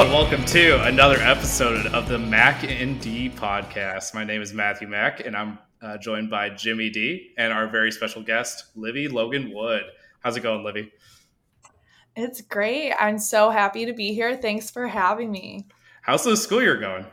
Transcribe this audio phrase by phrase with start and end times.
[0.00, 4.14] Hello, and welcome to another episode of the Mac and D podcast.
[4.14, 7.92] My name is Matthew Mack, and I'm uh, joined by Jimmy D and our very
[7.92, 9.82] special guest, Livi Logan Wood.
[10.20, 10.90] How's it going, Livi?
[12.16, 12.94] It's great.
[12.98, 14.38] I'm so happy to be here.
[14.38, 15.66] Thanks for having me.
[16.00, 17.04] How's the school year going?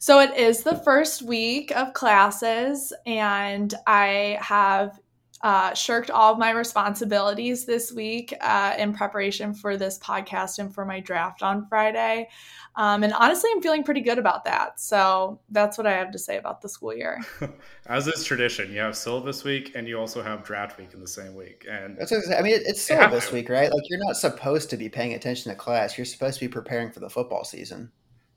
[0.00, 4.98] So it is the first week of classes, and I have
[5.42, 10.74] uh, shirked all of my responsibilities this week uh, in preparation for this podcast and
[10.74, 12.28] for my draft on Friday.
[12.76, 14.80] Um, and honestly, I'm feeling pretty good about that.
[14.80, 17.20] So that's what I have to say about the school year.
[17.86, 21.08] As is tradition, you have syllabus week and you also have draft week in the
[21.08, 21.66] same week.
[21.68, 23.72] And that's I mean, it's syllabus week, right?
[23.72, 25.96] Like you're not supposed to be paying attention to class.
[25.96, 27.90] You're supposed to be preparing for the football season.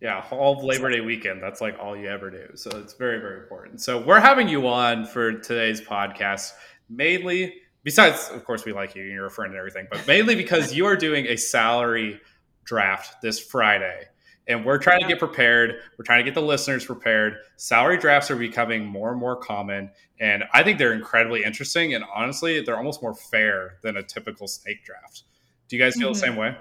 [0.03, 1.41] Yeah, all of Labor Day weekend.
[1.41, 2.49] That's like all you ever do.
[2.55, 3.79] So it's very, very important.
[3.79, 6.51] So we're having you on for today's podcast
[6.89, 10.35] mainly besides of course we like you and you're a friend and everything but mainly
[10.35, 12.19] because you are doing a salary
[12.65, 14.05] draft this friday.
[14.45, 15.75] And we're trying to get prepared.
[15.97, 17.37] We're trying to get the listeners prepared.
[17.55, 22.03] Salary drafts are becoming more and more common and i think they're incredibly interesting and
[22.13, 25.23] honestly they're almost more fair than a typical snake draft.
[25.67, 26.13] Do you guys feel mm-hmm.
[26.13, 26.55] the same way?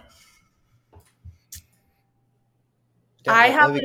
[3.29, 3.79] I have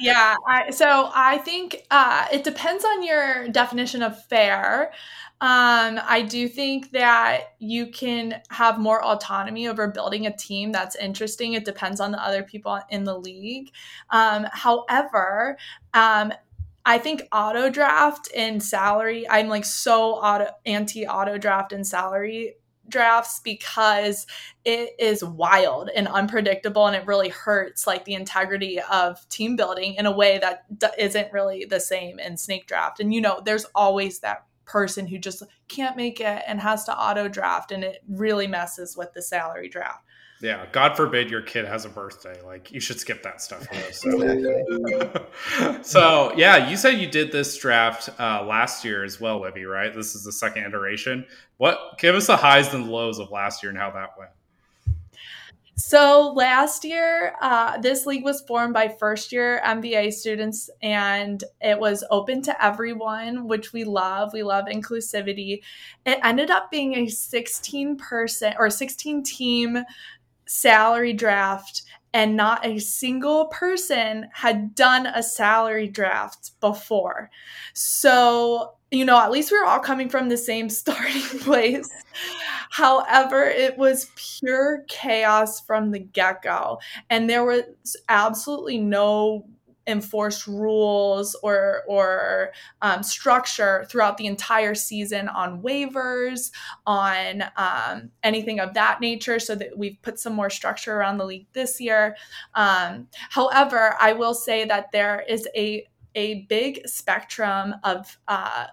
[0.00, 4.92] yeah I, so i think uh, it depends on your definition of fair
[5.38, 10.96] um, I do think that you can have more autonomy over building a team that's
[10.96, 11.52] interesting.
[11.52, 13.70] It depends on the other people in the league.
[14.08, 15.58] Um, however,
[15.92, 16.32] um,
[16.86, 22.54] I think auto draft and salary, I'm like so auto anti auto draft and salary
[22.88, 24.26] drafts because
[24.64, 29.94] it is wild and unpredictable and it really hurts like the integrity of team building
[29.94, 30.64] in a way that
[30.98, 35.16] isn't really the same in snake draft and you know there's always that person who
[35.16, 39.22] just can't make it and has to auto draft and it really messes with the
[39.22, 40.04] salary draft.
[40.40, 42.40] Yeah, God forbid your kid has a birthday.
[42.44, 43.66] Like you should skip that stuff.
[43.92, 49.70] So, so yeah, you said you did this draft uh, last year as well, Livi.
[49.70, 49.94] Right?
[49.94, 51.24] This is the second iteration.
[51.56, 51.98] What?
[51.98, 54.30] Give us the highs and lows of last year and how that went.
[55.78, 61.78] So last year, uh, this league was formed by first year MBA students and it
[61.78, 64.32] was open to everyone, which we love.
[64.32, 65.60] We love inclusivity.
[66.06, 69.84] It ended up being a 16 person or 16 team
[70.46, 71.82] salary draft
[72.14, 77.30] and not a single person had done a salary draft before.
[77.74, 81.88] So you know, at least we were all coming from the same starting place.
[82.70, 86.78] However, it was pure chaos from the get go.
[87.10, 89.46] And there was absolutely no
[89.86, 92.52] enforced rules or or
[92.82, 96.50] um, structure throughout the entire season on waivers
[96.86, 101.24] on um, anything of that nature so that we've put some more structure around the
[101.24, 102.16] league this year.
[102.54, 108.66] Um, however i will say that there is a a big spectrum of uh,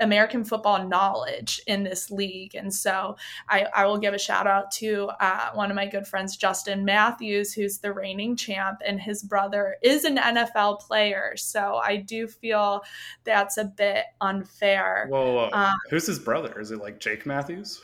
[0.00, 2.54] American football knowledge in this league.
[2.54, 3.16] And so
[3.48, 6.84] I, I will give a shout out to uh, one of my good friends, Justin
[6.84, 11.34] Matthews, who's the reigning champ, and his brother is an NFL player.
[11.36, 12.82] So I do feel
[13.24, 15.06] that's a bit unfair.
[15.08, 15.50] Whoa, whoa.
[15.52, 16.60] um, who's his brother?
[16.60, 17.80] Is it like Jake Matthews?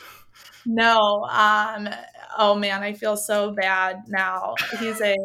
[0.67, 1.25] No.
[1.31, 1.89] Um,
[2.39, 4.55] oh man, I feel so bad now.
[4.79, 5.17] He's a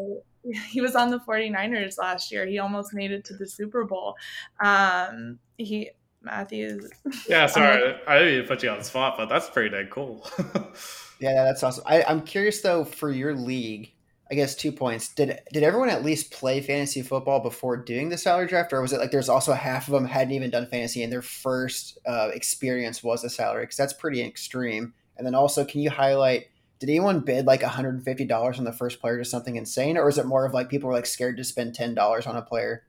[0.68, 2.46] he was on the 49ers last year.
[2.46, 4.14] He almost made it to the Super Bowl.
[4.60, 5.90] Um, he
[6.26, 6.90] Matthews.
[7.28, 10.28] Yeah, sorry, I didn't put you on the spot, but that's pretty dang cool.
[11.20, 11.84] yeah, that's awesome.
[11.86, 13.92] I, I'm curious though for your league.
[14.30, 15.14] I guess two points.
[15.14, 18.92] Did did everyone at least play fantasy football before doing the salary draft, or was
[18.92, 22.30] it like there's also half of them hadn't even done fantasy and their first uh,
[22.34, 23.62] experience was a salary?
[23.62, 24.92] Because that's pretty extreme.
[25.16, 29.18] And then also, can you highlight did anyone bid like $150 on the first player
[29.18, 31.74] to something insane or is it more of like people were like scared to spend
[31.74, 32.84] $10 on a player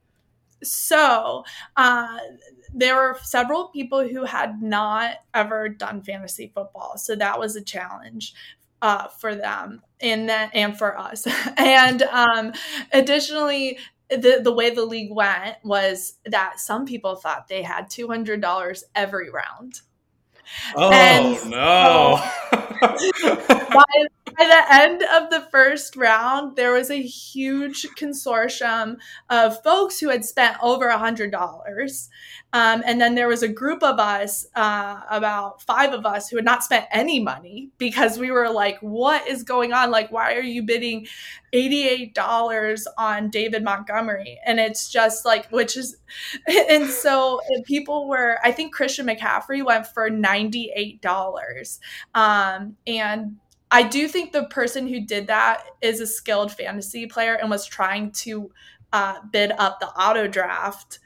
[0.63, 1.44] so
[1.75, 2.18] uh,
[2.77, 7.62] there were several people who had not ever done fantasy football so that was a
[7.62, 8.33] challenge
[8.81, 11.27] uh, for them and then and for us.
[11.57, 12.53] And um,
[12.94, 13.79] additionally
[14.09, 19.29] the, the way the league went was that some people thought they had $200 every
[19.29, 19.81] round.
[20.75, 22.21] Oh and no!
[22.51, 23.83] by,
[24.38, 28.95] by the end of the first round, there was a huge consortium
[29.29, 32.09] of folks who had spent over a hundred dollars,
[32.54, 36.38] um, and then there was a group of us, uh, about five of us, who
[36.38, 39.92] had not spent any money because we were like, "What is going on?
[39.92, 41.08] Like, why are you bidding
[41.54, 45.98] eighty-eight dollars on David Montgomery?" And it's just like, which is,
[46.70, 48.40] and so people were.
[48.44, 51.80] I think Christian McCaffrey went for ninety-eight dollars,
[52.16, 53.38] um, and
[53.72, 57.66] I do think the person who did that is a skilled fantasy player and was
[57.66, 58.52] trying to
[58.94, 61.00] uh, bid up the auto draft.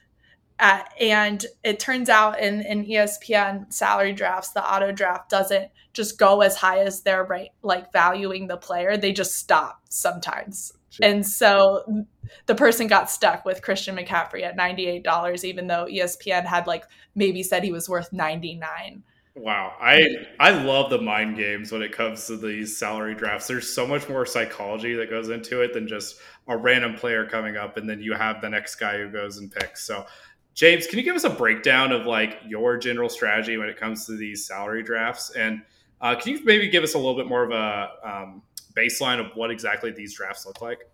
[0.61, 6.19] Uh, and it turns out in, in ESPN salary drafts, the auto draft doesn't just
[6.19, 8.95] go as high as they're right, like valuing the player.
[8.95, 10.71] They just stop sometimes.
[10.91, 11.07] Sure.
[11.07, 12.05] And so
[12.45, 16.85] the person got stuck with Christian McCaffrey at $98, even though ESPN had like
[17.15, 19.01] maybe said he was worth 99.
[19.33, 20.07] Wow, I
[20.41, 23.47] I love the mind games when it comes to these salary drafts.
[23.47, 26.19] There's so much more psychology that goes into it than just
[26.49, 29.49] a random player coming up and then you have the next guy who goes and
[29.49, 29.85] picks.
[29.85, 30.05] So,
[30.53, 34.05] James, can you give us a breakdown of like your general strategy when it comes
[34.05, 35.31] to these salary drafts?
[35.31, 35.61] And
[36.01, 38.41] uh, can you maybe give us a little bit more of a um,
[38.75, 40.89] baseline of what exactly these drafts look like?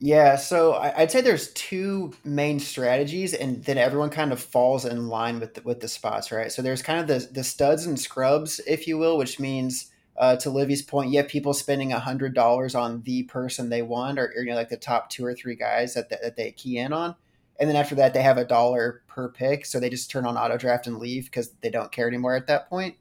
[0.00, 5.08] Yeah, so I'd say there's two main strategies, and then everyone kind of falls in
[5.08, 6.52] line with the, with the spots, right?
[6.52, 10.36] So there's kind of the the studs and scrubs, if you will, which means uh,
[10.36, 14.32] to Livi's point, you have people spending hundred dollars on the person they want, or,
[14.36, 17.16] you know, like the top two or three guys that, that they key in on,
[17.58, 20.36] and then after that they have a dollar per pick, so they just turn on
[20.36, 22.96] auto draft and leave because they don't care anymore at that point.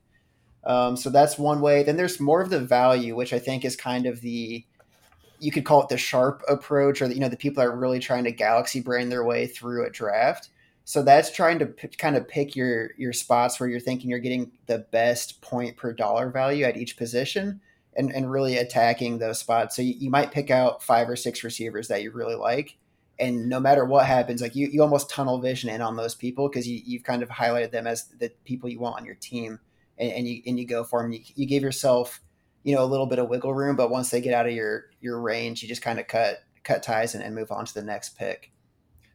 [0.65, 1.83] Um, so that's one way.
[1.83, 4.65] Then there's more of the value, which I think is kind of the
[5.39, 7.99] you could call it the sharp approach, or the, you know the people are really
[7.99, 10.49] trying to galaxy brain their way through a draft.
[10.85, 14.19] So that's trying to p- kind of pick your your spots where you're thinking you're
[14.19, 17.59] getting the best point per dollar value at each position,
[17.95, 19.75] and and really attacking those spots.
[19.75, 22.77] So you, you might pick out five or six receivers that you really like,
[23.19, 26.49] and no matter what happens, like you, you almost tunnel vision in on those people
[26.49, 29.59] because you, you've kind of highlighted them as the people you want on your team,
[29.97, 31.11] and, and you and you go for them.
[31.11, 32.19] You, you give yourself
[32.63, 34.85] you know a little bit of wiggle room but once they get out of your
[35.01, 37.83] your range you just kind of cut cut ties and, and move on to the
[37.83, 38.51] next pick.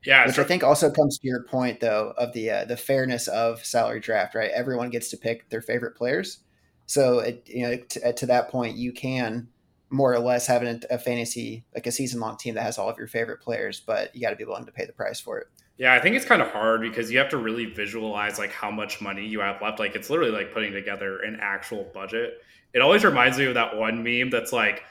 [0.04, 2.76] Yeah which so- i think also comes to your point though of the uh, the
[2.76, 4.50] fairness of salary draft right?
[4.50, 6.40] Everyone gets to pick their favorite players.
[6.86, 9.48] So it, you know to, to that point you can
[9.90, 12.88] more or less have a, a fantasy like a season long team that has all
[12.88, 15.38] of your favorite players but you got to be willing to pay the price for
[15.38, 15.48] it
[15.78, 18.70] yeah, I think it's kind of hard because you have to really visualize like how
[18.70, 19.78] much money you have left.
[19.78, 22.42] Like it's literally like putting together an actual budget.
[22.74, 24.82] It always reminds me of that one meme that's like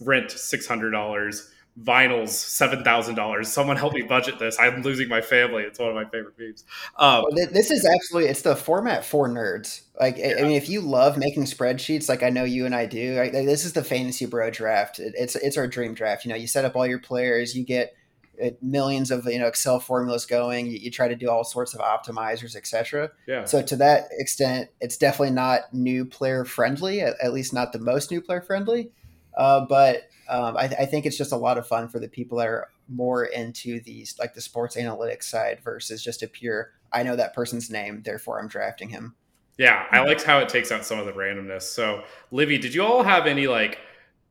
[0.00, 3.48] rent six hundred dollars, vinyls seven thousand dollars.
[3.48, 4.58] Someone help me budget this.
[4.58, 5.62] I'm losing my family.
[5.62, 6.64] It's one of my favorite memes.
[6.96, 9.82] Um, this is absolutely it's the format for nerds.
[9.98, 10.34] Like yeah.
[10.38, 13.32] I mean, if you love making spreadsheets, like I know you and I do, like,
[13.32, 14.98] this is the fantasy bro draft.
[14.98, 16.24] It's it's our dream draft.
[16.24, 17.94] You know, you set up all your players, you get
[18.42, 20.66] uh, millions of you know Excel formulas going.
[20.66, 23.12] You, you try to do all sorts of optimizers, etc.
[23.26, 23.44] Yeah.
[23.46, 27.00] So to that extent, it's definitely not new player friendly.
[27.00, 28.90] At, at least not the most new player friendly.
[29.36, 32.38] Uh, but um, I, I, think it's just a lot of fun for the people
[32.38, 37.02] that are more into these like the sports analytics side versus just a pure I
[37.02, 39.14] know that person's name, therefore I'm drafting him.
[39.58, 41.62] Yeah, I liked how it takes out some of the randomness.
[41.62, 43.78] So, Livi, did you all have any like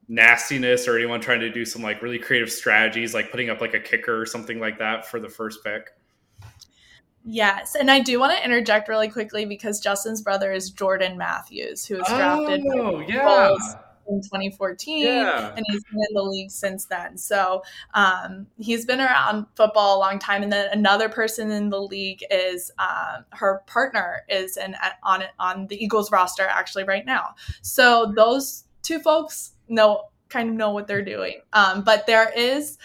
[0.08, 3.74] nastiness or anyone trying to do some like really creative strategies, like putting up like
[3.74, 5.90] a kicker or something like that for the first pick?
[7.24, 11.86] Yes, and I do want to interject really quickly because Justin's brother is Jordan Matthews,
[11.86, 13.56] who was drafted oh, yeah.
[14.08, 15.54] In 2014, yeah.
[15.56, 17.18] and he's been in the league since then.
[17.18, 20.44] So um, he's been around football a long time.
[20.44, 25.68] And then another person in the league is um, her partner is in, on on
[25.68, 27.36] the Eagles roster actually right now.
[27.62, 31.42] So those two folks know kind of know what they're doing.
[31.54, 32.78] Um, but there is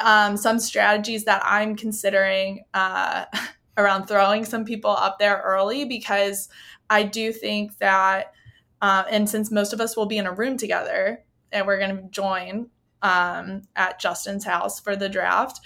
[0.00, 3.24] um, some strategies that I'm considering uh,
[3.76, 6.48] around throwing some people up there early because
[6.90, 8.32] I do think that,
[8.80, 11.96] uh, and since most of us will be in a room together and we're going
[11.96, 12.70] to join
[13.02, 15.60] um, at Justin's house for the draft,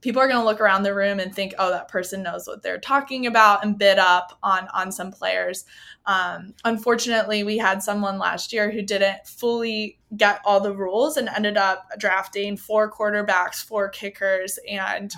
[0.00, 2.62] people are going to look around the room and think, oh, that person knows what
[2.62, 5.64] they're talking about and bid up on on some players.
[6.06, 11.28] Um, unfortunately, we had someone last year who didn't fully get all the rules and
[11.28, 15.12] ended up drafting four quarterbacks, four kickers, and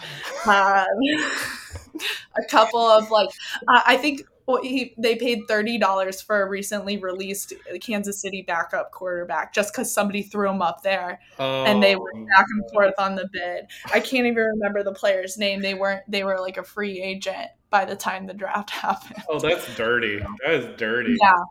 [0.46, 0.86] um,
[2.38, 3.28] a couple of like,
[3.68, 7.52] I think well, he they paid thirty dollars for a recently released
[7.82, 12.10] Kansas City backup quarterback just because somebody threw him up there, oh, and they were
[12.16, 13.66] oh, back and forth on the bid.
[13.92, 15.60] I can't even remember the player's name.
[15.60, 16.02] They weren't.
[16.08, 19.22] They were like a free agent by the time the draft happened.
[19.28, 20.18] Oh, that's dirty.
[20.18, 21.18] That is dirty.
[21.20, 21.44] Yeah.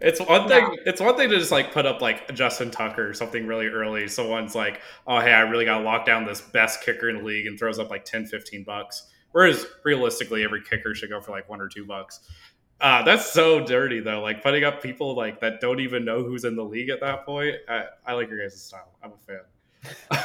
[0.00, 0.64] It's one thing.
[0.64, 0.82] Yeah.
[0.84, 4.08] It's one thing to just like put up like Justin Tucker or something really early.
[4.08, 7.22] Someone's like, "Oh, hey, I really got to lock down this best kicker in the
[7.22, 9.06] league," and throws up like 10, 15 bucks.
[9.32, 12.20] Whereas realistically, every kicker should go for like one or two bucks.
[12.80, 14.20] Uh, that's so dirty though.
[14.20, 17.24] Like putting up people like that don't even know who's in the league at that
[17.24, 17.54] point.
[17.68, 18.92] I, I like your guys' style.
[19.02, 19.40] I'm a fan.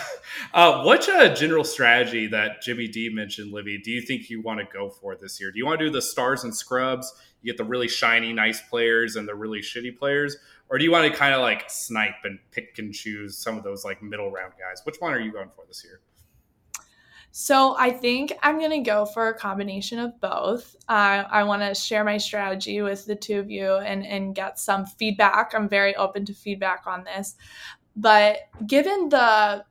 [0.54, 3.82] uh, what's a general strategy that Jimmy D mentioned, Livi?
[3.82, 5.52] Do you think you want to go for this year?
[5.52, 7.14] Do you want to do the stars and scrubs?
[7.42, 10.38] You get the really shiny, nice players and the really shitty players,
[10.70, 13.64] or do you want to kind of like snipe and pick and choose some of
[13.64, 14.82] those like middle round guys?
[14.84, 16.02] Which one are you going for this year?
[17.40, 20.76] So I think I'm going to go for a combination of both.
[20.90, 24.58] Uh, I want to share my strategy with the two of you and, and get
[24.58, 25.54] some feedback.
[25.54, 27.36] I'm very open to feedback on this.
[27.96, 29.64] But given the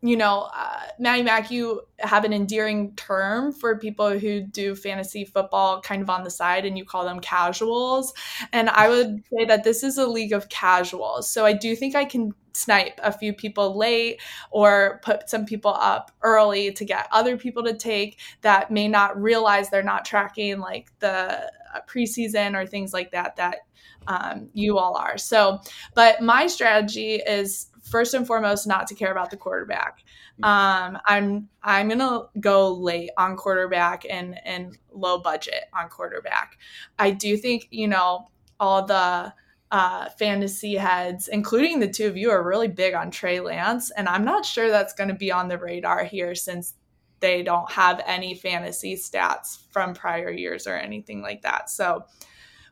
[0.00, 5.24] you know, uh, Maddie Mac, you have an endearing term for people who do fantasy
[5.24, 8.14] football kind of on the side, and you call them casuals.
[8.52, 11.28] And I would say that this is a league of casuals.
[11.28, 15.74] So I do think I can snipe a few people late or put some people
[15.74, 20.58] up early to get other people to take that may not realize they're not tracking
[20.58, 23.58] like the uh, preseason or things like that that
[24.06, 25.18] um, you all are.
[25.18, 25.60] So,
[25.94, 30.04] but my strategy is first and foremost not to care about the quarterback.
[30.38, 30.44] Hmm.
[30.44, 36.58] Um, I'm I'm gonna go late on quarterback and and low budget on quarterback.
[36.98, 38.28] I do think you know
[38.60, 39.32] all the
[39.70, 44.08] uh, fantasy heads, including the two of you, are really big on Trey Lance, and
[44.08, 46.74] I'm not sure that's going to be on the radar here since
[47.20, 51.68] they don't have any fantasy stats from prior years or anything like that.
[51.68, 52.04] So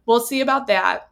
[0.06, 1.10] we'll see about that.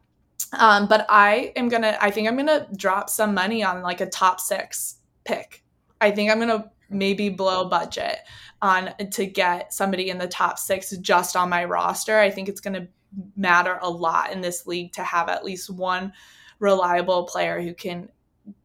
[0.59, 4.07] Um, but I am gonna, I think I'm gonna drop some money on like a
[4.07, 5.63] top six pick.
[6.01, 8.19] I think I'm gonna maybe blow budget
[8.63, 12.19] on to get somebody in the top six just on my roster.
[12.19, 12.89] I think it's gonna
[13.37, 16.13] matter a lot in this league to have at least one
[16.59, 18.09] reliable player who can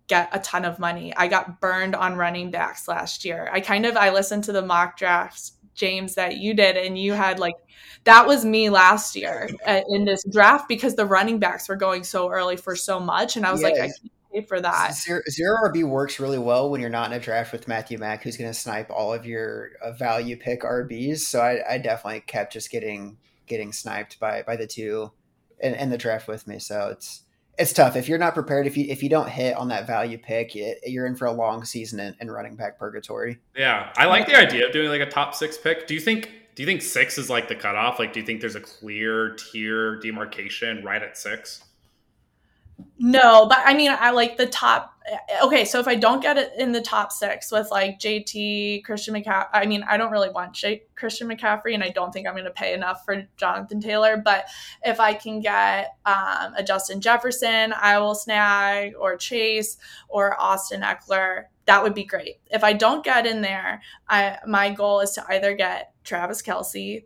[0.08, 1.16] get a ton of money.
[1.16, 3.48] I got burned on running backs last year.
[3.52, 7.14] I kind of I listened to the mock drafts James that you did and you
[7.14, 7.56] had like
[8.06, 12.04] that was me last year uh, in this draft because the running backs were going
[12.04, 13.72] so early for so much, and I was yes.
[13.72, 14.96] like, I can't pay for that.
[14.96, 18.24] Zero, zero, RB works really well when you're not in a draft with Matthew Mack,
[18.24, 21.20] who's going to snipe all of your uh, value pick RBs.
[21.20, 25.12] So I, I, definitely kept just getting getting sniped by by the two
[25.60, 26.60] in, in the draft with me.
[26.60, 27.24] So it's
[27.60, 28.66] it's tough if you're not prepared.
[28.66, 31.32] If you if you don't hit on that value pick, it, you're in for a
[31.32, 33.38] long season in, in running back purgatory.
[33.56, 35.86] Yeah, I like the idea of doing like a top six pick.
[35.86, 38.00] Do you think do you think six is like the cutoff?
[38.00, 41.64] Like, do you think there's a clear tier demarcation right at six?
[43.02, 44.94] No, but I mean, I like the top.
[45.42, 49.16] Okay, so if I don't get it in the top six with like JT, Christian
[49.16, 52.34] McCaffrey, I mean, I don't really want J- Christian McCaffrey, and I don't think I'm
[52.34, 54.18] going to pay enough for Jonathan Taylor.
[54.18, 54.46] But
[54.84, 59.78] if I can get um, a Justin Jefferson, I will snag, or Chase,
[60.10, 62.42] or Austin Ekeler, that would be great.
[62.52, 67.04] If I don't get in there, I my goal is to either get Travis Kelce,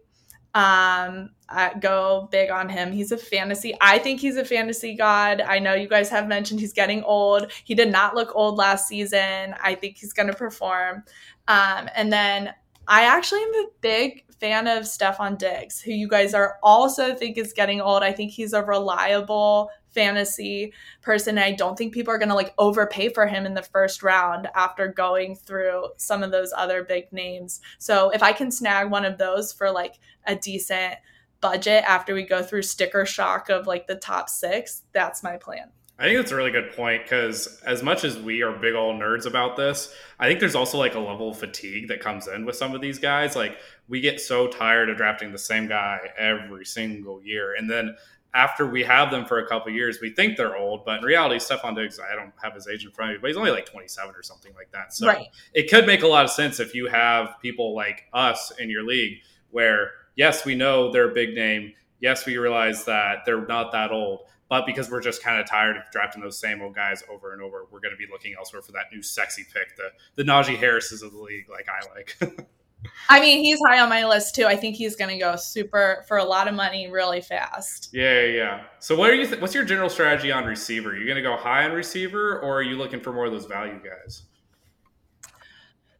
[0.55, 2.91] um, I go big on him.
[2.91, 3.75] He's a fantasy.
[3.81, 5.41] I think he's a fantasy god.
[5.41, 7.51] I know you guys have mentioned he's getting old.
[7.63, 9.55] He did not look old last season.
[9.61, 11.03] I think he's going to perform.
[11.47, 12.53] Um, and then
[12.87, 17.37] I actually am a big fan of Stefon Diggs, who you guys are also think
[17.37, 18.03] is getting old.
[18.03, 21.37] I think he's a reliable fantasy person.
[21.37, 24.47] I don't think people are going to like overpay for him in the first round
[24.55, 27.61] after going through some of those other big names.
[27.77, 30.95] So if I can snag one of those for like a decent
[31.41, 35.71] budget after we go through sticker shock of like the top six, that's my plan.
[35.99, 38.99] I think that's a really good point because as much as we are big old
[38.99, 42.45] nerds about this, I think there's also like a level of fatigue that comes in
[42.45, 43.35] with some of these guys.
[43.35, 43.57] Like
[43.87, 47.53] we get so tired of drafting the same guy every single year.
[47.53, 47.95] And then
[48.33, 51.35] after we have them for a couple years, we think they're old, but in reality,
[51.35, 53.65] Stefon Diggs, I don't have his age in front of me, but he's only like
[53.65, 54.93] 27 or something like that.
[54.93, 55.27] So right.
[55.53, 58.83] it could make a lot of sense if you have people like us in your
[58.83, 59.19] league
[59.51, 61.73] where, yes, we know they're a big name.
[61.99, 65.77] Yes, we realize that they're not that old, but because we're just kind of tired
[65.77, 68.63] of drafting those same old guys over and over, we're going to be looking elsewhere
[68.63, 72.47] for that new sexy pick, the the Najee Harrises of the league, like I like.
[73.09, 74.45] I mean, he's high on my list too.
[74.45, 77.89] I think he's going to go super for a lot of money really fast.
[77.93, 78.35] Yeah, yeah.
[78.35, 78.63] yeah.
[78.79, 79.27] So, what are you?
[79.27, 80.91] Th- what's your general strategy on receiver?
[80.91, 83.31] Are you going to go high on receiver, or are you looking for more of
[83.31, 84.23] those value guys?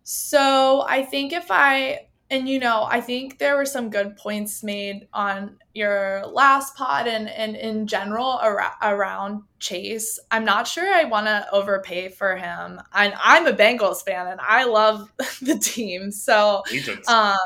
[0.04, 4.63] So, I think if I and you know, I think there were some good points
[4.63, 10.20] made on your last pod and, and in general ar- around Chase.
[10.32, 12.82] I'm not sure I want to overpay for him.
[12.94, 15.12] And I'm a Bengals fan and I love
[15.42, 16.12] the team.
[16.12, 16.63] So,
[17.08, 17.38] um,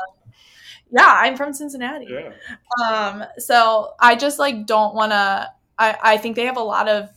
[0.90, 2.06] yeah, I'm from Cincinnati.
[2.08, 2.32] Yeah.
[2.86, 5.50] Um, so I just like don't want to.
[5.78, 7.10] I, I think they have a lot of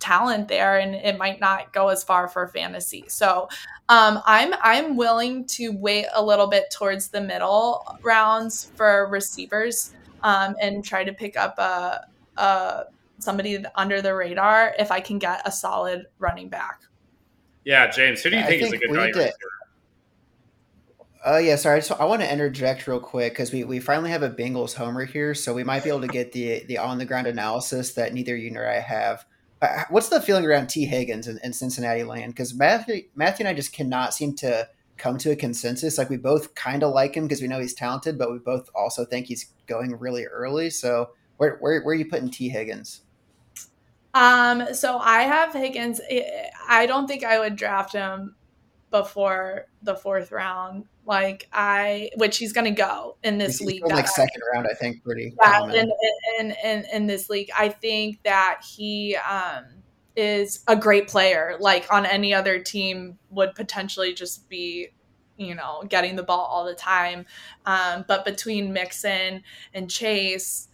[0.00, 3.04] talent there and it might not go as far for fantasy.
[3.08, 3.48] So
[3.88, 9.92] um, I'm I'm willing to wait a little bit towards the middle rounds for receivers
[10.22, 12.84] um, and try to pick up a, a
[13.18, 16.80] somebody under the radar if I can get a solid running back.
[17.64, 19.32] Yeah, James, who do you I think, is a think good we value need to-
[21.26, 21.80] Uh, yeah, sorry.
[21.80, 25.06] So I want to interject real quick because we, we finally have a Bengals homer
[25.06, 28.12] here, so we might be able to get the the on the ground analysis that
[28.12, 29.24] neither you nor I have.
[29.64, 32.32] Uh, what's the feeling around Tee Higgins in, in Cincinnati land?
[32.32, 35.96] Because Matthew Matthew and I just cannot seem to come to a consensus.
[35.96, 38.68] Like we both kind of like him because we know he's talented, but we both
[38.74, 40.70] also think he's going really early.
[40.70, 43.02] So where where, where are you putting Tee Higgins?
[44.12, 46.00] Um, so I have Higgins.
[46.68, 48.36] I don't think I would draft him
[48.94, 50.84] before the fourth round.
[51.04, 53.82] Like I, which he's going to go in this league.
[53.84, 55.90] like I- second round, I think, pretty yeah, in,
[56.38, 59.64] in, in, in this league, I think that he um,
[60.14, 61.56] is a great player.
[61.58, 64.90] Like on any other team, would potentially just be,
[65.36, 67.26] you know, getting the ball all the time.
[67.66, 69.42] Um, but between Mixon
[69.74, 70.68] and Chase,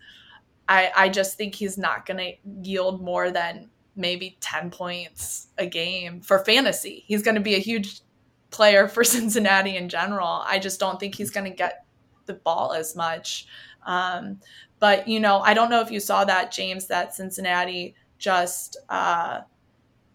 [0.69, 5.67] I, I just think he's not going to yield more than maybe 10 points a
[5.67, 7.05] game for fantasy.
[7.07, 8.03] He's going to be a huge
[8.51, 10.43] player for Cincinnati in general.
[10.47, 11.85] I just don't think he's going to get
[12.27, 13.47] the ball as much.
[13.87, 14.41] Um,
[14.79, 19.41] but, you know, I don't know if you saw that, James, that Cincinnati just uh,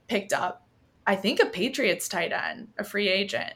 [0.07, 0.65] picked up,
[1.07, 3.53] I think, a Patriots tight end, a free agent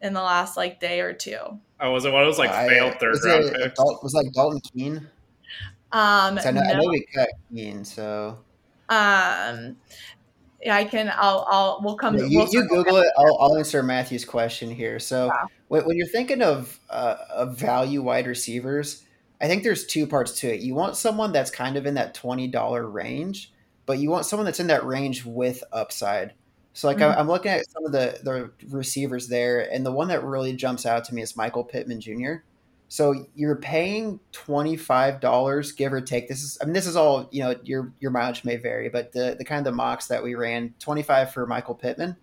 [0.00, 1.36] in the last like day or two.
[1.80, 3.76] Oh, was it one of those like I- failed third was round it picks?
[3.78, 5.08] Dal- was like Dalton Keene.
[5.92, 8.38] Um, 'Cause I know, I know we cut Keene, so
[8.88, 9.76] Um,
[10.62, 11.12] yeah, I can.
[11.14, 11.46] I'll.
[11.48, 11.80] I'll.
[11.82, 12.16] We'll come.
[12.16, 13.08] Yeah, you, we'll you Google it.
[13.18, 14.98] I'll, I'll answer Matthew's question here.
[14.98, 15.44] So, Yeah.
[15.68, 19.04] when, when you're thinking of uh, of value wide receivers,
[19.40, 20.60] I think there's two parts to it.
[20.60, 23.52] You want someone that's kind of in that twenty dollar range,
[23.86, 26.34] but you want someone that's in that range with upside.
[26.74, 27.14] So, like, Mhm.
[27.14, 30.54] I, I'm looking at some of the the receivers there, and the one that really
[30.54, 32.36] jumps out to me is Michael Pittman Jr.
[32.92, 36.28] So you're paying twenty five dollars, give or take.
[36.28, 37.54] This is, I mean, this is all you know.
[37.64, 40.74] Your your mileage may vary, but the the kind of the mocks that we ran,
[40.78, 42.18] twenty five for Michael Pittman,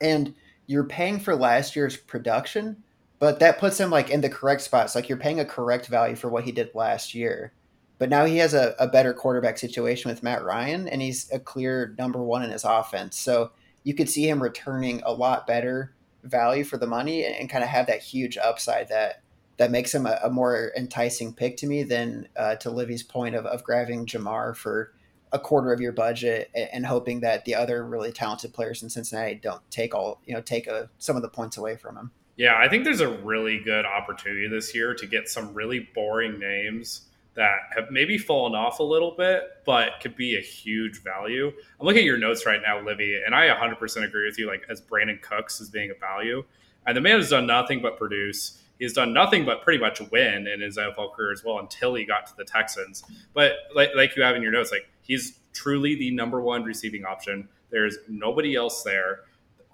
[0.00, 0.32] and
[0.68, 2.84] you're paying for last year's production,
[3.18, 4.94] but that puts him like in the correct spots.
[4.94, 7.52] Like you're paying a correct value for what he did last year,
[7.98, 11.40] but now he has a, a better quarterback situation with Matt Ryan, and he's a
[11.40, 13.18] clear number one in his offense.
[13.18, 13.50] So
[13.82, 17.64] you could see him returning a lot better value for the money and, and kind
[17.64, 19.22] of have that huge upside that
[19.60, 23.34] that makes him a, a more enticing pick to me than uh, to Livi's point
[23.34, 24.94] of, of grabbing Ja'Marr for
[25.32, 28.88] a quarter of your budget and, and hoping that the other really talented players in
[28.88, 32.10] Cincinnati don't take all you know take a, some of the points away from him.
[32.38, 36.38] Yeah, I think there's a really good opportunity this year to get some really boring
[36.38, 37.02] names
[37.34, 41.52] that have maybe fallen off a little bit, but could be a huge value.
[41.78, 44.46] I'm looking at your notes right now, Livi, and I 100% agree with you.
[44.46, 46.44] Like as Brandin Cooks as being a value,
[46.86, 48.56] and the man has done nothing but produce.
[48.80, 52.06] He's done nothing but pretty much win in his NFL career as well until he
[52.06, 53.04] got to the Texans.
[53.34, 57.04] But like, like you have in your notes, like he's truly the number one receiving
[57.04, 57.46] option.
[57.70, 59.20] There's nobody else there.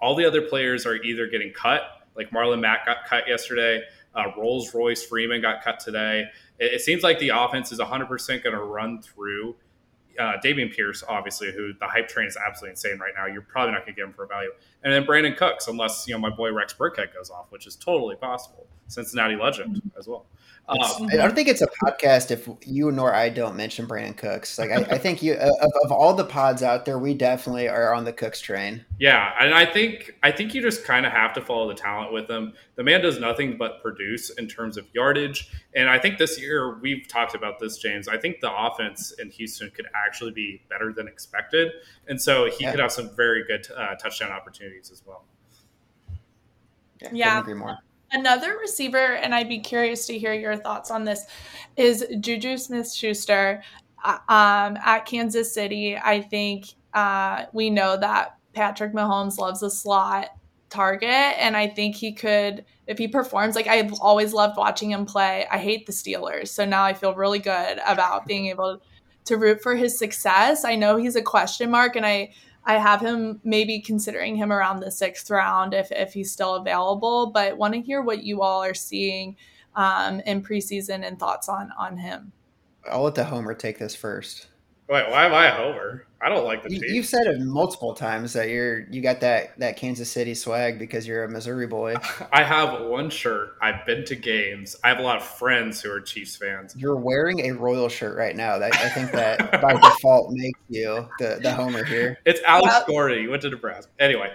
[0.01, 1.83] All the other players are either getting cut,
[2.15, 3.81] like Marlon Mack got cut yesterday.
[4.13, 6.25] Uh, Rolls Royce Freeman got cut today.
[6.59, 9.55] It, it seems like the offense is 100% going to run through
[10.19, 13.25] uh, Dameon Pierce, obviously, who the hype train is absolutely insane right now.
[13.25, 14.51] You're probably not going to get him for a value.
[14.87, 17.75] And then Brandin Cooks, unless, you know, my boy Rex Burkhead goes off, which is
[17.75, 18.67] totally possible.
[18.87, 20.27] Cincinnati legend as well.
[20.69, 24.59] Um, I don't think it's a podcast if you nor I don't mention Brandin Cooks.
[24.59, 27.93] Like I, I think you of, of all the pods out there, we definitely are
[27.93, 28.83] on the Cooks train.
[28.99, 32.11] Yeah, and I think I think you just kind of have to follow the talent
[32.11, 32.51] with him.
[32.75, 36.77] The man does nothing but produce in terms of yardage, and I think this year
[36.79, 38.09] we've talked about this, James.
[38.09, 41.71] I think the offense in Houston could actually be better than expected,
[42.09, 42.71] and so he Yeah.
[42.71, 45.25] could have some very good uh, touchdown opportunities as well.
[47.01, 47.39] Yeah, Yeah.
[47.39, 47.77] agree more.
[48.11, 51.25] Another receiver, and I'd be curious to hear your thoughts on this,
[51.75, 53.61] is Juju Smith Schuster
[54.03, 55.97] um, at Kansas City.
[55.97, 60.29] I think uh, we know that Patrick Mahomes loves a slot
[60.69, 65.05] target, and I think he could, if he performs, like I've always loved watching him
[65.05, 65.45] play.
[65.51, 68.81] I hate the Steelers, so now I feel really good about being able
[69.25, 70.63] to root for his success.
[70.63, 72.33] I know he's a question mark, and I
[72.67, 77.31] I have him maybe considering him around the sixth round if, if he's still available,
[77.33, 79.37] but want to hear what you all are seeing
[79.77, 82.33] um, in preseason and thoughts on on him.
[82.91, 84.47] I'll let the homer take this first.
[84.89, 86.03] Wait, why am I a homer?
[86.19, 89.59] I don't like the You, you've said it multiple times that you're you got that
[89.59, 91.95] that Kansas City swag because you're a Missouri boy.
[92.33, 93.55] I have one shirt.
[93.61, 94.75] I've been to games.
[94.83, 96.73] I have a lot of friends who are Chiefs fans.
[96.75, 98.57] You're wearing a Royal shirt right now.
[98.57, 102.17] That I think that by default makes you the the homer here.
[102.25, 102.87] It's Alex Yep.
[102.87, 103.21] Gordy.
[103.21, 103.91] He went to Nebraska.
[103.99, 104.33] Anyway,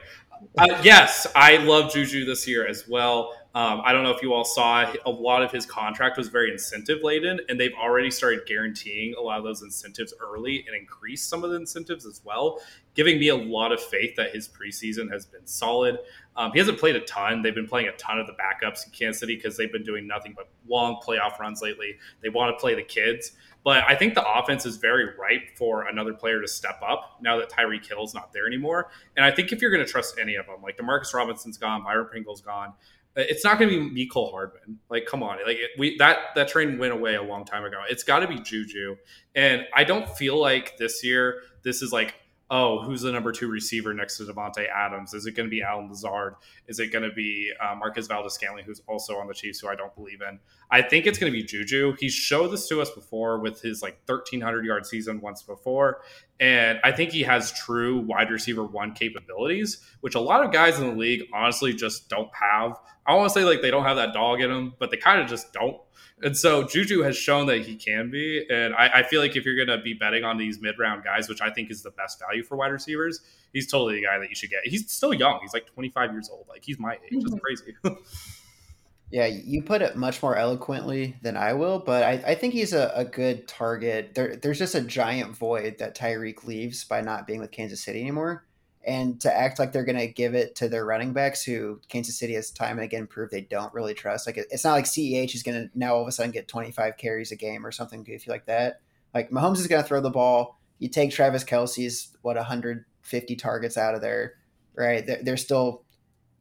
[0.59, 3.35] uh, yes, I love Juju this year as well.
[3.55, 6.51] Um, I don't know if you all saw a lot of his contract was very
[6.51, 11.29] incentive laden, and they've already started guaranteeing a lot of those incentives early and increased
[11.29, 12.61] some of the incentives as well,
[12.95, 15.99] giving me a lot of faith that his preseason has been solid.
[16.35, 17.43] Um, he hasn't played a ton.
[17.43, 20.07] They've been playing a ton of the backups in Kansas City because they've been doing
[20.07, 21.97] nothing but long playoff runs lately.
[22.23, 23.33] They want to play the kids.
[23.65, 27.39] But I think the offense is very ripe for another player to step up now
[27.39, 28.91] that Tyreek Hill's not there anymore.
[29.17, 31.85] And I think if you're going to trust any of them, like Demarcus Robinson's gone,
[31.85, 32.73] Byron Pringle's gone,
[33.17, 34.79] Uh, it's not going to be Mecole Hardman.
[34.89, 37.79] Like, come on, like we that that train went away a long time ago.
[37.89, 38.97] It's got to be Juju,
[39.35, 42.15] and I don't feel like this year this is like
[42.53, 45.15] oh, who's the number two receiver next to Davante Adams?
[45.15, 46.35] Is it going to be Allen Lazard?
[46.69, 49.75] Is it going to be uh, Marquez Valdes-Scantling, who's also on the Chiefs, who I
[49.75, 50.39] don't believe in?
[50.71, 51.95] I think it's going to be Juju.
[51.99, 56.03] He showed this to us before with his like 1,300 yard season once before.
[56.41, 60.79] And I think he has true wide receiver one capabilities, which a lot of guys
[60.79, 62.79] in the league honestly just don't have.
[63.07, 65.23] I want to say like they don't have that dog in them, but they kind
[65.23, 65.79] of just don't.
[66.23, 68.47] And so Juju has shown that he can be.
[68.49, 71.05] And I, I feel like if you're going to be betting on these mid round
[71.05, 73.21] guys, which I think is the best value for wide receivers,
[73.53, 74.61] he's totally the guy that you should get.
[74.65, 75.41] He's still young.
[75.43, 76.47] He's like 25 years old.
[76.49, 77.01] Like he's my age.
[77.11, 77.39] It's mm-hmm.
[77.39, 77.75] crazy.
[79.11, 82.73] yeah, you put it much more eloquently than I will, but I, I think he's
[82.73, 84.15] a, a good target.
[84.15, 88.01] There, there's just a giant void that Tyreek leaves by not being with Kansas City
[88.01, 88.45] anymore
[88.85, 92.19] and to act like they're going to give it to their running backs who Kansas
[92.19, 94.27] City has time and again proved they don't really trust.
[94.27, 96.97] Like it's not like CEH is going to now all of a sudden get 25
[96.97, 98.81] carries a game or something goofy like that.
[99.15, 100.59] Like Mahomes is going to throw the ball.
[100.79, 104.35] You take Travis Kelce's what 150 targets out of there,
[104.75, 105.07] right?
[105.23, 105.85] There's still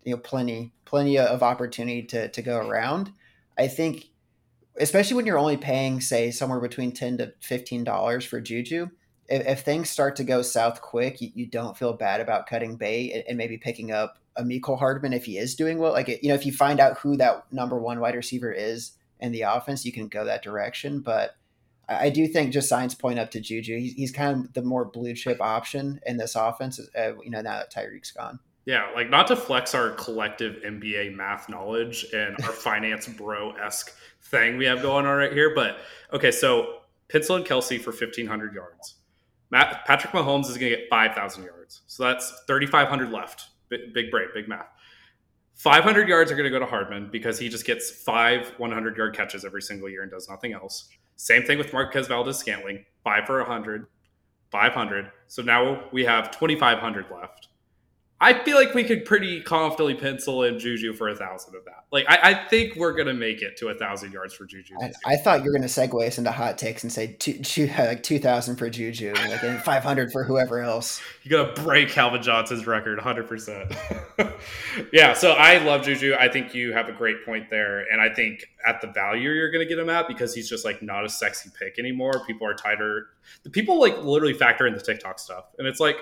[0.04, 3.12] you know plenty plenty of opportunity to to go around.
[3.58, 4.06] I think
[4.80, 8.90] especially when you're only paying say somewhere between 10 to 15 dollars for Juju
[9.32, 12.76] if, if things start to go south quick, you, you don't feel bad about cutting
[12.76, 15.94] bait and, and, maybe picking up a Mecole Hardman if he is doing well.
[15.94, 19.32] Like, you know, if you find out who that number one wide receiver is in
[19.32, 21.00] the offense, you can go that direction.
[21.00, 21.36] But
[21.88, 23.80] I, I do think just signs point up to Juju.
[23.80, 27.42] He's, he's kind of the more blue chip option in this offense, uh, you know,
[27.42, 28.40] now that Tyreek's gone.
[28.66, 33.96] Yeah, like not to flex our collective MBA math knowledge and our finance bro esque
[34.24, 35.78] thing we have going on right here, but
[36.14, 38.96] okay, so Pitzel and Kelce for 1,500 yards.
[39.52, 41.82] Matt, Patrick Mahomes is going to get 5,000 yards.
[41.88, 43.50] So that's 3,500 left.
[43.70, 44.68] Big, big break, big math.
[45.56, 49.16] 500 yards are going to go to Hardman because he just gets five 100 yard
[49.16, 50.90] catches every single year and does nothing else.
[51.18, 53.86] Same thing with Marquez Valdes-Scantling, five for 100,
[54.50, 55.12] 500.
[55.28, 57.50] So now we have 2,500 left.
[58.24, 61.86] I feel like we could pretty confidently pencil in Juju for a thousand of that.
[61.92, 64.76] Like I, I think we're gonna make it to a thousand yards for Juju.
[64.80, 67.66] I, I, thought you were gonna segue us into hot takes and say two, two,
[67.78, 71.02] like two thousand for Juju, like and five hundred for whoever else.
[71.24, 73.74] You're gonna break Calvin Johnson's record, hundred percent.
[74.94, 76.16] Yeah, so I love Juju.
[76.18, 79.52] I think you have a great point there, and I think at the value you're
[79.52, 82.14] gonna get him at because he's just like not a sexy pick anymore.
[82.26, 83.08] People are tighter.
[83.44, 85.98] The people like literally factor in the TikTok stuff, and it's like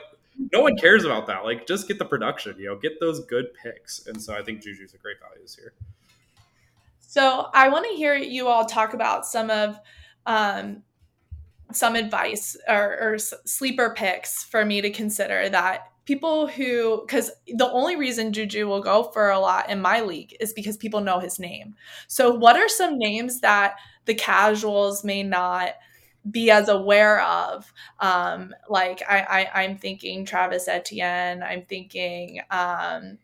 [0.53, 1.43] no one cares about that.
[1.43, 4.07] Like, just get the production, you know, get those good picks.
[4.07, 5.73] And so I think Juju's a great value this year.
[6.99, 9.79] So I want to hear you all talk about some of
[10.25, 10.83] um,
[11.71, 17.69] some advice or, or sleeper picks for me to consider that people who because the
[17.71, 21.19] only reason Juju will go for a lot in my league is because people know
[21.19, 21.75] his name.
[22.07, 23.75] So what are some names that
[24.05, 25.73] the casuals may not
[26.29, 27.71] be as aware of.
[27.99, 31.43] Um, like I, I, I'm thinking Travis Etienne.
[31.43, 33.17] I'm thinking um,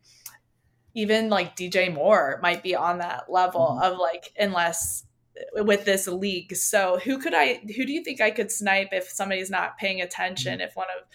[0.93, 3.83] even like DJ Moore might be on that level mm-hmm.
[3.83, 5.05] of like unless
[5.53, 6.55] with this league.
[6.55, 7.55] So who could I?
[7.75, 10.53] Who do you think I could snipe if somebody's not paying attention?
[10.53, 10.61] Mm-hmm.
[10.61, 11.07] If one of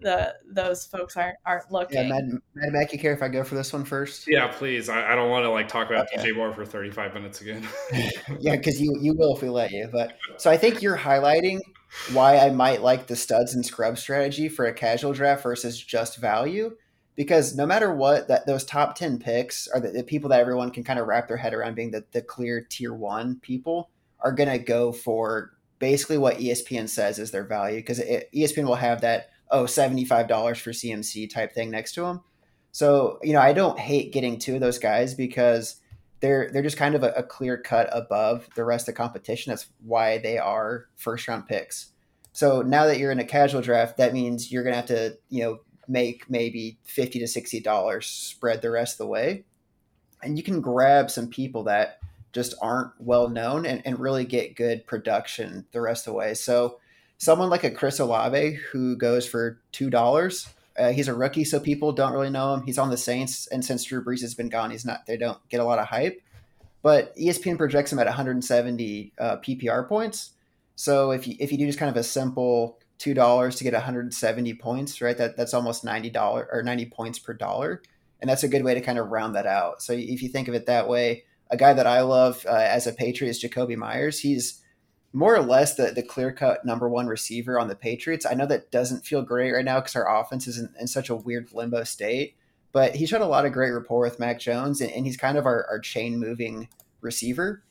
[0.00, 1.98] the those folks aren't aren't looking.
[1.98, 4.26] Yeah, Mad, Mad Mac, you care if I go for this one first?
[4.28, 4.88] Yeah, please.
[4.88, 6.30] I, I don't want to like talk about okay.
[6.30, 7.66] DJ Moore for thirty five minutes again.
[8.40, 9.88] yeah, because you you will if we let you.
[9.90, 11.60] But so I think you're highlighting
[12.12, 16.18] why I might like the studs and scrub strategy for a casual draft versus just
[16.18, 16.76] value.
[17.14, 20.70] Because no matter what, that those top ten picks are the, the people that everyone
[20.70, 24.32] can kind of wrap their head around being the, the clear tier one people are
[24.32, 29.30] gonna go for basically what ESPN says is their value because ESPN will have that
[29.50, 32.20] oh $75 for CMC type thing next to him.
[32.72, 35.80] So, you know, I don't hate getting two of those guys because
[36.20, 39.50] they're they're just kind of a, a clear cut above the rest of the competition.
[39.50, 41.92] That's why they are first round picks.
[42.32, 45.42] So now that you're in a casual draft, that means you're gonna have to, you
[45.42, 49.44] know, make maybe fifty to sixty dollars spread the rest of the way.
[50.22, 51.98] And you can grab some people that
[52.32, 56.34] just aren't well known and, and really get good production the rest of the way.
[56.34, 56.78] So
[57.18, 60.48] someone like a Chris Olave who goes for two dollars,
[60.78, 62.62] Uh, he's a rookie, so people don't really know him.
[62.66, 65.06] He's on the Saints, and since Drew Brees has been gone, he's not.
[65.06, 66.20] They don't get a lot of hype.
[66.82, 70.32] But ESPN projects him at 170 uh, PPR points.
[70.74, 73.72] So if you if you do just kind of a simple two dollars to get
[73.72, 75.16] 170 points, right?
[75.16, 77.82] That that's almost 90 dollar or 90 points per dollar,
[78.20, 79.82] and that's a good way to kind of round that out.
[79.82, 82.86] So if you think of it that way, a guy that I love uh, as
[82.86, 84.20] a Patriot is Jakobi Meyers.
[84.20, 84.62] He's
[85.16, 88.26] more or less the, the clear cut number one receiver on the Patriots.
[88.26, 91.08] I know that doesn't feel great right now because our offense is in, in, such
[91.08, 92.36] a weird limbo state,
[92.70, 95.38] but he showed a lot of great rapport with Mac Jones, and, and he's kind
[95.38, 96.68] of our, our chain moving
[97.00, 97.62] receiver.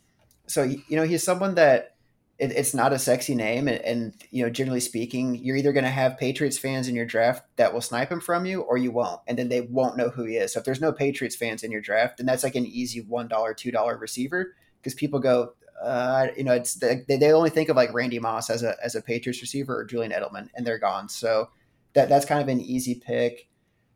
[0.48, 1.96] So, you know, he's someone that
[2.40, 3.68] it, it's not a sexy name.
[3.68, 7.06] And, and, you know, generally speaking, you're either going to have Patriots fans in your
[7.06, 9.22] draft that will snipe him from you or you won't.
[9.28, 10.54] And then they won't know who he is.
[10.54, 13.30] So if there's no Patriots fans in your draft, then that's like an easy $1,
[13.30, 17.94] $2 receiver because people go, uh, you know, it's they, they only think of like
[17.94, 21.10] Randy Moss as a as a Patriots receiver or Julian Edelman, and they're gone.
[21.10, 21.50] So
[21.94, 23.48] that that's kind of an easy pick.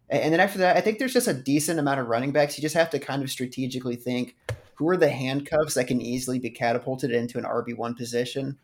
[0.09, 2.57] And then after that, I think there's just a decent amount of running backs.
[2.57, 4.35] You just have to kind of strategically think
[4.73, 8.57] who are the handcuffs that can easily be catapulted into an RB one position.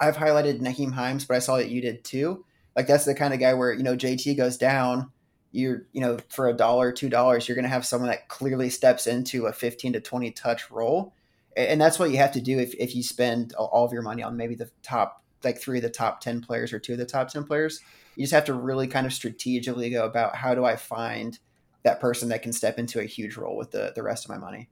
[0.00, 2.44] I've highlighted Nyheim Hines, but I saw that you did too.
[2.74, 5.10] Like that's the kind of guy where you know JT goes down,
[5.52, 8.68] you're you know for a dollar, two dollars, you're going to have someone that clearly
[8.68, 11.14] steps into a 15 to 20 touch role
[11.56, 14.22] and that's what you have to do if, if you spend all of your money
[14.22, 17.06] on maybe the top like three of the top 10 players or two of the
[17.06, 17.80] top 10 players.
[18.16, 21.38] You just have to really kind of strategically go about how do i find
[21.82, 24.38] that person that can step into a huge role with the, the rest of my
[24.38, 24.68] money.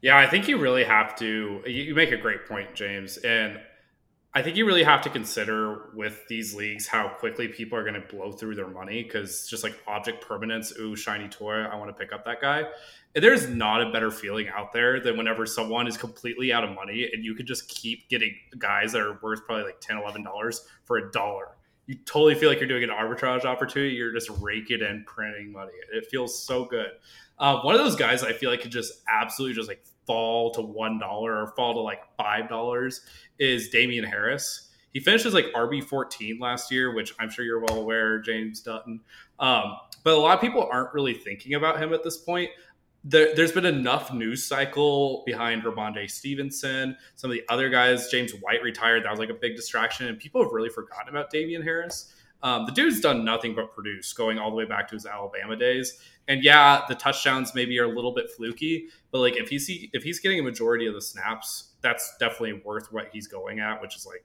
[0.00, 3.18] Yeah i think you really have to you make a great point james.
[3.18, 3.60] And
[4.36, 7.94] I think you really have to consider with these leagues how quickly people are going
[7.94, 11.88] to blow through their money because just like object permanence, ooh, shiny toy, I want
[11.88, 12.64] to pick up that guy.
[13.20, 17.08] There's not a better feeling out there than whenever someone is completely out of money
[17.12, 20.98] and you can just keep getting guys that are worth probably like 10 $11 for
[20.98, 21.56] a dollar.
[21.86, 23.94] You totally feel like you're doing an arbitrage opportunity.
[23.94, 25.72] You're just raking in printing money.
[25.94, 26.90] It feels so good.
[27.38, 30.62] Uh, one of those guys I feel like could just absolutely just like fall to
[30.62, 33.02] one dollar or fall to like five dollars
[33.38, 34.70] is Damien Harris.
[34.92, 38.60] He finished as like RB fourteen last year, which I'm sure you're well aware, James
[38.60, 39.00] Dutton.
[39.38, 42.50] Um, but a lot of people aren't really thinking about him at this point.
[43.08, 46.96] There, has been enough news cycle behind Rhamondre Stevenson.
[47.14, 49.04] Some of the other guys, James White retired.
[49.04, 52.12] That was like a big distraction, and people have really forgotten about Damien Harris.
[52.42, 55.56] Um, the dude's done nothing but produce, going all the way back to his Alabama
[55.56, 56.00] days.
[56.28, 60.02] And yeah, the touchdowns maybe are a little bit fluky, but like if he's if
[60.02, 63.94] he's getting a majority of the snaps, that's definitely worth what he's going at, which
[63.94, 64.24] is like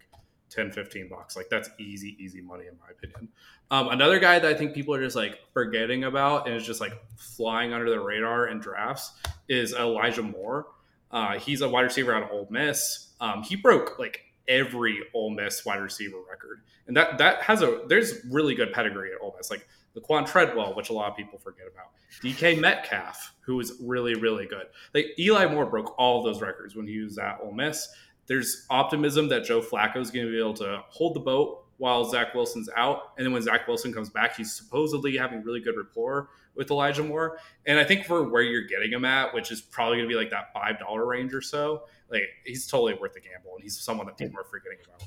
[0.51, 1.35] 10, 15 bucks.
[1.35, 3.29] Like that's easy, easy money in my opinion.
[3.71, 6.81] Um, another guy that I think people are just like forgetting about and is just
[6.81, 9.13] like flying under the radar in drafts
[9.47, 10.67] is Elijah Moore.
[11.09, 13.13] Uh, he's a wide receiver out of Ole Miss.
[13.19, 17.81] Um, he broke like every Ole Miss wide receiver record, and that that has a
[17.87, 19.49] there's really good pedigree at Ole Miss.
[19.49, 21.87] Like Laquon Treadwell, which a lot of people forget about.
[22.23, 24.67] DK Metcalf, who was really, really good.
[24.93, 27.89] Like Eli Moore broke all those records when he was at Ole Miss.
[28.31, 32.05] There's optimism that Joe Flacco is going to be able to hold the boat while
[32.05, 33.11] Zach Wilson's out.
[33.17, 37.03] And then when Zach Wilson comes back, he's supposedly having really good rapport with Elijah
[37.03, 37.39] Moore.
[37.65, 40.17] And I think for where you're getting him at, which is probably going to be
[40.17, 43.55] like that $5 range or so, like he's totally worth the gamble.
[43.55, 45.03] And he's someone that people are forgetting about.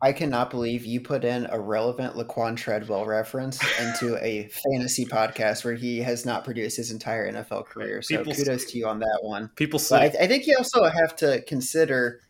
[0.00, 5.66] I cannot believe you put in a relevant Laquon Treadwell reference into a fantasy podcast
[5.66, 8.00] where he has not produced his entire NFL career.
[8.00, 8.72] So people kudos sleep.
[8.72, 9.50] to you on that one.
[9.56, 12.20] People I, I, think you also have to consider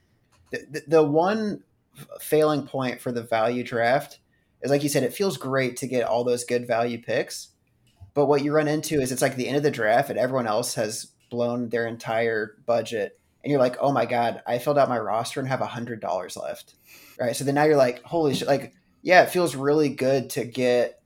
[0.70, 1.62] the, the, one
[2.20, 4.18] failing point for the value draft
[4.62, 7.50] is like you said, it feels great to get all those good value picks.
[8.14, 10.46] But what you run into is it's like the end of the draft and everyone
[10.46, 13.18] else has blown their entire budget.
[13.42, 16.00] And you're like, oh my God, I filled out my roster and have a hundred
[16.00, 16.74] dollars left
[17.18, 17.36] right?
[17.36, 21.00] So then now you're like, holy shit, like, yeah, it feels really good to get,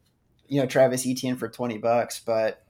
[0.47, 2.63] you know, Travis Etienne for 20 bucks, but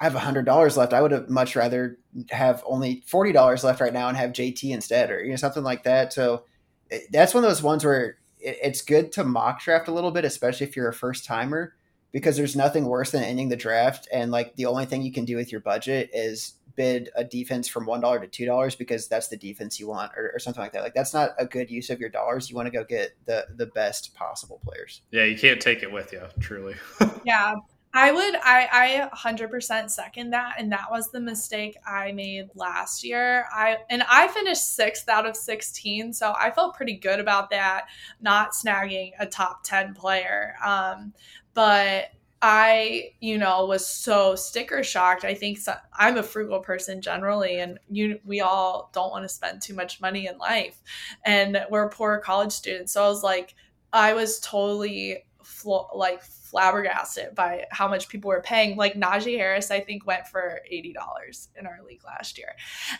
[0.00, 0.92] I have a hundred dollars left.
[0.92, 1.98] I would have much rather
[2.30, 5.62] have only forty dollars left right now and have JT instead, or you know something
[5.62, 6.12] like that.
[6.12, 6.44] So
[6.90, 10.10] it, that's one of those ones where it, it's good to mock draft a little
[10.10, 11.74] bit, especially if you're a first timer,
[12.12, 15.24] because there's nothing worse than ending the draft and like the only thing you can
[15.24, 19.08] do with your budget is bid a defense from one dollar to two dollars because
[19.08, 20.82] that's the defense you want or, or, something like that.
[20.82, 22.50] Like that's not a good use of your dollars.
[22.50, 25.02] You want to go get the the best possible players.
[25.10, 26.74] Yeah, you can't take it with you, truly.
[27.24, 27.54] yeah.
[27.96, 33.04] I would I I 100% second that and that was the mistake I made last
[33.04, 33.46] year.
[33.54, 37.86] I and I finished 6th out of 16, so I felt pretty good about that
[38.20, 40.56] not snagging a top 10 player.
[40.64, 41.14] Um
[41.54, 42.06] but
[42.42, 45.24] I, you know, was so sticker shocked.
[45.24, 49.30] I think so, I'm a frugal person generally, and you, we all don't want to
[49.30, 50.76] spend too much money in life,
[51.24, 52.92] and we're poor college students.
[52.92, 53.54] So I was like,
[53.94, 58.76] I was totally flo- like flabbergasted by how much people were paying.
[58.76, 62.54] Like Najee Harris, I think went for eighty dollars in our league last year,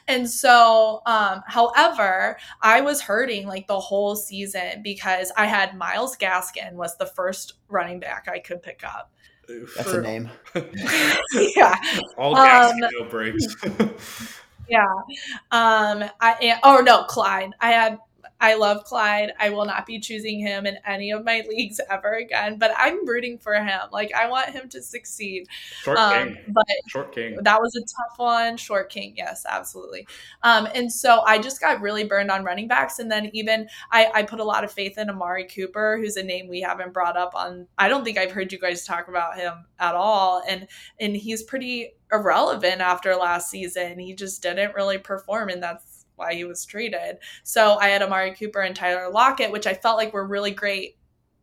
[0.08, 6.16] and so, um, however, I was hurting like the whole season because I had Myles
[6.16, 9.10] Gaskin was the first running back I could pick up.
[9.48, 10.30] That's for, a name.
[11.56, 11.74] yeah.
[12.16, 13.56] All gas um, no brakes.
[14.68, 14.86] yeah.
[15.50, 16.04] Um.
[16.20, 17.50] I oh no, Clyde.
[17.60, 17.98] I had
[18.44, 19.32] I love Clyde.
[19.40, 23.06] I will not be choosing him in any of my leagues ever again, but I'm
[23.08, 23.80] rooting for him.
[23.90, 25.48] Like I want him to succeed.
[25.80, 26.44] Short um, king.
[26.48, 27.38] But short king.
[27.40, 28.58] That was a tough one.
[28.58, 30.06] Short king, yes, absolutely.
[30.42, 32.98] Um, and so I just got really burned on running backs.
[32.98, 36.22] And then even I, I put a lot of faith in Amari Cooper, who's a
[36.22, 39.38] name we haven't brought up on I don't think I've heard you guys talk about
[39.38, 40.42] him at all.
[40.46, 40.68] And
[41.00, 43.98] and he's pretty irrelevant after last season.
[43.98, 47.18] He just didn't really perform, and that's why he was traded.
[47.42, 50.96] So I had Amari Cooper and Tyler Lockett, which I felt like were really great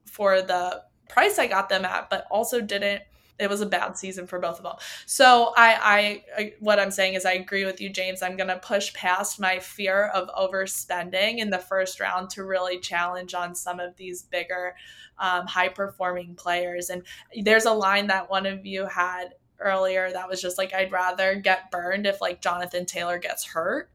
[0.05, 3.03] for the price I got them at, but also didn't.
[3.39, 4.75] It was a bad season for both of them.
[5.07, 8.21] So I, I, I what I'm saying is I agree with you, James.
[8.21, 12.77] I'm going to push past my fear of overspending in the first round to really
[12.79, 14.75] challenge on some of these bigger,
[15.17, 16.91] um, high performing players.
[16.91, 17.01] And
[17.41, 21.35] there's a line that one of you had earlier that was just like I'd rather
[21.35, 23.89] get burned if like Jonathan Taylor gets hurt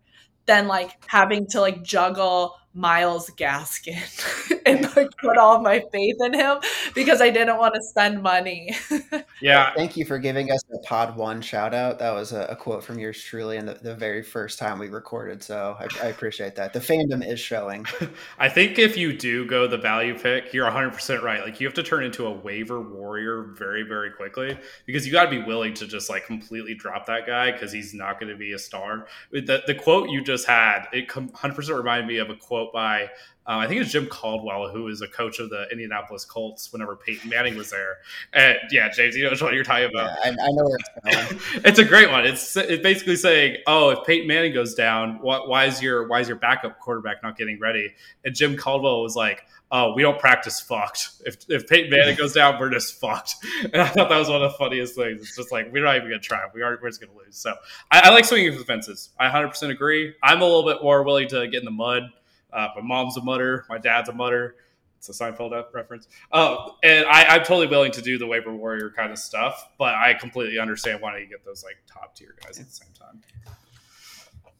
[0.47, 6.35] than like having to like juggle Myles Gaskin and like put all my faith in
[6.35, 6.59] him
[6.95, 8.77] because I didn't want to spend money.
[9.41, 9.73] yeah.
[9.75, 11.99] Thank you for giving us a pod one shout out.
[11.99, 14.89] That was a, a quote from yours truly in the, the, very first time we
[14.89, 15.43] recorded.
[15.43, 16.75] So I, I, appreciate that.
[16.75, 17.87] The fandom is showing.
[18.39, 21.43] I think if you do go the value pick, you're 100% right.
[21.43, 25.25] Like you have to turn into a waiver warrior very, very quickly because you got
[25.25, 28.39] to be willing to just like completely drop that guy because he's not going to
[28.39, 29.07] be a star.
[29.33, 33.11] The, the quote you just had, it 100% reminded me of a quote quote by
[33.49, 36.97] um, I think it's Jim Caldwell, who is a coach of the Indianapolis Colts whenever
[36.97, 37.99] Peyton Manning was there.
[38.33, 40.19] And yeah, James, you know what you're talking about.
[40.25, 41.41] Yeah, I, I, know it's going.
[41.65, 42.27] it's a great one.
[42.27, 46.21] It's it's basically saying, oh, if Peyton Manning goes down, what, why is your why
[46.21, 47.95] is your backup quarterback not getting ready?
[48.25, 51.11] And Jim Caldwell was like, oh, we don't practice fucked.
[51.25, 53.37] If if Peyton Manning goes down, we're just fucked.
[53.73, 55.21] And I thought that was one of the funniest things.
[55.21, 56.41] It's just like we're not even gonna try.
[56.53, 57.37] We are we're just gonna lose.
[57.37, 57.55] So
[57.93, 59.11] I, I like swinging for the fences.
[59.21, 60.15] I 100 percent agree.
[60.21, 62.11] I'm a little bit more willing to get in the mud
[62.53, 64.57] uh, my mom's a mutter, my dad's a mutter.
[64.99, 66.09] It's a Seinfeld reference.
[66.33, 69.95] Uh, and I, am totally willing to do the waiver warrior kind of stuff, but
[69.95, 73.21] I completely understand why you get those like top tier guys at the same time.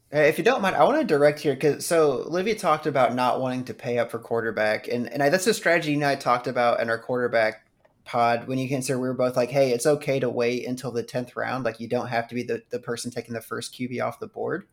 [0.09, 3.41] If you don't mind, I want to direct here because so Olivia talked about not
[3.41, 6.15] wanting to pay up for quarterback, and and I, that's a strategy you and I
[6.15, 7.67] talked about in our quarterback
[8.05, 11.03] pod when you consider we were both like, hey, it's okay to wait until the
[11.03, 11.65] tenth round.
[11.65, 14.27] Like you don't have to be the the person taking the first QB off the
[14.27, 14.65] board.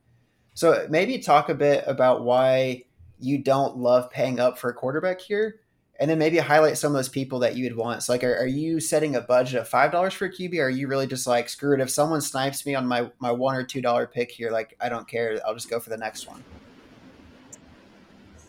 [0.55, 2.85] So maybe talk a bit about why
[3.25, 5.61] you don't love paying up for a quarterback here?
[6.01, 8.03] And then maybe highlight some of those people that you'd want.
[8.03, 10.59] So, like, are, are you setting a budget of five dollars for a QB?
[10.59, 11.81] Or are you really just like, screw it?
[11.81, 14.89] If someone snipes me on my my one or two dollar pick here, like, I
[14.89, 15.39] don't care.
[15.47, 16.43] I'll just go for the next one.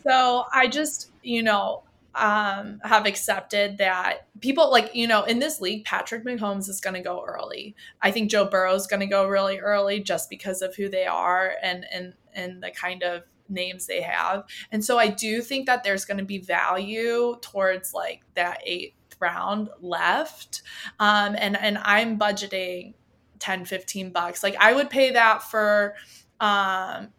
[0.04, 1.84] So I just, you know,
[2.16, 6.94] um, have accepted that people like you know in this league, Patrick Mahomes is going
[6.94, 7.76] to go early.
[8.02, 11.06] I think Joe Burrow is going to go really early just because of who they
[11.06, 14.46] are and and and the kind of names they have.
[14.72, 18.96] And so I do think that there's going to be value towards like that eighth
[19.20, 20.62] round left.
[21.00, 22.94] Um, and, and I'm budgeting
[23.40, 24.44] 10, 15 bucks.
[24.44, 25.96] Like I would pay that for,
[26.40, 27.10] um,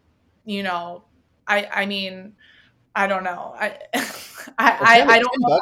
[0.45, 1.03] you know,
[1.47, 2.33] I, I mean,
[2.97, 3.53] I don't know.
[3.55, 3.77] I
[4.57, 5.59] I, I, I, don't know.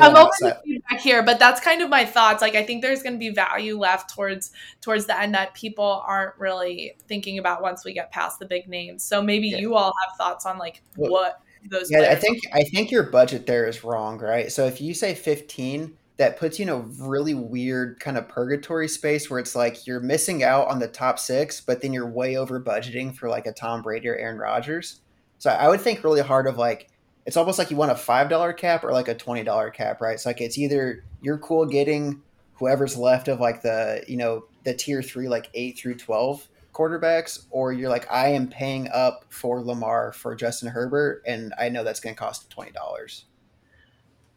[0.00, 2.40] I'm open to feedback here, but that's kind of my thoughts.
[2.40, 6.04] Like I think there's going to be value left towards towards the end that people
[6.06, 9.02] aren't really thinking about once we get past the big names.
[9.02, 9.58] So maybe yeah.
[9.58, 11.90] you all have thoughts on like well, what those.
[11.90, 12.58] Yeah, I think are.
[12.58, 14.52] I think your budget there is wrong, right?
[14.52, 18.86] So if you say 15, that puts you in a really weird kind of purgatory
[18.86, 22.36] space where it's like you're missing out on the top six, but then you're way
[22.36, 25.00] over budgeting for like a Tom Brady or Aaron Rodgers.
[25.38, 26.88] So I would think really hard of like
[27.26, 30.00] it's almost like you want a five dollar cap or like a twenty dollar cap,
[30.00, 30.14] right?
[30.14, 32.22] It's like it's either you're cool getting
[32.54, 37.46] whoever's left of like the you know the tier three like eight through twelve quarterbacks,
[37.50, 41.84] or you're like I am paying up for Lamar for Justin Herbert, and I know
[41.84, 43.24] that's going to cost twenty dollars.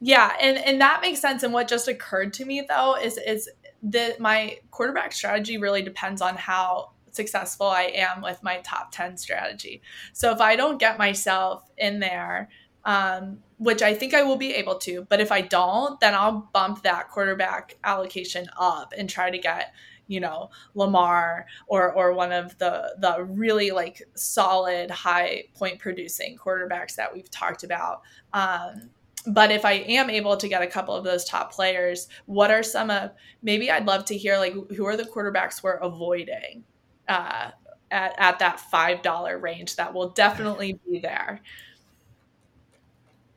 [0.02, 1.44] Yeah, and and that makes sense.
[1.44, 3.50] And what just occurred to me though is is
[3.84, 9.18] that my quarterback strategy really depends on how successful I am with my top 10
[9.18, 9.82] strategy.
[10.14, 12.48] So if I don't get myself in there,
[12.86, 16.50] um, which I think I will be able to, but if I don't, then I'll
[16.54, 19.74] bump that quarterback allocation up and try to get
[20.08, 26.36] you know Lamar or or one of the the really like solid high point producing
[26.36, 28.02] quarterbacks that we've talked about
[28.34, 28.90] um,
[29.28, 32.64] but if I am able to get a couple of those top players, what are
[32.64, 33.12] some of
[33.42, 36.64] maybe I'd love to hear like who are the quarterbacks we're avoiding
[37.10, 37.52] uh,
[37.92, 41.42] at, at that five dollar range that will definitely be there.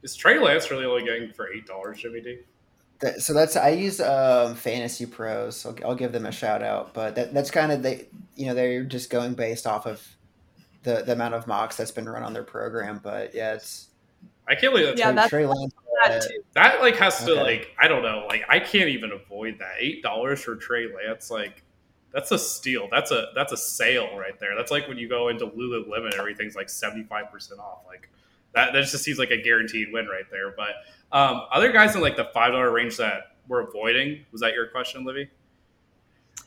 [0.03, 2.39] Is Trey Lance really only getting for eight dollars, Jimmy D?
[3.19, 5.67] so that's I use um, Fantasy Pros.
[5.67, 8.07] I'll, I'll, give them a shout out, but that, that's kind of they
[8.37, 10.07] you know they're just going based off of
[10.83, 13.01] the the amount of mocks that's been run on their program.
[13.03, 13.89] But yeah, it's
[14.49, 15.75] I can't believe that's yeah, that's, Trey Lance.
[16.05, 19.75] That, that like has to like I don't know like I can't even avoid that
[19.79, 21.63] eight dollars for Trey Lance like
[22.13, 25.29] that's a steal that's a that's a sale right there that's like when you go
[25.29, 28.11] into Lululemon everything's like seventy five percent off like
[28.55, 30.75] that that just seems like a guaranteed win right there but
[31.13, 34.67] um, other guys in like the five dollar range that we're avoiding was that your
[34.69, 35.29] question, Livi?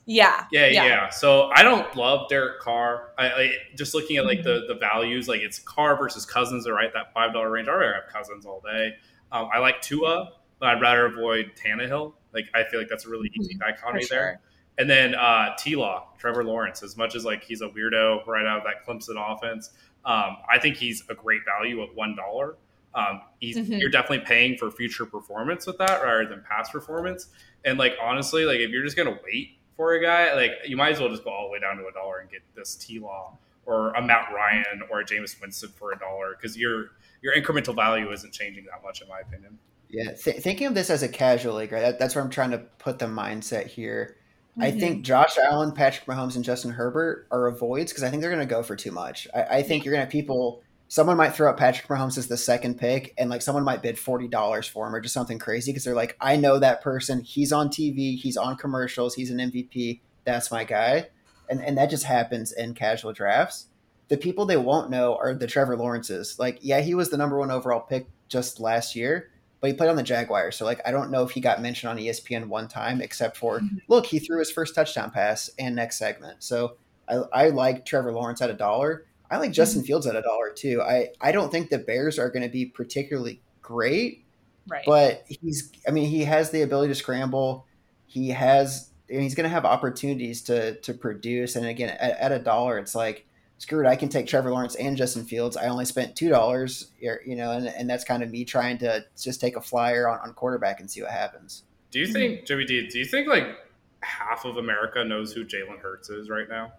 [0.08, 1.10] Yeah, yeah, yeah, yeah.
[1.10, 3.14] So I don't love Derek Carr.
[3.18, 4.68] I, I just looking at like mm-hmm.
[4.68, 7.68] the the values, like it's Carr versus Cousins are right that five dollar range.
[7.68, 8.96] Rather have Cousins all day.
[9.32, 12.14] Um, I like Tua, but I'd rather avoid Tannehill.
[12.34, 13.72] Like I feel like that's a really easy mm-hmm.
[13.72, 14.18] dichotomy sure.
[14.18, 14.42] there.
[14.78, 16.84] And then uh, T Law, Trevor Lawrence.
[16.84, 19.72] As much as like he's a weirdo right out of that Clemson offense,
[20.04, 22.58] um, I think he's a great value at one dollar.
[22.94, 23.74] Um, mm-hmm.
[23.74, 27.28] You're definitely paying for future performance with that rather than past performance.
[27.64, 30.94] And like honestly, like if you're just gonna wait for a guy, like you might
[30.94, 33.00] as well just go all the way down to a dollar and get this T
[33.00, 37.36] Law or a Matt Ryan or a Jameis Winston for a dollar because your your
[37.36, 39.58] incremental value isn't changing that much, in my opinion.
[39.90, 41.82] Yeah, th- thinking of this as a casual league, right?
[41.82, 44.18] That, that's where I'm trying to put the mindset here.
[44.58, 44.64] Mm-hmm.
[44.64, 48.32] I think Josh Allen, Patrick Mahomes, and Justin Herbert are avoids because I think they're
[48.32, 49.28] going to go for too much.
[49.36, 52.28] I, I think you're going to have people someone might throw up Patrick Mahomes as
[52.28, 55.40] the second pick, and like someone might bid forty dollars for him or just something
[55.40, 57.22] crazy because they're like, I know that person.
[57.22, 58.18] He's on TV.
[58.18, 59.16] He's on commercials.
[59.16, 60.00] He's an MVP.
[60.24, 61.10] That's my guy,
[61.50, 63.68] and and that just happens in casual drafts.
[64.08, 66.38] The people they won't know are the Trevor Lawrences.
[66.38, 69.32] Like, yeah, he was the number one overall pick just last year,
[69.66, 70.56] but he played on the Jaguars.
[70.56, 73.60] So like, I don't know if he got mentioned on ESPN one time, except for
[73.60, 73.78] mm-hmm.
[73.88, 76.44] look, he threw his first touchdown pass and next segment.
[76.44, 76.78] So
[77.10, 79.88] I, I like Trevor Lawrence at a dollar I like Justin mm-hmm.
[79.88, 80.82] Fields at a dollar too.
[80.82, 84.24] I I don't think the Bears are going to be particularly great,
[84.68, 84.84] right?
[84.86, 87.66] But he's I mean he has the ability to scramble.
[88.06, 91.56] He has and he's going to have opportunities to to produce.
[91.56, 93.26] And again, at, at a dollar, it's like
[93.58, 93.88] screw it.
[93.88, 95.58] I can take Trevor Lawrence and Justin Fields.
[95.58, 99.06] I only spent two dollars, you know, and, and that's kind of me trying to
[99.20, 101.64] just take a flyer on, on quarterback and see what happens.
[101.92, 102.88] Do you think, Joey D?
[102.88, 103.58] Do you think like
[104.02, 106.74] half of America knows who Jalen Hurts is right now?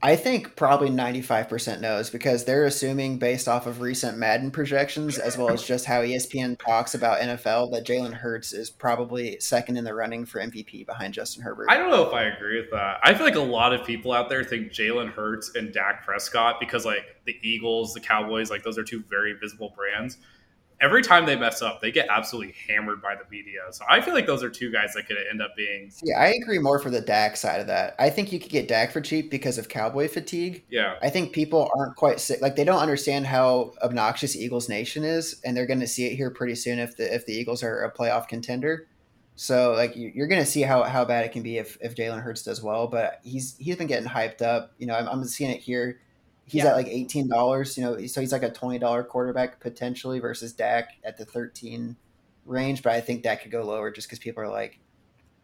[0.00, 5.36] I think probably 95% knows because they're assuming, based off of recent Madden projections, as
[5.36, 9.82] well as just how ESPN talks about NFL, that Jalen Hurts is probably second in
[9.82, 11.66] the running for MVP behind Justin Herbert.
[11.68, 13.00] I don't know if I agree with that.
[13.02, 16.60] I feel like a lot of people out there think Jalen Hurts and Dak Prescott
[16.60, 20.18] because, like, the Eagles, the Cowboys, like, those are two very visible brands
[20.80, 23.60] every time they mess up, they get absolutely hammered by the media.
[23.70, 25.90] So I feel like those are two guys that could end up being.
[26.02, 27.94] Yeah, I agree more for the Dak side of that.
[27.98, 30.64] I think you could get Dak for cheap because of cowboy fatigue.
[30.70, 30.96] Yeah.
[31.02, 32.40] I think people aren't quite sick.
[32.40, 36.16] Like they don't understand how obnoxious Eagles Nation is, and they're going to see it
[36.16, 38.86] here pretty soon if the if the Eagles are a playoff contender.
[39.34, 42.20] So like you're going to see how, how bad it can be if, if Jalen
[42.20, 44.72] Hurts does well, but he's he's been getting hyped up.
[44.78, 46.00] You know, I'm, I'm seeing it here
[46.48, 46.70] he's yeah.
[46.70, 47.76] at like eighteen dollars.
[47.76, 51.96] You know, so he's like a twenty dollar quarterback potentially versus Dak at the thirteen
[52.44, 52.82] range.
[52.82, 54.78] But I think Dak could go lower just because people are like,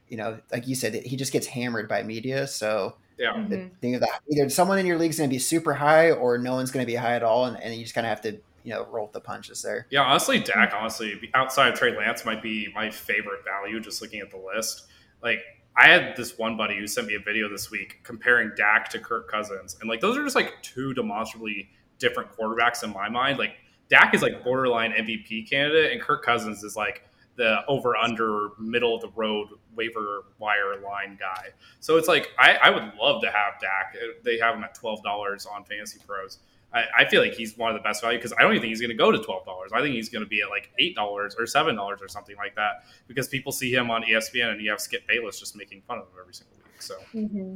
[0.08, 2.46] you know, like you said, he just gets hammered by media.
[2.46, 3.68] So yeah, mm-hmm.
[3.80, 4.20] think of that.
[4.30, 6.84] Either someone in your league is going to be super high, or no one's going
[6.84, 8.86] to be high at all, and, and you just kind of have to you know
[8.90, 9.86] roll the punches there.
[9.90, 13.78] Yeah, honestly, Dak honestly outside of Trey Lance might be my favorite value.
[13.80, 14.86] Just looking at the list,
[15.22, 15.40] like
[15.76, 18.98] I had this one buddy who sent me a video this week comparing Dak to
[18.98, 21.68] Kirk Cousins, and like those are just like two demonstrably
[21.98, 23.38] different quarterbacks in my mind.
[23.38, 23.56] Like
[23.88, 27.02] Dak is like borderline MVP candidate, and Kirk Cousins is like
[27.36, 31.48] the over under middle of the road waiver wire line guy.
[31.80, 33.96] So it's like I, I would love to have Dak.
[34.22, 36.38] They have him at twelve dollars on Fantasy Pros.
[36.74, 38.70] I, I feel like he's one of the best value because I don't even think
[38.70, 39.70] he's going to go to twelve dollars.
[39.72, 42.36] I think he's going to be at like eight dollars or seven dollars or something
[42.36, 45.82] like that because people see him on ESPN and you have Skip Bayless just making
[45.82, 46.82] fun of him every single week.
[46.82, 47.54] So, mm-hmm.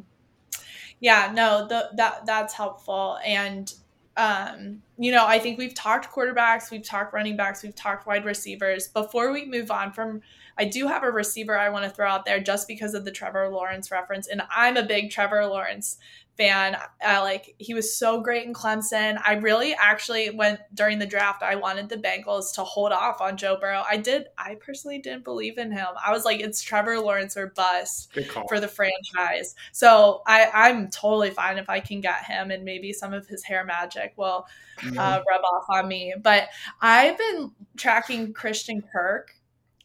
[1.00, 3.72] yeah, no, the, that that's helpful and.
[4.16, 8.24] Um, you know, I think we've talked quarterbacks, we've talked running backs, we've talked wide
[8.24, 8.88] receivers.
[8.88, 10.22] Before we move on from,
[10.58, 13.12] I do have a receiver I want to throw out there just because of the
[13.12, 14.26] Trevor Lawrence reference.
[14.26, 15.98] And I'm a big Trevor Lawrence
[16.39, 16.76] fan.
[17.05, 19.20] Uh, like he was so great in Clemson.
[19.22, 21.43] I really actually went during the draft.
[21.43, 23.82] I wanted the Bengals to hold off on Joe Burrow.
[23.89, 24.28] I did.
[24.39, 25.89] I personally didn't believe in him.
[26.03, 28.16] I was like, it's Trevor Lawrence or bust
[28.49, 29.55] for the franchise.
[29.72, 33.43] So I, I'm totally fine if I can get him and maybe some of his
[33.43, 34.47] hair magic will
[34.78, 34.97] mm-hmm.
[34.99, 36.14] uh, rub off on me.
[36.22, 36.49] But
[36.80, 39.34] I've been tracking Christian Kirk.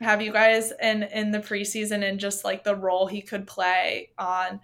[0.01, 4.09] Have you guys in in the preseason and just like the role he could play
[4.19, 4.59] on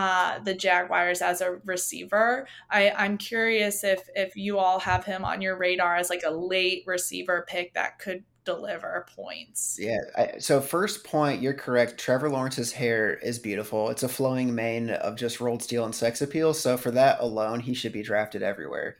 [0.00, 2.48] uh, the Jaguars as a receiver?
[2.70, 6.30] I, I'm curious if if you all have him on your radar as like a
[6.30, 9.76] late receiver pick that could deliver points.
[9.78, 9.98] Yeah.
[10.16, 12.00] I, so first point, you're correct.
[12.00, 13.90] Trevor Lawrence's hair is beautiful.
[13.90, 16.54] It's a flowing mane of just rolled steel and sex appeal.
[16.54, 18.96] So for that alone, he should be drafted everywhere.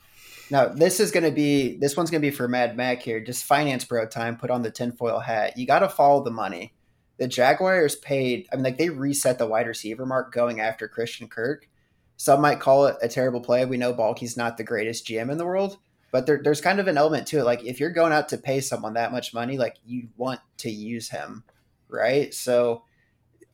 [0.51, 3.20] Now this is going to be this one's going to be for Mad Mac here.
[3.20, 4.36] Just finance bro time.
[4.36, 5.57] Put on the tinfoil hat.
[5.57, 6.74] You got to follow the money.
[7.20, 8.48] The Jaguars paid.
[8.50, 11.68] I mean, like they reset the wide receiver mark going after Christian Kirk.
[12.16, 13.66] Some might call it a terrible play.
[13.66, 15.76] We know Baalke's not the greatest GM in the world,
[16.12, 17.44] but there, there's kind of an element to it.
[17.44, 20.70] Like if you're going out to pay someone that much money, like you want to
[20.70, 21.44] use him,
[21.88, 22.32] right?
[22.32, 22.84] So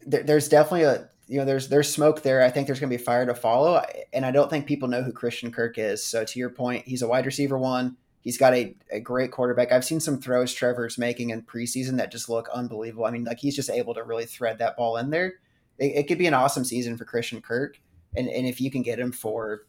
[0.06, 2.44] there, there's definitely a you know there's there's smoke there.
[2.44, 5.02] I think there's going to be fire to follow, and I don't think people know
[5.02, 6.06] who Christian Kirk is.
[6.06, 7.96] So to your point, he's a wide receiver one.
[8.26, 9.70] He's got a, a great quarterback.
[9.70, 13.04] I've seen some throws Trevor's making in preseason that just look unbelievable.
[13.04, 15.34] I mean, like he's just able to really thread that ball in there.
[15.78, 17.78] It, it could be an awesome season for Christian Kirk,
[18.16, 19.66] and and if you can get him for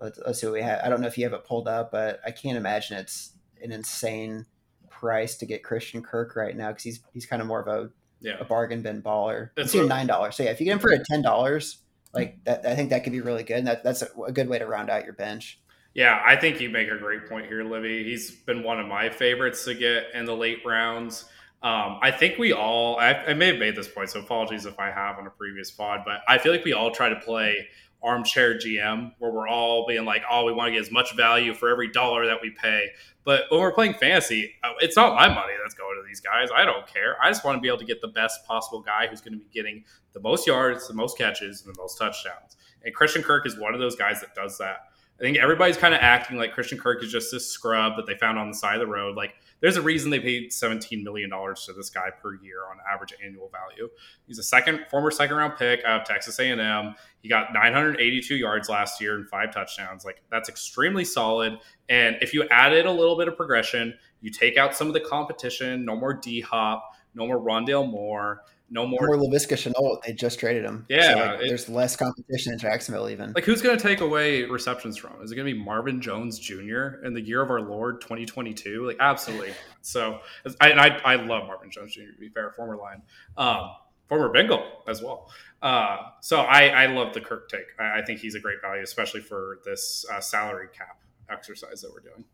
[0.00, 0.80] let's, let's see what we have.
[0.84, 3.72] I don't know if you have it pulled up, but I can't imagine it's an
[3.72, 4.46] insane
[4.88, 7.90] price to get Christian Kirk right now because he's he's kind of more of a
[8.20, 8.36] yeah.
[8.38, 9.50] a bargain bin baller.
[9.56, 10.36] It's nine dollars.
[10.36, 11.78] So yeah, if you get him for a ten dollars,
[12.14, 13.58] like that, I think that could be really good.
[13.58, 15.60] And that, that's a, a, good way to round out your bench.
[15.94, 18.04] Yeah, I think you make a great point here, Livi.
[18.04, 21.24] He's been one of my favorites to get in the late rounds.
[21.60, 24.78] Um, I think we all, I, I, may have made this point, so apologies if
[24.78, 27.66] I have on a previous pod, but I feel like we all try to play
[28.00, 31.52] armchair GM where we're all being like, oh, we want to get as much value
[31.52, 32.86] for every dollar that we pay.
[33.24, 36.48] But when we're playing fantasy, uh, it's not my money that's going to these guys.
[36.54, 37.16] I don't care.
[37.22, 39.38] I just want to be able to get the best possible guy who's going to
[39.38, 42.56] be getting the most yards, the most catches, and the most touchdowns.
[42.84, 44.87] And Christian Kirk is one of those guys that does that.
[45.18, 48.14] I think everybody's kind of acting like Christian Kirk is just this scrub that they
[48.14, 49.16] found on the side of the road.
[49.16, 53.12] Like, there's a reason they paid $17 million to this guy per year on average
[53.24, 53.88] annual value.
[54.28, 56.94] He's a second former second round pick out of Texas A&M.
[57.20, 60.04] He got 982 yards last year and five touchdowns.
[60.04, 61.58] Like, that's extremely solid.
[61.88, 65.00] And if you added a little bit of progression, you take out some of the
[65.00, 69.06] competition, no more D Hop, no more Rondale Moore no more.
[69.06, 70.02] More Laviska Shenault.
[70.02, 70.84] They just traded him.
[70.88, 73.08] Yeah, so like, it, there's less competition in Jacksonville.
[73.08, 75.22] Even like who's going to take away receptions from?
[75.22, 77.04] Is it going to be Marvin Jones Jr.
[77.04, 78.86] in the year of our Lord 2022?
[78.86, 79.52] Like absolutely.
[79.82, 80.20] so
[80.60, 82.12] I, and I, I love Marvin Jones Jr.
[82.12, 83.02] To be fair, former line,
[83.36, 83.70] um,
[84.08, 85.30] former Bengal as well.
[85.62, 87.66] Uh, so I, I love the Kirk take.
[87.78, 91.90] I, I, think he's a great value, especially for this uh, salary cap exercise that
[91.92, 92.24] we're doing.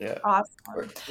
[0.00, 0.18] Yeah.
[0.24, 0.50] Awesome.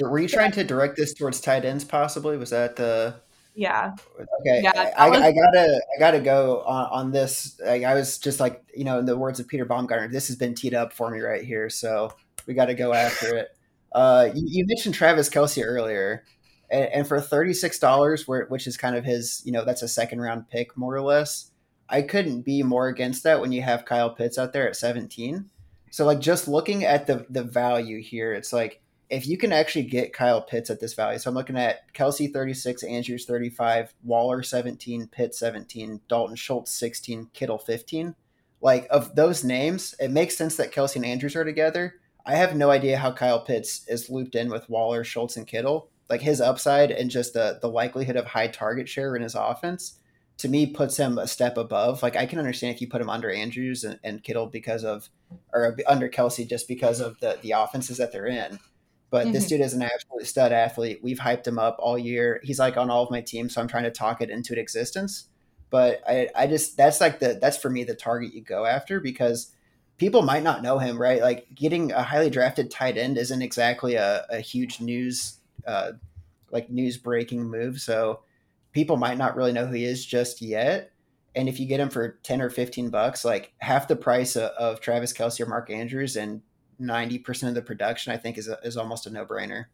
[0.01, 1.85] Were, were you trying to direct this towards tight ends?
[1.85, 3.15] Possibly was that the
[3.55, 3.95] yeah.
[4.17, 7.59] Okay yeah I, was- I, gotta i gotta go on, on this.
[7.65, 10.35] I, I, was just like you know in the words of peter baumgartner this has
[10.35, 12.13] been teed up for me right here so
[12.47, 13.49] we got to go after it.
[13.91, 16.23] Uh you, you, mentioned travis kelce earlier
[16.69, 20.49] and, and for $36 which is kind of his you know that's a second round
[20.49, 21.51] pick more or less
[21.89, 25.49] i couldn't be more against that when you have kyle pitts out there at 17
[25.91, 28.81] so like just looking at the the value here it's like
[29.13, 32.31] if you can actually get Kyle Pitts at this value, so I'm looking at Kelce
[32.31, 38.15] 36, Andrews 35, Waller 17, Pitt 17, Dalton Schultz 16, Kittle 15.
[38.59, 41.95] Like of those names, it makes sense that Kelce and Andrews are together.
[42.25, 45.89] I have no idea how Kyle Pitts is looped in with Waller, Schultz, and Kittle.
[46.09, 49.99] Like his upside and just the the likelihood of high target share in his offense
[50.37, 52.03] to me puts him a step above.
[52.03, 55.09] Like I can understand if you put him under Andrews and, and Kittle because of
[55.53, 58.59] or under Kelce just because of the the offenses that they're in.
[59.13, 59.33] But mm-hmm.
[59.33, 61.01] this dude is an absolute stud athlete.
[61.03, 62.39] We've hyped him up all year.
[62.41, 65.27] He's like on all of my teams, so I'm trying to talk it into existence.
[65.69, 68.99] But I, I just that's like the that's for me the target you go after
[68.99, 69.51] because
[69.99, 71.21] people might not know him, right?
[71.21, 75.37] Like getting a highly drafted tight end isn't exactly a, a huge news
[75.67, 75.91] uh,
[76.49, 77.81] like news breaking move.
[77.81, 78.21] So
[78.71, 80.91] people might not really know who he is just yet.
[81.35, 84.49] And if you get him for 10 or 15 bucks, like half the price of,
[84.57, 86.41] of Travis Kelce or Mark Andrews and
[86.79, 89.65] 90% of the production, I think is, a, is almost a no brainer.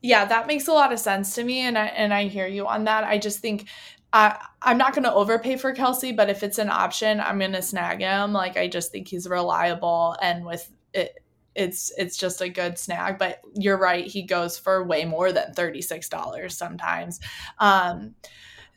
[0.00, 1.60] Yeah, that makes a lot of sense to me.
[1.60, 3.04] And I, and I hear you on that.
[3.04, 3.66] I just think
[4.12, 7.52] I, I'm not going to overpay for Kelce, but if it's an option, I'm going
[7.52, 8.32] to snag him.
[8.32, 10.16] Like, I just think he's reliable.
[10.22, 11.18] And with it,
[11.58, 15.52] it's it's just a good snag but you're right he goes for way more than
[15.52, 17.18] $36 sometimes
[17.58, 18.14] um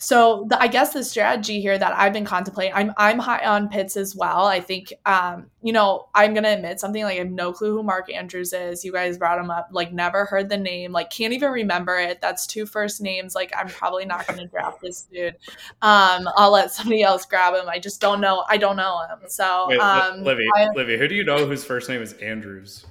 [0.04, 3.70] so the, I guess the strategy here that I've been contemplating, I'm I'm high on
[3.70, 4.48] Pitts as well.
[4.48, 7.84] I think, um, you know, I'm gonna admit something like I have no clue who
[7.84, 8.84] Mark Andrews is.
[8.84, 12.20] You guys brought him up, like never heard the name, like can't even remember it.
[12.20, 13.36] That's two first names.
[13.36, 15.36] Like I'm probably not gonna draft this dude.
[15.84, 17.70] Um, I'll let somebody else grab him.
[17.70, 18.44] I just don't know.
[18.50, 19.30] I don't know him.
[19.30, 22.88] So, Wait, um, Livi, I- Livi, who do you know whose first name is Andrews?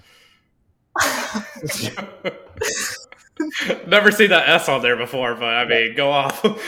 [3.86, 6.44] Never seen that S on there before, but I mean, go off.
[6.44, 6.60] okay.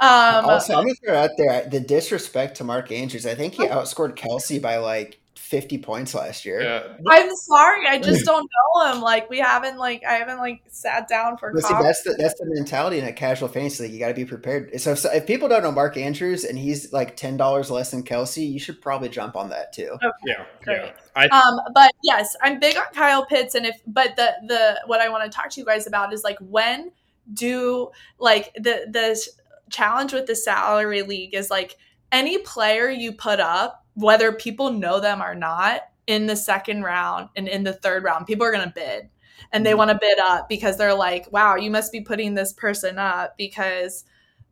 [0.00, 3.26] Um, also, I'm gonna throw out there the disrespect to Mark Andrews.
[3.26, 5.20] I think he outscored Kelce by like
[5.52, 6.62] 50 points last year.
[6.62, 6.96] yeah.
[7.06, 9.02] I'm sorry, I just don't know him.
[9.02, 12.40] Like we haven't like I haven't like sat down for But see, that's the that's
[12.40, 13.92] the mentality in a casual fantasy league.
[13.92, 14.80] You got to be prepared.
[14.80, 17.90] So if, so if people don't know Mark Andrews and he's like ten dollars less
[17.90, 19.98] than Kelce, you should probably jump on that too.
[20.24, 20.80] Yeah, Great.
[20.84, 20.92] yeah.
[21.14, 25.02] I, Um, but yes, I'm big on Kyle Pitts, and if but the the what
[25.02, 26.92] I want to talk to you guys about is like when
[27.30, 29.22] do like the the
[29.68, 31.76] challenge with the salary league is like
[32.10, 37.28] any player you put up, whether people know them or not, in the second round
[37.36, 39.08] and in the third round, people are gonna bid.
[39.52, 39.78] And they Mhm.
[39.78, 43.36] want to bid up because they're like, wow, you must be putting this person up
[43.36, 44.04] because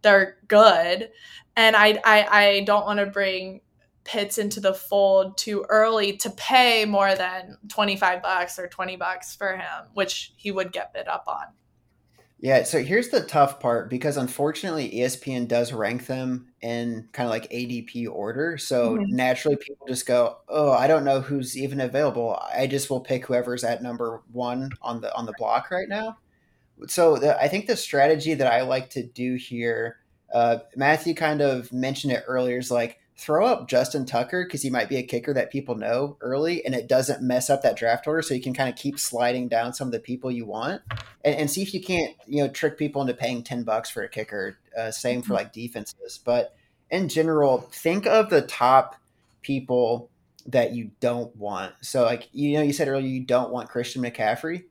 [0.02, 1.10] they're good.
[1.56, 3.60] And I I, I don't want to bring
[4.04, 9.36] Pitts into the fold too early to pay more than 25 bucks or 20 bucks
[9.36, 11.44] for him, which he would get bid up on.
[12.42, 17.30] Yeah, so here's the tough part because unfortunately ESPN does rank them in kind of
[17.30, 18.56] like ADP order.
[18.56, 19.10] So Mhm.
[19.10, 22.38] naturally people just go, "Oh, I don't know who's even available.
[22.50, 26.18] I just will pick whoever's at number 1 on the on the block right now."
[26.88, 29.98] So the, I think the strategy that I like to do here
[30.34, 34.70] uh, Matthew kind of mentioned it earlier is like throw up Justin Tucker because he
[34.70, 38.06] might be a kicker that people know early and it doesn't mess up that draft
[38.06, 40.80] order so you can kind of keep sliding down some of the people you want
[41.22, 44.02] and, and see if you can't you know trick people into paying 10 bucks for
[44.02, 46.18] a kicker uh, same for like defenses.
[46.24, 46.54] But
[46.90, 48.96] in general think of the top
[49.42, 50.08] people
[50.46, 51.74] that you don't want.
[51.82, 54.64] So like you know you said earlier you don't want christian mccaffrey?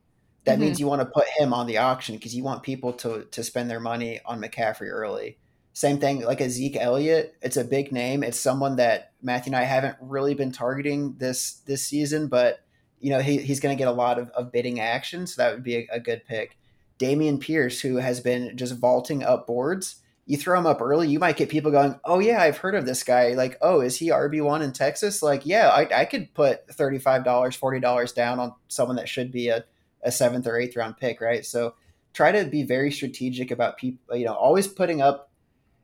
[0.45, 0.61] That Mhm.
[0.61, 3.43] means you want to put him on the auction because you want people to to
[3.43, 5.37] spend their money on mccaffrey early
[5.79, 9.55] same thing like a zeke elliott it's a big name it's someone that matthew and
[9.55, 12.59] i haven't really been targeting this this season but
[12.99, 15.53] you know he, he's going to get a lot of, of bidding action so that
[15.53, 16.57] would be a, a good pick
[16.99, 19.95] Dameon Pierce, who has been just vaulting up boards.
[20.25, 22.85] You throw him up early, you might get people going, "Oh yeah, I've heard of
[22.85, 26.31] this guy." Like, "Oh, is he RB one in Texas?" Like, yeah, I, I could
[26.35, 29.63] put thirty five dollars, forty dollars down on someone that should be a,
[30.03, 31.43] a seventh or eighth round pick, right?
[31.43, 31.73] So
[32.13, 34.15] try to be very strategic about people.
[34.15, 35.28] You know, always putting up.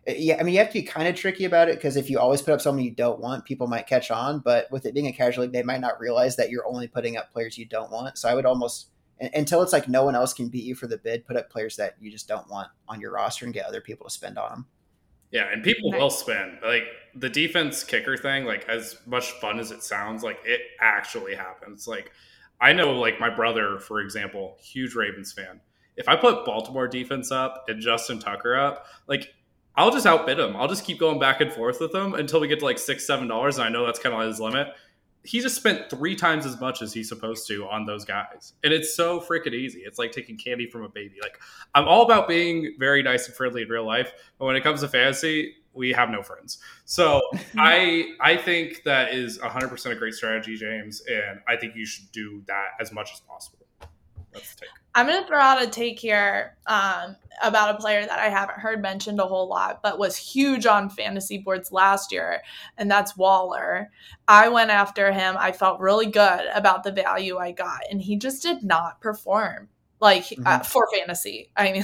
[0.08, 2.20] Yeah, I mean, you have to be kind of tricky about it because if you
[2.20, 4.40] always put up someone you don't want, people might catch on.
[4.40, 7.18] But with it being a casual league, they might not realize that you're only putting
[7.18, 8.18] up players you don't want.
[8.18, 8.90] So I would almost
[9.20, 11.78] until it's like no one else can beat you for the bid, put up players
[11.78, 14.50] that you just don't want on your roster and get other people to spend on
[14.50, 14.66] them.
[15.32, 16.00] Yeah, and people Right.
[16.02, 16.60] will spend.
[16.64, 16.84] Like
[17.16, 21.88] the defense kicker thing, like as much fun as it sounds, like it actually happens.
[21.88, 22.12] Like
[22.62, 25.62] I know like my brother, for example, huge Ravens fan.
[25.98, 29.34] If I put Baltimore defense up and Justin Tucker up, like
[29.78, 30.56] I'll just outbid him.
[30.56, 33.06] I'll just keep going back and forth with him until we get to like six,
[33.06, 33.58] seven dollars.
[33.58, 34.70] And I know that's kind of his limit.
[35.24, 38.54] He just spent three times as much as he's supposed to on those guys.
[38.64, 39.80] And it's so freaking easy.
[39.80, 41.16] It's like taking candy from a baby.
[41.22, 41.40] Like
[41.74, 44.82] I'm all about being very nice and friendly in real life, but when it comes
[44.82, 46.60] to fantasy, we have no friends.
[46.86, 47.22] So
[47.58, 52.12] I I think that is 100% a great strategy, James, and I think you should
[52.12, 53.65] do that as much as possible.
[54.36, 54.70] Take.
[54.94, 58.60] I'm going to throw out a take here um, about a player that I haven't
[58.60, 62.42] heard mentioned a whole lot, but was huge on fantasy boards last year,
[62.78, 63.92] and that's Waller.
[64.28, 65.36] I went after him.
[65.38, 69.68] I felt really good about the value I got, and he just did not perform
[70.02, 70.66] like uh, Mhm.
[70.66, 71.50] for fantasy.
[71.56, 71.84] I mean,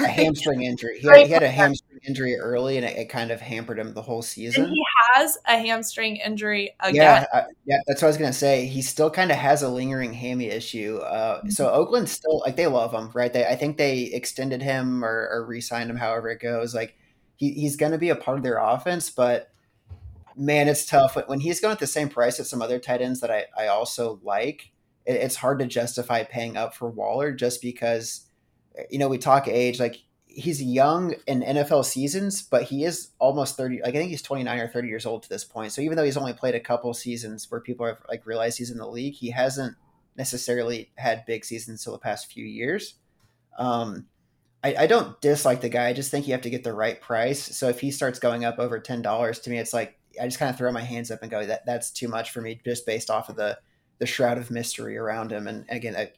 [0.00, 1.00] A hamstring injury.
[1.00, 3.92] He had, he had a hamstring injury early, and it, it kind of hampered him
[3.92, 4.68] the whole and season.
[4.68, 4.82] he
[5.14, 6.94] has a hamstring injury again.
[6.94, 8.66] Yeah, I, yeah, that's what I was gonna say.
[8.66, 10.98] He still kind of has a lingering hammy issue.
[10.98, 13.32] Uh, so Oakland still like they love him, right?
[13.32, 16.74] They I think they extended him or, or re-signed him, however it goes.
[16.74, 16.94] Like
[17.36, 19.50] he, he's gonna be a part of their offense, but
[20.36, 23.02] man, it's tough when, when he's going at the same price as some other tight
[23.02, 24.70] ends that I, I also like.
[25.06, 28.26] It, it's hard to justify paying up for Waller just because
[28.88, 33.56] you know we talk age like he's young in NFL seasons, but he is almost
[33.56, 33.82] 30.
[33.82, 35.72] Like I think he's 29 or 30 years old to this point.
[35.72, 38.70] So even though he's only played a couple seasons where people have like realized he's
[38.70, 39.76] in the league, he hasn't
[40.16, 42.94] necessarily had big seasons till the past few years.
[43.58, 44.06] Um,
[44.62, 45.88] I, I don't dislike the guy.
[45.88, 47.56] I just think you have to get the right price.
[47.56, 50.38] So if he starts going up over ten dollars, to me, it's like I just
[50.38, 52.86] kind of throw my hands up and go, that that's too much for me, just
[52.86, 53.58] based off of the
[54.00, 55.46] the shroud of mystery around him.
[55.46, 56.10] And again, I,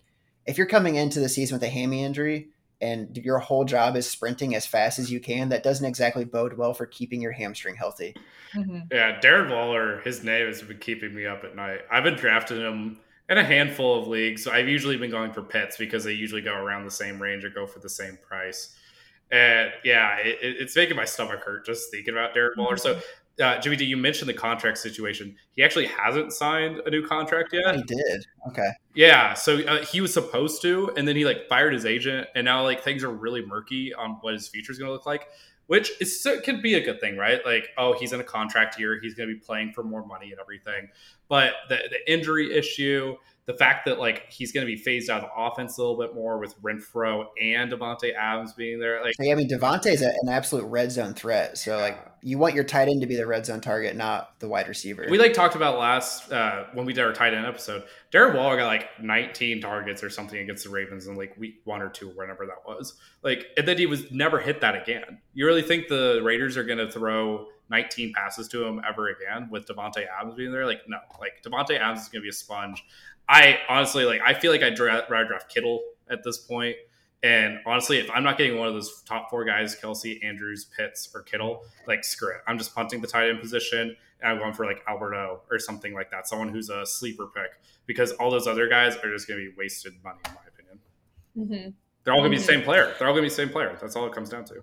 [0.47, 2.49] if you're coming into the season with a hammy injury,
[2.81, 6.59] and your whole job is sprinting as fast as you can, that doesn't exactly bode
[6.59, 8.13] well for keeping your hamstring healthy.
[8.57, 8.81] Mm-hmm.
[8.91, 11.83] Yeah, Darren Waller, his name has been keeping me up at night.
[11.93, 14.43] I've been drafting him in a handful of leagues.
[14.43, 17.45] So I've usually been going for pets because they usually go around the same range
[17.45, 18.75] or go for the same price.
[19.31, 22.77] And yeah, it, it's making my stomach hurt just thinking about Darren Waller.
[22.77, 23.01] So
[23.41, 25.37] uh, Jimmy D, you mentioned the contract situation.
[25.53, 27.77] He actually hasn't signed a new contract yet.
[27.77, 28.27] He did.
[28.49, 28.71] Okay.
[28.95, 29.35] Yeah.
[29.35, 32.63] So uh, he was supposed to, and then he like fired his agent, and now
[32.63, 35.29] like things are really murky on what his future is going to look like.
[35.69, 37.41] Which is can be a good thing, right?
[37.47, 40.31] Like, oh, he's in a contract year, he's going to be playing for more money
[40.33, 40.89] and everything.
[41.29, 43.17] But the, the injury issue,
[43.47, 45.99] the fact that like he's going to be phased out of the offense a little
[45.99, 49.03] bit more with Renfrow and Davante Adams being there.
[49.03, 51.59] Like, I mean, Davante is an absolute red zone threat.
[51.59, 54.47] So like, you want your tight end to be the red zone target, not the
[54.47, 55.07] wide receiver.
[55.11, 57.83] We like talked about last uh, when we did our tight end episode.
[58.13, 61.83] Darren Waller got like 19 targets or something against the Ravens in like week one
[61.83, 62.95] or two, whenever that was.
[63.25, 65.19] Like, and then he was never hit that again.
[65.35, 69.49] You really think the Raiders are going to throw 19 passes to him ever again
[69.51, 70.67] with Davante Adams being there?
[70.67, 70.99] Like, no.
[71.19, 72.85] Like Davante Adams is going to be a sponge.
[73.29, 74.21] I honestly like.
[74.25, 76.77] I feel like I'd rather draft Kittle at this point.
[77.23, 81.09] And honestly, if I'm not getting one of those top four guys, Kelce, Andrews, Pitts,
[81.15, 82.41] or Kittle, like screw it.
[82.49, 85.95] I'm just punting the tight end position and I'm going for like Alberto or something
[85.95, 86.27] like that.
[86.27, 87.53] Someone who's a sleeper pick
[87.87, 90.79] because all those other guys are just going to be wasted money, in my opinion.
[91.65, 91.71] Mm-hmm.
[92.03, 92.59] They're all going to be the mm-hmm.
[92.59, 92.95] same player.
[92.99, 93.77] They're all going to be the same player.
[93.81, 94.63] That's all it comes down to.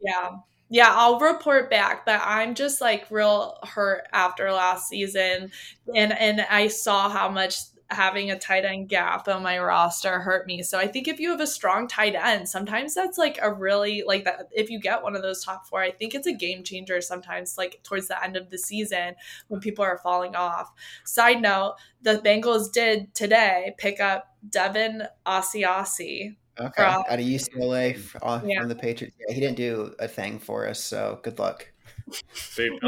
[0.00, 0.30] Yeah.
[0.68, 5.52] Yeah, I'll report back, but I'm just like real hurt after last season
[5.94, 7.60] and and I saw how much
[7.90, 10.62] having a tight end gap on my roster hurt me.
[10.62, 14.02] So I think if you have a strong tight end, sometimes that's like a really
[14.06, 16.64] like that if you get one of those top 4, I think it's a game
[16.64, 19.14] changer sometimes like towards the end of the season
[19.48, 20.72] when people are falling off.
[21.04, 26.36] Side note, the Bengals did today pick up Devin Asiasi.
[26.58, 28.60] Okay, from, out of UCLA from, yeah.
[28.60, 29.16] from the Patriots.
[29.28, 31.68] Yeah, he didn't do a thing for us, so good luck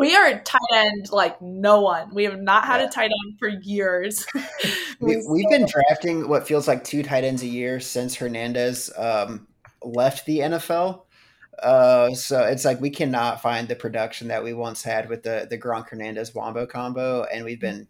[0.00, 2.14] we are tight end like no one.
[2.14, 2.86] We have not had yeah.
[2.86, 4.26] a tight end for years.
[5.00, 9.46] we, have been drafting what feels like two tight ends a year since Hernandez um,
[9.82, 11.02] left the NFL.
[11.62, 15.46] Uh, so it's like we cannot find the production that we once had with the
[15.50, 17.88] the Gronk Hernandez Wombo combo, and we've been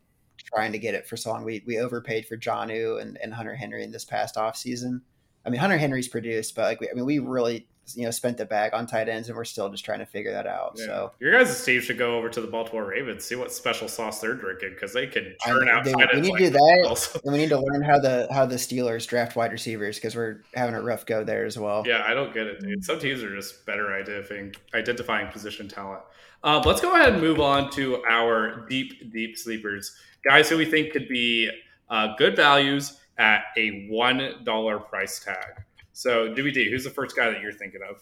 [0.54, 1.44] trying to get it for so long.
[1.44, 5.02] We we overpaid for Jonnu and, and Hunter Henry in this past off season.
[5.44, 8.36] I mean, Hunter Henry's produced, but like, we, I mean, we really you know spent
[8.36, 10.74] the bag on tight ends, and we're still just trying to figure that out.
[10.76, 10.86] Yeah.
[10.86, 14.20] So your guys' team should go over to the Baltimore Ravens, see what special sauce
[14.20, 15.84] they're drinking because they can turn out.
[15.84, 18.46] They, we need like to do that, and we need to learn how the how
[18.46, 21.84] the Steelers draft wide receivers because we're having a rough go there as well.
[21.86, 22.84] Yeah, I don't get it, dude.
[22.84, 26.02] Some teams are just better identifying identifying position talent.
[26.44, 30.64] Uh, let's go ahead and move on to our deep deep sleepers, guys who we
[30.64, 31.50] think could be
[31.90, 35.64] uh, good values at a one dollar price tag.
[35.98, 38.00] So, DVD, who's the first guy that you're thinking of?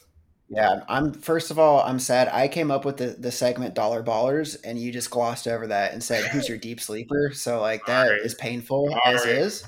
[0.50, 2.28] Yeah, I'm first of all, I'm sad.
[2.28, 5.94] I came up with the, the segment Dollar Ballers and you just glossed over that
[5.94, 7.30] and said, Who's your deep sleeper?
[7.32, 8.20] So like that right.
[8.20, 9.34] is painful all as right.
[9.34, 9.64] is.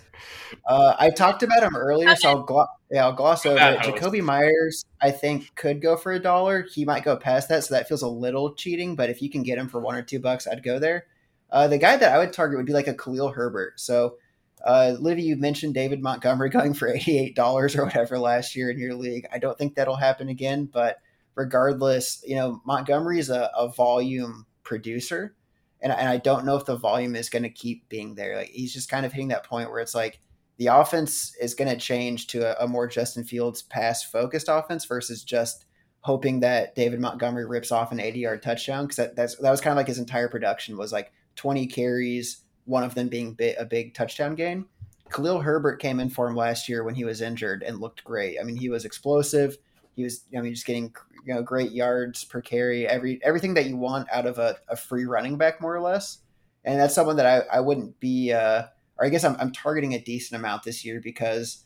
[0.68, 3.78] Uh, I talked about him earlier, so I'll glo- yeah, I'll gloss over it.
[3.78, 6.66] Jakobi Meyers, I think, could go for a dollar.
[6.70, 9.42] He might go past that, so that feels a little cheating, but if you can
[9.42, 11.06] get him for one or two bucks, I'd go there.
[11.50, 13.80] Uh, the guy that I would target would be like a Khalil Herbert.
[13.80, 14.16] So
[14.64, 18.94] uh, Livi, you mentioned David Montgomery going for $88 or whatever last year in your
[18.94, 19.26] league.
[19.32, 20.98] I don't think that'll happen again, but
[21.34, 25.34] regardless, you know, Montgomery is a, a volume producer.
[25.80, 28.36] And, and I don't know if the volume is going to keep being there.
[28.36, 30.20] Like he's just kind of hitting that point where it's like
[30.56, 34.84] the offense is going to change to a, a more Justin Fields pass focused offense
[34.84, 35.64] versus just
[36.00, 38.88] hoping that David Montgomery rips off an 80 yard touchdown.
[38.88, 42.42] Cause that, that's, that was kind of like his entire production was like 20 carries,
[42.68, 44.66] one of them being a big touchdown gain.
[45.10, 48.38] Khalil Herbert came in for him last year when he was injured and looked great.
[48.38, 49.56] I mean, he was explosive.
[49.96, 50.94] He was, I mean, just getting
[51.24, 54.76] you know great yards per carry, every everything that you want out of a, a
[54.76, 56.18] free running back, more or less.
[56.64, 58.64] And that's someone that I, I wouldn't be, uh,
[58.98, 61.64] or I guess I'm, I'm targeting a decent amount this year because,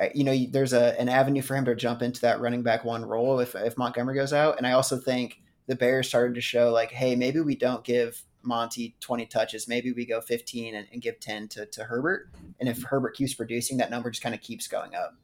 [0.00, 2.84] uh, you know, there's a an avenue for him to jump into that running back
[2.84, 4.56] one role if if Montgomery goes out.
[4.56, 8.22] And I also think the Bears started to show like, hey, maybe we don't give
[8.42, 9.68] Monty 20 touches.
[9.68, 12.30] Maybe we go 15 and, and, give 10 to, to Herbert.
[12.60, 15.14] And if Herbert keeps producing, that number just kind of keeps going up.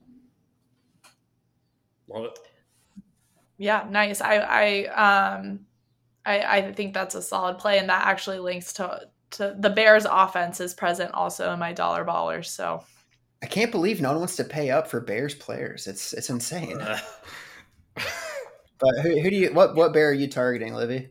[2.09, 2.39] Love it.
[3.57, 4.21] Yeah, nice.
[4.21, 5.67] I I um
[6.27, 10.07] I, I think that's a solid play, and that actually links to to the Bears
[10.11, 12.47] offense is present also in my dollar ballers.
[12.47, 12.85] So
[13.43, 15.87] I can't believe no one wants to pay up for Bears players.
[15.87, 16.81] It's it's insane.
[16.81, 16.99] Uh.
[18.79, 21.11] but who, who do you what what bear are you targeting, Livi?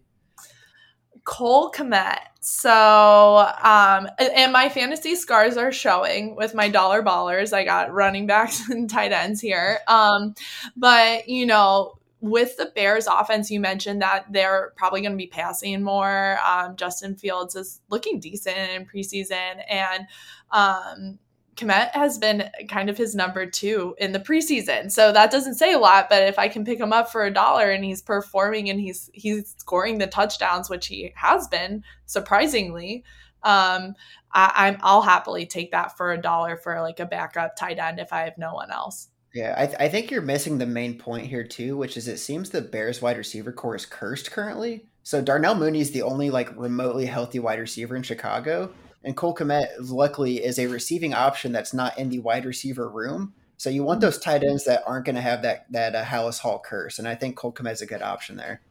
[1.23, 2.19] Cole Kmet.
[2.41, 7.53] So, um, and my fantasy scars are showing with my dollar ballers.
[7.53, 9.79] I got running backs and tight ends here.
[9.87, 10.35] Um,
[10.75, 15.27] but you know, with the Bears offense, you mentioned that they're probably going to be
[15.27, 16.39] passing more.
[16.45, 20.07] Um, Justin Fields is looking decent in preseason, and
[20.51, 21.19] um,
[21.55, 24.91] Kmet has been kind of his number two in the preseason.
[24.91, 27.33] So that doesn't say a lot, but if I can pick him up for a
[27.33, 33.03] dollar and he's performing and he's he's scoring the touchdowns, which he has been surprisingly,
[33.43, 33.95] um,
[34.31, 37.99] I, I'm I'll happily take that for a dollar for like a backup tight end
[37.99, 39.09] if I have no one else.
[39.33, 42.17] Yeah, I, th- I think you're missing the main point here too, which is it
[42.17, 44.85] seems the Bears wide receiver corps is cursed currently.
[45.01, 48.71] So Darnell Mooney is the only like remotely healthy wide receiver in Chicago,
[49.03, 53.33] and Cole Kmet luckily is a receiving option that's not in the wide receiver room.
[53.57, 56.39] So you want those tight ends that aren't going to have that that uh, Halas
[56.39, 58.61] Hall curse, and I think Cole Kmet is a good option there.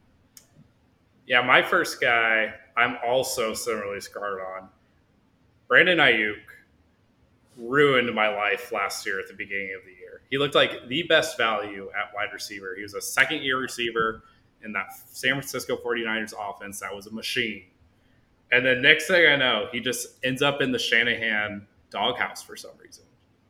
[1.26, 4.68] Yeah, my first guy, I'm also similarly scarred on.
[5.68, 6.34] Brandon Aiyuk
[7.56, 10.22] ruined my life last year at the beginning of the year.
[10.30, 12.74] He looked like the best value at wide receiver.
[12.76, 14.22] He was a second year receiver
[14.64, 17.64] in that San Francisco 49ers offense that was a machine.
[18.53, 22.55] And then next thing I know, he just ends up in the Shanahan doghouse for
[22.55, 23.05] some reason.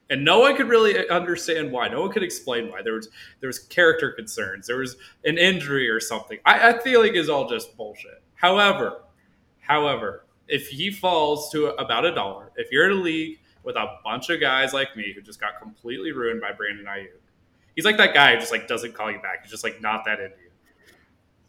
[0.09, 1.89] And no one could really understand why.
[1.89, 2.83] No one could explain why.
[2.83, 3.09] There was
[3.41, 4.67] there was character concerns.
[4.67, 6.39] There was an injury or something.
[6.45, 8.23] I, I feel like is all just bullshit.
[8.35, 9.03] However,
[9.61, 13.97] however, if he falls to about a dollar, if you're in a league with a
[14.05, 17.21] bunch of guys like me who just got completely ruined by Brandon Aiyuk.
[17.75, 19.43] He's like that guy who just like doesn't call you back.
[19.43, 20.37] He's just like not that into.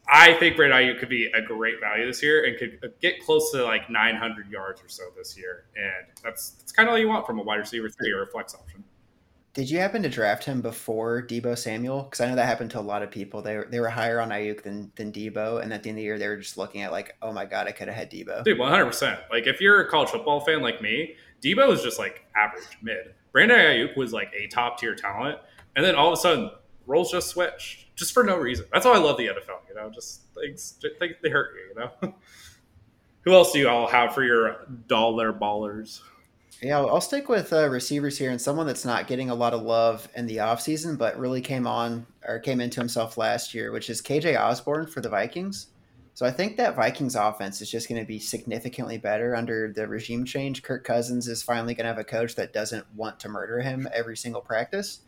[0.08, 3.52] I think Brandon Aiyuk could be a great value this year and could get close
[3.52, 7.08] to like 900 yards or so this year, and that's that's kind of all you
[7.08, 8.84] want from a wide receiver three or a flex option.
[9.54, 12.04] Did you happen to draft him before Deebo Samuel?
[12.04, 13.44] Because I know that happened to a lot of people.
[13.44, 16.02] They were, they were higher on Aiyuk than than Deebo, and at the end of
[16.02, 18.12] the year, they were just looking at like, oh my god, I could have had
[18.12, 18.44] Deebo.
[18.44, 18.86] Dude, 100.
[18.86, 22.66] percent Like if you're a college football fan like me, Deebo is just like average,
[22.82, 23.14] mid.
[23.32, 25.38] Brandon Ayuk was like a top tier talent,
[25.76, 26.50] and then all of a sudden,
[26.86, 28.66] roles just switched just for no reason.
[28.72, 29.68] That's why I love the NFL.
[29.70, 31.70] You know, just things they, they hurt you.
[31.70, 32.16] You know.
[33.22, 36.02] Who else do you all have for your dollar ballers?
[36.62, 39.62] Yeah, I'll stick with uh, receivers here and someone that's not getting a lot of
[39.62, 43.90] love in the offseason, but really came on or came into himself last year, which
[43.90, 45.68] is KJ Osborn for the Vikings.
[46.14, 49.88] So I think that Vikings offense is just going to be significantly better under the
[49.88, 50.62] regime change.
[50.62, 53.88] Kirk Cousins is finally going to have a coach that doesn't want to murder him
[53.94, 55.02] every single practice.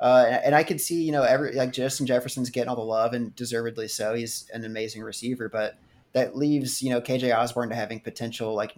[0.00, 3.12] Uh, and I can see, you know, every like Justin Jefferson's getting all the love
[3.12, 4.14] and deservedly so.
[4.14, 5.76] He's an amazing receiver, but
[6.12, 8.76] that leaves, you know, KJ Osborn to having potential like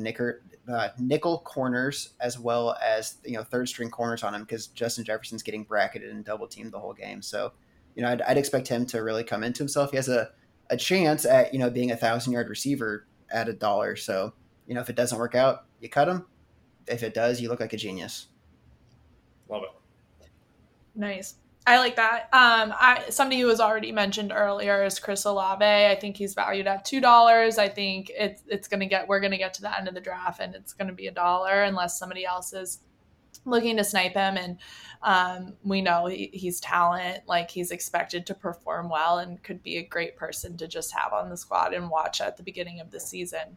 [0.68, 5.04] uh, nickel corners as well as you know third string corners on him because Justin
[5.04, 7.22] Jefferson's getting bracketed and double teamed the whole game.
[7.22, 7.52] So,
[7.94, 9.90] you know, I'd, I'd expect him to really come into himself.
[9.90, 10.30] He has a
[10.68, 13.96] a chance at you know being a thousand yard receiver at a dollar.
[13.96, 14.32] So
[14.66, 16.26] you know if it doesn't work out, you cut him.
[16.86, 18.28] If it does, you look like a genius.
[19.48, 19.70] Love it.
[20.96, 21.34] Nice.
[21.68, 22.28] I like that.
[22.32, 25.64] Um, I somebody who was already mentioned earlier is Chris Olave.
[25.64, 27.58] I think he's valued at two dollars.
[27.58, 30.40] I think it's it's gonna get we're gonna get to the end of the draft
[30.40, 32.80] and it's gonna be a dollar unless somebody else is
[33.44, 34.58] looking to snipe him and
[35.02, 39.76] um, we know he, he's talent like he's expected to perform well and could be
[39.76, 42.90] a great person to just have on the squad and watch at the beginning of
[42.90, 43.56] the season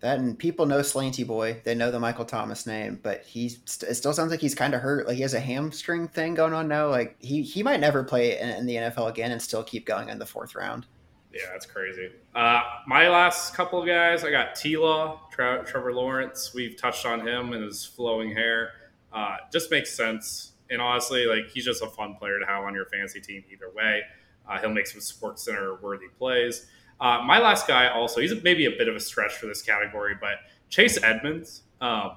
[0.00, 1.60] that and people know Slanty Boy.
[1.64, 4.74] They know the Michael Thomas name, but he's st- it still sounds like he's kind
[4.74, 5.06] of hurt.
[5.06, 6.88] Like he has a hamstring thing going on now.
[6.88, 10.08] Like he he might never play in, in the NFL again and still keep going
[10.08, 10.86] in the fourth round.
[11.32, 12.10] Yeah, that's crazy.
[12.34, 16.52] Uh, my last couple of guys, I got T Law, Tra- Trevor Lawrence.
[16.54, 18.70] We've touched on him and his flowing hair.
[19.12, 20.52] Uh, just makes sense.
[20.70, 23.70] And honestly, like he's just a fun player to have on your fantasy team either
[23.74, 24.02] way.
[24.48, 26.66] Uh, he'll make some Sports Center worthy plays.
[27.00, 30.14] Uh, my last guy also, he's maybe a bit of a stretch for this category,
[30.20, 30.38] but
[30.68, 31.62] Chase Edmonds.
[31.80, 32.16] Um,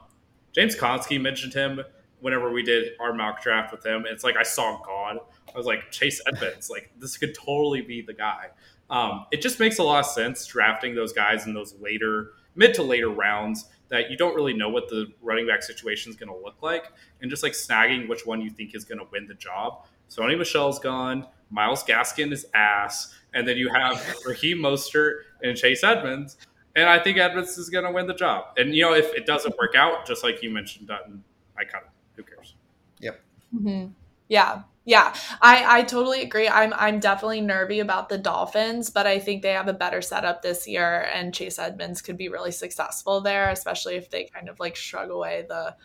[0.54, 1.82] James Konsky mentioned him
[2.22, 4.06] whenever we did our mock draft with him.
[4.08, 5.20] It's like I saw God.
[5.54, 8.48] I was like Chase Edmonds, like this could totally be the guy.
[8.90, 12.74] Um, it just makes a lot of sense drafting those guys in those later, mid
[12.76, 16.30] to later rounds that you don't really know what the running back situation is going
[16.30, 19.28] to look like, and just like snagging which one you think is going to win
[19.28, 19.86] the job.
[20.10, 21.26] Sony Michel's gone.
[21.52, 26.38] Myles Gaskin is ass, and then you have Raheem Mostert and Chase Edmonds,
[26.76, 28.46] and I think Edmonds is going to win the job.
[28.58, 31.24] And you know, if it doesn't work out, just like you mentioned, Dutton,
[31.58, 31.92] I cut him.
[32.16, 32.56] Who cares?
[33.00, 33.22] Yep.
[33.56, 33.92] Mm-hmm.
[34.28, 36.48] Yeah, yeah, I, I totally agree.
[36.48, 40.42] I'm I'm definitely nervy about the Dolphins, but I think they have a better setup
[40.42, 44.60] this year, and Chase Edmonds could be really successful there, especially if they kind of
[44.60, 45.76] like shrug away the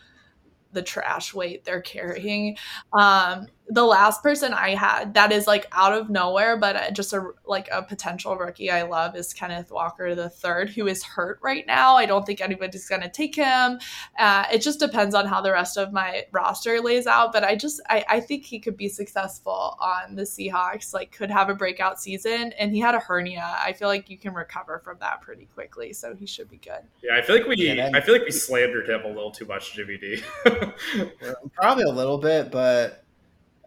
[0.71, 2.57] the trash weight they're carrying.
[2.93, 7.13] Um, the last person I had that is like out of nowhere, but uh, just
[7.13, 11.39] a like a potential rookie I love is Kenneth Walker the third, who is hurt
[11.41, 11.95] right now.
[11.95, 13.79] I don't think anybody's gonna take him.
[14.19, 17.55] Uh, it just depends on how the rest of my roster lays out, but I
[17.55, 20.93] just I, I think he could be successful on the Seahawks.
[20.93, 23.57] Like could have a breakout season, and he had a hernia.
[23.59, 26.81] I feel like you can recover from that pretty quickly, so he should be good.
[27.01, 29.45] Yeah, I feel like we Yeah, I feel like we slandered him a little too
[29.45, 30.21] much, Jimmy D.
[31.53, 33.04] Probably a little bit, but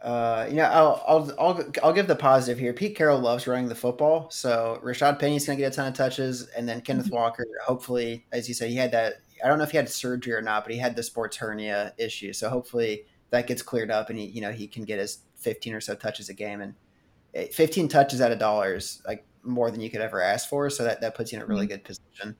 [0.03, 2.73] uh, you know, I'll, I'll I'll I'll give the positive here.
[2.73, 5.95] Pete Carroll loves running the football, so Rashaad Penny's going to get a ton of
[5.95, 9.15] touches, and then Kenneth Walker, hopefully, as you said, he had that.
[9.43, 11.95] I don't know if he had surgery or not, but he had the sports hernia
[11.99, 15.19] issue, so hopefully that gets cleared up, and he you know he can get his
[15.39, 16.75] 15 or so touches a game, and
[17.35, 20.71] eh, 15 touches at a dollar is like more than you could ever ask for,
[20.71, 22.37] so that that puts you in a really good position.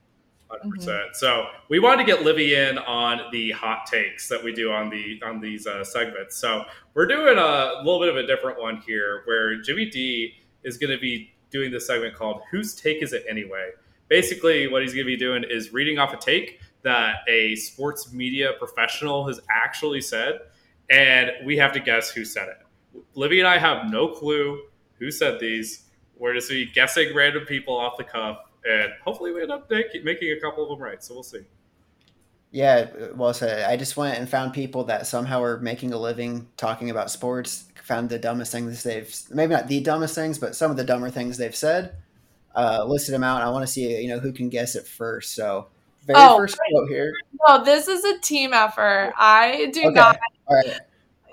[0.49, 1.15] 100 percent.
[1.15, 4.89] So we wanted to get Livi in on the hot takes that we do on
[4.89, 6.35] the on these uh, segments.
[6.37, 10.33] So we're doing a little bit of a different one here, where Jimmy D
[10.63, 13.69] is going to be doing this segment called "Whose Take Is It Anyway?"
[14.07, 18.11] Basically, what he's going to be doing is reading off a take that a sports
[18.11, 20.39] media professional has actually said,
[20.89, 23.05] and we have to guess who said it.
[23.15, 24.63] Livi and I have no clue
[24.97, 25.85] who said these.
[26.17, 30.31] We're just be guessing random people off the cuff, and hopefully we end up making
[30.31, 31.03] a couple of them right.
[31.03, 31.41] So we'll see.
[32.51, 33.69] Yeah, well said.
[33.69, 37.65] I just went and found people that somehow are making a living talking about sports.
[37.83, 41.09] Found the dumbest things they've maybe not the dumbest things, but some of the dumber
[41.09, 41.95] things they've said.
[42.55, 43.41] Uh, listed them out.
[43.41, 45.33] I want to see you know who can guess it first.
[45.33, 45.67] So
[46.05, 47.11] very Oh, first quote here.
[47.47, 49.13] No, this is a team effort.
[49.17, 50.19] I do Okay, not.
[50.47, 50.79] all right.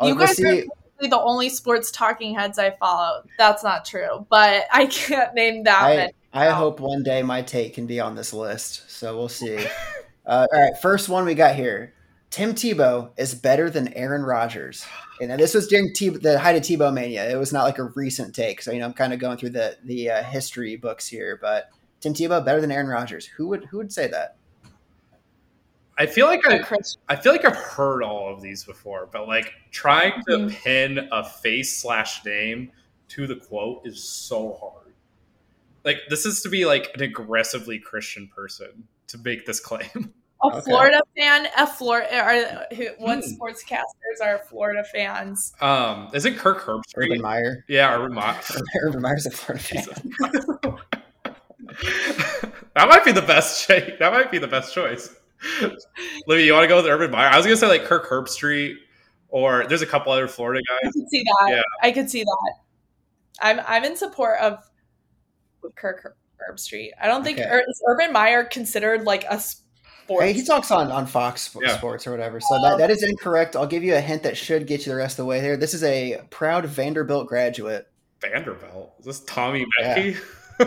[0.01, 0.43] I'll You guys are see.
[0.45, 3.22] basically the only sports talking heads I follow.
[3.39, 6.12] That's not true, but I can't name that I many.
[6.37, 8.91] I hope one day my take can be on this list.
[8.91, 9.57] So we'll see.
[10.26, 11.95] uh, all right, first one we got here.
[12.30, 14.84] Tim Tebow is better than Aaron Rodgers.
[15.20, 17.30] And this was during T- the height of Tebow mania.
[17.30, 18.61] It was not like a recent take.
[18.61, 21.39] So you know, I'm kind of going through the the uh, history books here.
[21.41, 21.70] But
[22.01, 23.24] Tim Tebow better than Aaron Rodgers.
[23.24, 24.37] Who would who would say that?
[25.97, 26.62] I feel like I,
[27.09, 30.51] I feel like I've heard all of these before, but like trying to Mhm.
[30.51, 32.70] pin a face slash name
[33.09, 34.86] to the quote is so hard.
[35.87, 39.89] Like this is to be like an aggressively Christian person to make this claim.
[40.43, 40.61] A Okay.
[40.66, 43.30] Florida fan, a Florida, are, who, what Hmm.
[43.43, 45.55] sportscasters are Florida fans?
[45.62, 47.07] Um, is it Kirk Herbstreit?
[47.07, 47.64] Urban Meyer.
[47.68, 48.39] Yeah, Urban Meyer.
[48.82, 50.76] Urban Meyer's a Florida fan.
[52.74, 53.99] that might be the best shake.
[53.99, 55.14] That might be the best choice.
[56.28, 57.28] Livi, you want to go with Urban Meyer?
[57.28, 58.74] I was gonna say like Kirk Herbstreit,
[59.28, 60.78] or there's a couple other Florida guys.
[60.82, 60.93] I guys.
[60.95, 61.47] could see that.
[61.51, 61.62] Yeah.
[61.82, 62.55] I could see that.
[63.41, 64.62] I'm I'm in support of
[65.77, 66.14] Kirk Herb-
[66.51, 66.91] Herbstreit.
[67.01, 67.49] I don't think Okay.
[67.51, 70.23] Ur- is Urban Meyer considered like a sports.
[70.23, 71.77] Hey, he talks on, on Fox Yeah.
[71.77, 72.41] Sports or whatever.
[72.41, 73.57] So that, that is incorrect.
[73.57, 75.57] I'll give you a hint that should get you the rest of the way there.
[75.57, 77.89] This is a proud Vanderbilt graduate.
[78.21, 78.95] Vanderbilt.
[79.01, 80.12] Is this Tommy Yeah.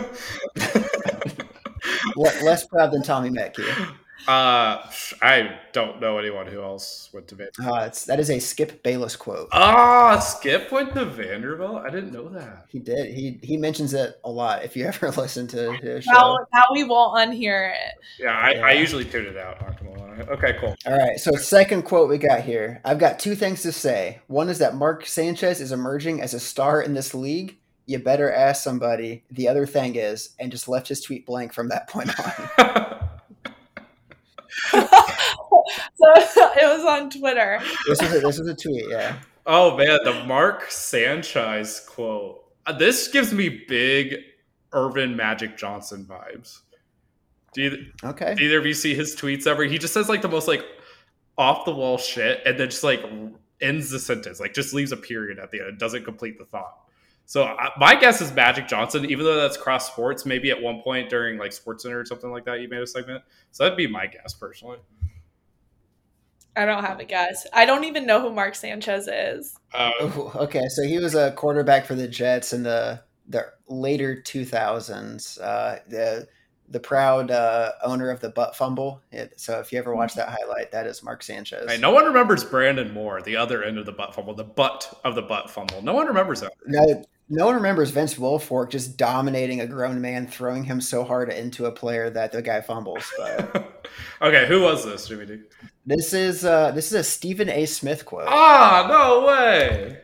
[2.16, 3.92] Less proud than Tommy Metcalf.
[4.28, 4.82] Uh,
[5.22, 7.82] I don't know anyone who else went to Vanderbilt.
[7.82, 9.48] Uh, it's, that is a Skip Bayless quote.
[9.52, 11.82] Ah, Skip went to Vanderbilt.
[11.84, 12.66] I didn't know that.
[12.68, 13.14] He did.
[13.14, 14.64] He he mentions it a lot.
[14.64, 16.38] If you ever listen to his Now, show.
[16.52, 17.94] now we won't unhear it.
[18.18, 19.60] Yeah, I, I usually tune it out.
[19.60, 20.20] Not gonna lie.
[20.32, 20.74] Okay, cool.
[20.86, 21.18] All right.
[21.18, 22.80] So second quote we got here.
[22.84, 24.20] I've got two things to say.
[24.26, 27.56] One is that Mark Sanchez is emerging as a star in this league.
[27.86, 29.24] You better ask somebody.
[29.32, 32.96] The other thing is, and just left his tweet blank from that point on.
[34.70, 34.82] so
[36.56, 37.60] it was on Twitter.
[37.88, 38.84] this is a, this was a tweet.
[38.88, 39.16] Yeah.
[39.46, 42.44] oh man, the Mark Sanchez quote.
[42.66, 44.16] Uh, This gives me big
[44.72, 46.60] Earvin Magic Johnson vibes.
[47.52, 48.34] Do you, Okay.
[48.36, 49.64] do either of you see his tweets ever?
[49.64, 50.64] He just says like the most like
[51.36, 53.00] off the wall shit, and then just like
[53.60, 56.76] ends the sentence, like just leaves a period at the end, doesn't complete the thought.
[57.30, 60.26] So I, my guess is Magic Johnson, even though that's cross sports.
[60.26, 62.86] Maybe at one point during like Sports Center or something like that, you made a
[62.88, 63.22] segment.
[63.52, 64.78] So that'd be my guess personally.
[66.56, 67.46] I don't have a guess.
[67.52, 69.56] I don't even know who Mark Sanchez is.
[69.72, 74.20] Uh, Ooh, okay, so he was a quarterback for the Jets in the the later
[74.20, 75.38] two thousands.
[75.38, 76.26] Uh, the
[76.68, 79.02] the proud uh, owner of the butt fumble.
[79.12, 81.70] It, so if you ever watch that highlight, that is Mark Sanchez.
[81.70, 85.00] Hey, no one remembers Brandon Moore, the other end of the butt fumble, the butt
[85.04, 85.80] of the butt fumble.
[85.80, 86.54] No one remembers that.
[86.66, 91.30] No, no one remembers Vince Wilfork just dominating a grown man, throwing him so hard
[91.30, 93.08] into a player that the guy fumbles.
[93.16, 93.88] But
[94.22, 95.38] okay, who was this, Jimmy D?
[95.86, 97.66] this is uh, this is a Stephen A.
[97.66, 98.26] Smith quote.
[98.26, 99.98] Ah, no way.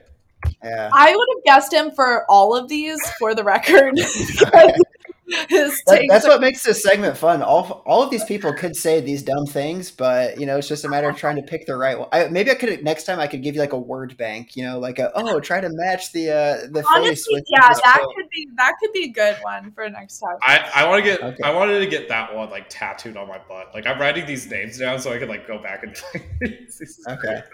[0.63, 0.91] Yeah.
[0.93, 3.99] I would have guessed him for all of these for the record.
[5.49, 7.43] His That, that's what makes this segment fun.
[7.43, 10.85] All all of these people could say these dumb things, but you know, it's just
[10.85, 12.09] a matter of trying to pick the right one.
[12.13, 14.57] I, maybe I could next time I could give you like a word bank.
[14.57, 17.83] You know, like a oh, try to match the uh the face with yeah, with-
[17.83, 20.37] that could be that could be a good one for next time.
[20.43, 21.43] I, I want to get Okay.
[21.43, 23.73] I wanted to get that one like tattooed on my butt.
[23.75, 25.97] Like I'm writing these names down so I can like go back and
[27.09, 27.43] Okay.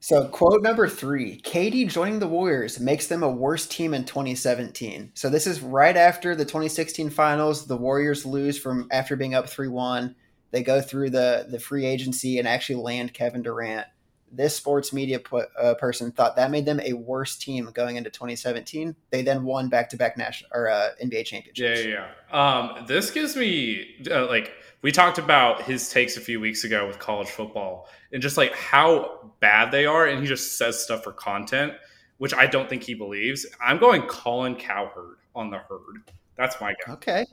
[0.00, 5.12] So, quote number three Katie joining the Warriors makes them a worse team in 2017.
[5.14, 7.66] So, this is right after the 2016 finals.
[7.66, 10.14] The Warriors lose from after being up 3 1.
[10.50, 13.86] They go through the, the free agency and actually land Kevin Durant.
[14.30, 18.10] This sports media pu- uh, person thought that made them a worse team going into
[18.10, 18.94] 2017.
[19.10, 21.84] They then won back to back national or uh, NBA championships.
[21.84, 22.58] yeah, yeah.
[22.58, 24.52] Um, this gives me uh, like
[24.82, 28.54] we talked about his takes a few weeks ago with college football and just like
[28.54, 31.72] how bad they are, and he just says stuff for content,
[32.18, 33.46] which I don't think he believes.
[33.60, 36.04] I'm going Colin Cowherd on the herd.
[36.36, 36.92] That's my guy.
[36.94, 37.26] Okay.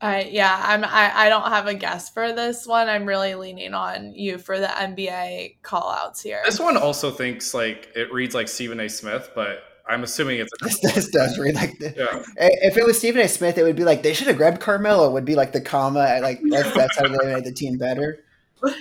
[0.00, 2.88] I yeah, I'm I, I don't have a guess for this one.
[2.88, 6.42] I'm really leaning on you for the NBA call outs here.
[6.44, 8.88] This one also thinks like it reads like Stephen A.
[8.88, 12.22] Smith, but I'm assuming it's This, this does read like the, yeah.
[12.36, 13.28] If it was Stephen A.
[13.28, 15.10] Smith, it would be like they should have grabbed Carmelo.
[15.10, 18.22] Would be like the comma, like that's, that's how they made the team better.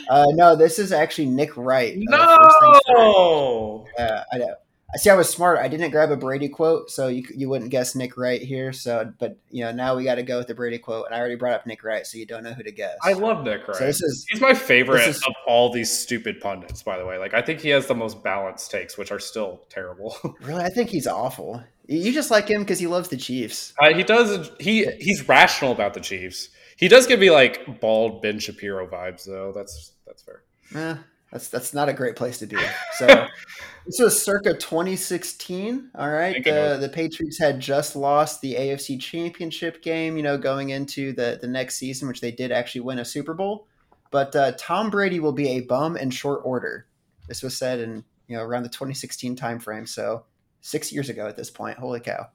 [0.10, 1.98] Uh, no, this is actually Nick Wright.
[2.12, 2.90] uh, First Things First.
[2.90, 3.88] No.
[3.98, 4.56] Uh, I know.
[4.94, 5.10] I see.
[5.10, 5.58] I was smart.
[5.60, 8.72] I didn't grab a Brady quote, so you you wouldn't guess Nick Wright here.
[8.72, 11.20] So, but you know now we got to go with the Brady quote, and I
[11.20, 12.96] already brought up Nick Wright, so you don't know who to guess.
[13.04, 13.78] I love Nick Wright.
[13.78, 17.18] So this is He's my favorite is- of all these stupid pundits, by the way.
[17.18, 20.16] Like I think he has the most balanced takes, which are still terrible.
[20.42, 20.64] really.
[20.64, 21.64] I think he's awful.
[21.88, 23.74] You just like him because he loves the Chiefs.
[23.82, 24.50] Uh, he does.
[24.60, 26.50] He he's rational about the Chiefs.
[26.78, 29.52] He does give me like bald Ben Shapiro vibes, though.
[29.54, 30.44] That's that's fair.
[30.76, 30.96] Eh,
[31.32, 32.58] that's that's not a great place to be.
[32.98, 33.28] So
[33.86, 35.92] this was circa 2016.
[35.96, 40.18] All right, the the Patriots had just lost the AFC Championship game.
[40.18, 43.34] You know, going into the the next season, which they did actually win a Super
[43.34, 43.68] Bowl.
[44.12, 46.88] But uh, Tom Brady will be a bum in short order.
[47.28, 49.88] This was said in you know around the 2016 timeframe.
[49.88, 50.26] So
[50.62, 51.78] six years ago at this point.
[51.78, 52.28] Holy cow!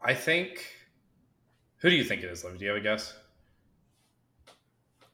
[0.00, 0.66] I think.
[1.78, 2.58] Who do you think it is, Liv?
[2.58, 3.12] Do you have a guess?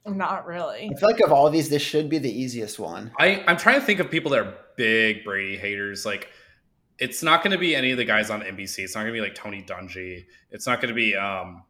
[0.08, 0.90] Not really.
[0.94, 3.12] I feel like of all of these, this should be the easiest one.
[3.18, 6.06] I I'm trying to think of people that are big Brady haters.
[6.06, 6.28] Like,
[6.98, 8.80] it's not going to be any of the guys on NBC.
[8.80, 10.26] It's not going to be like Tony Dungy.
[10.50, 11.62] It's not going to be um,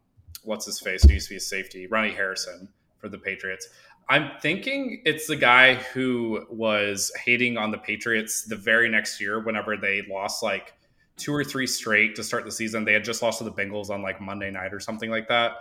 [0.43, 3.67] what's his face who used to be a safety, Rodney Harrison for the Patriots.
[4.09, 9.39] I'm thinking it's the guy who was hating on the Patriots the very next year
[9.39, 10.73] whenever they lost like
[11.15, 12.85] two or three straight to start the season.
[12.85, 15.57] They had just lost to the Bengals on like Monday night or something like that.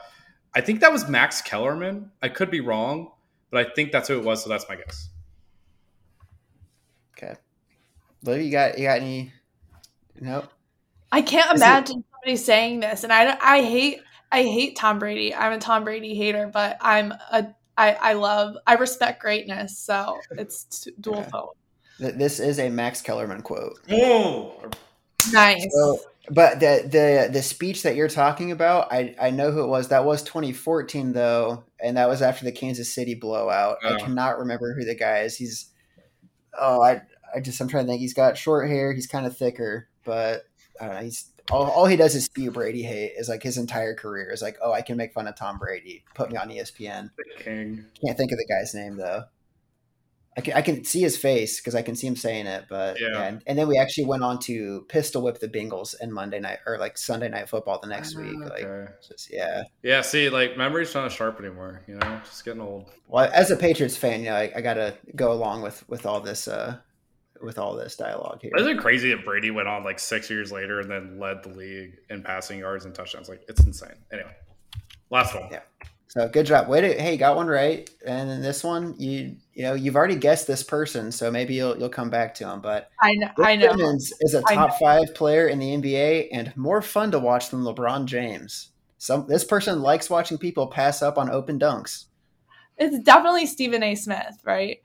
[0.54, 2.10] I think that was Max Kellerman.
[2.22, 3.12] I could be wrong,
[3.50, 4.42] but I think that's who it was.
[4.42, 5.08] So that's my guess.
[7.16, 7.34] Okay,
[8.24, 9.32] Liv, you got you got any?
[10.20, 10.50] Nope.
[11.12, 14.76] I can't Is it- imagine somebody saying this, and I don't- I hate I hate
[14.76, 15.34] Tom Brady.
[15.34, 20.18] I'm a Tom Brady hater, but I'm a I I love I respect greatness, so
[20.32, 21.28] it's t- dual Okay.
[21.30, 21.56] vote.
[21.98, 23.78] Th- This is a Max Kellerman quote.
[23.90, 24.62] Oh,
[25.32, 25.66] Nice.
[25.72, 25.98] So,
[26.30, 29.88] but the the the speech that you're talking about, I I know who it was.
[29.88, 33.78] That was 2014 though, and that was after the Kansas City blowout.
[33.84, 33.96] I Oh.
[33.98, 35.36] cannot remember who the guy is.
[35.36, 35.70] He's
[36.58, 37.02] oh I
[37.34, 38.00] I just I'm trying to think.
[38.00, 38.92] He's got short hair.
[38.92, 40.42] He's kind of thicker, but
[40.80, 41.02] I don't know.
[41.02, 43.12] He's all, all he does is spew Brady hate.
[43.16, 46.04] Is like his entire career is like oh I can make fun of Tom Brady.
[46.14, 47.10] Put me on ESPN.
[47.16, 47.84] the king.
[48.04, 49.24] Can't think of the guy's name though.
[50.38, 53.00] I can, I can see his face because I can see him saying it, but
[53.00, 53.08] Yeah.
[53.12, 53.22] yeah.
[53.24, 56.58] And, and then we actually went on to pistol whip the Bengals in Monday night
[56.64, 58.38] or like Sunday night football the next week.
[58.38, 58.92] Like, Okay.
[59.06, 59.64] just, yeah.
[59.82, 61.82] Yeah, see, like memory's not as sharp anymore.
[61.88, 62.88] You know, just getting old.
[63.08, 66.06] Well, as a Patriots fan, you know, I, I got to go along with with
[66.06, 66.76] all this uh
[67.42, 68.52] with all this dialogue here.
[68.56, 71.48] Isn't it crazy that Brady went on like six years later and then led the
[71.50, 73.28] league in passing yards and touchdowns?
[73.28, 73.96] Like, it's insane.
[74.12, 74.34] Anyway,
[75.10, 75.48] last one.
[75.50, 75.62] Yeah.
[76.08, 76.68] So good job.
[76.68, 77.88] Wait, hey, you got one right.
[78.06, 81.76] And then this one, you you know, you've already guessed this person, so maybe you'll
[81.76, 82.60] you'll come back to him.
[82.60, 83.26] But I know.
[83.36, 83.70] Rick I know.
[83.72, 87.50] Simmons is a I top five player in the NBA and more fun to watch
[87.50, 88.68] than LeBron James.
[88.98, 92.04] Some this person likes watching people pass up on open dunks.
[92.76, 93.96] It's definitely Stephen A.
[93.96, 94.80] Smith, right?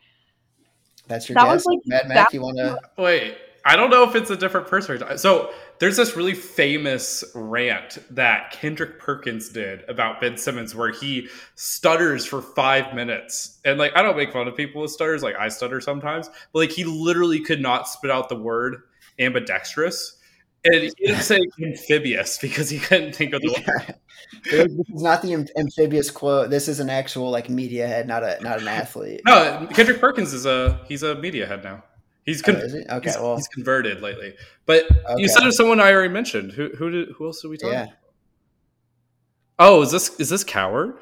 [1.08, 2.34] That's your That guess, was like- Mad Mac.
[2.34, 2.80] You want to?
[2.98, 5.20] Wait, I don't know if it's a different person.
[5.20, 11.28] So there's this really famous rant that Kendrick Perkins did about Ben Simmons where he
[11.56, 13.60] stutters for five minutes.
[13.66, 15.24] And like, I don't make fun of people with stutters.
[15.24, 18.78] Like, I stutter sometimes, but like, he literally could not spit out the word
[19.20, 20.20] ambidextrous.
[20.64, 23.96] And he didn't say amphibious because he couldn't think of the word.
[24.46, 26.50] this is not the amphibious quote.
[26.50, 29.20] This is an actual like media head, not a not an athlete.
[29.26, 31.84] No, Kendrick Perkins is a he's a media head now.
[32.26, 32.80] He's Oh, con- is he?
[32.90, 34.34] Okay, he's, well, he's converted lately.
[34.66, 35.14] But Okay.
[35.22, 36.54] you said it's someone I already mentioned.
[36.54, 37.72] Who who did who else did we talk?
[37.72, 37.84] yeah.
[37.84, 37.96] about?
[39.60, 40.96] Oh, is this is this Cowherd?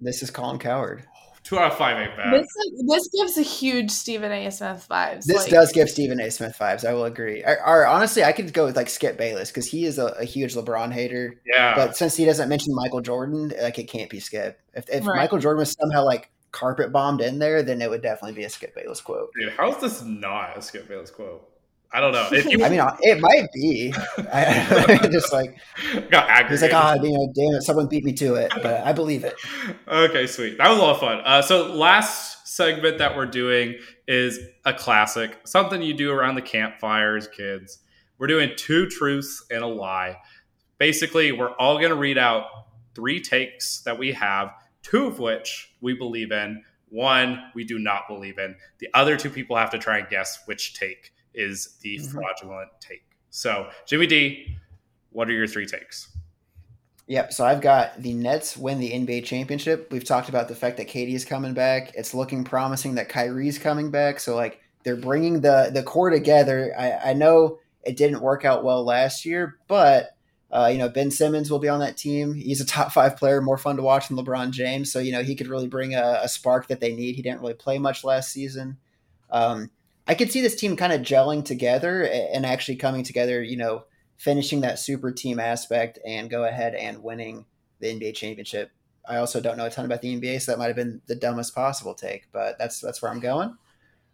[0.00, 1.04] This is Colin Cowherd.
[1.06, 2.32] Oh, two out of five ain't bad.
[2.34, 2.46] This,
[2.88, 4.50] this gives a huge Stephen A.
[4.50, 5.24] Smith vibes.
[5.24, 6.30] This like- does give Stephen A.
[6.30, 6.84] Smith vibes.
[6.88, 7.42] I will agree.
[7.44, 10.24] Or, or honestly, I could go with like Skip Bayless because he is a, a
[10.24, 11.34] huge LeBron hater.
[11.46, 11.74] yeah.
[11.74, 14.60] But since he doesn't mention Michael Jordan, like it can't be Skip.
[14.74, 15.16] If, if Right.
[15.16, 18.50] Michael Jordan was somehow like carpet bombed in there, then it would definitely be a
[18.50, 19.30] Skip Bayless quote.
[19.38, 21.46] Dude, how is this not a Skip Bayless quote?
[21.92, 22.28] I don't know.
[22.30, 23.92] If you I mean, it might be.
[24.32, 25.58] I, just like
[26.10, 28.92] got he's like, ah, you know, damn it, someone beat me to it, but I
[28.92, 29.34] believe it.
[29.88, 30.58] Okay, sweet.
[30.58, 31.20] That was a lot of fun.
[31.24, 36.42] Uh, so, last segment that we're doing is a classic, something you do around the
[36.42, 37.78] campfires, kids.
[38.18, 40.18] We're doing two truths and a lie.
[40.78, 42.44] Basically, we're all going to read out
[42.94, 44.50] three takes that we have,
[44.82, 48.56] two of which we believe in, one we do not believe in.
[48.78, 52.12] The other two people have to try and guess which take is the Mhm.
[52.12, 53.04] fraudulent take.
[53.30, 54.56] So, Jimmy D,
[55.10, 56.08] what are your three takes?
[57.06, 57.32] Yep.
[57.32, 59.88] So I've got the Nets win the NBA championship.
[59.90, 61.92] We've talked about the fact that Katie is coming back.
[61.94, 64.20] It's looking promising that Kyrie's coming back.
[64.20, 66.72] So like they're bringing the the core together.
[66.78, 70.10] I, I know it didn't work out well last year, but
[70.52, 72.34] uh, you know Ben Simmons will be on that team.
[72.34, 74.92] He's a top five player, more fun to watch than LeBron James.
[74.92, 77.16] So you know he could really bring a, a spark that they need.
[77.16, 78.78] He didn't really play much last season.
[79.30, 79.70] Um,
[80.08, 83.42] I could see this team kind of gelling together and actually coming together.
[83.42, 83.84] You know
[84.20, 87.46] finishing that super team aspect and go ahead and winning
[87.78, 88.70] the NBA championship.
[89.08, 91.14] I also don't know a ton about the NBA, so that might have been the
[91.14, 93.56] dumbest possible take, but that's that's where I'm going.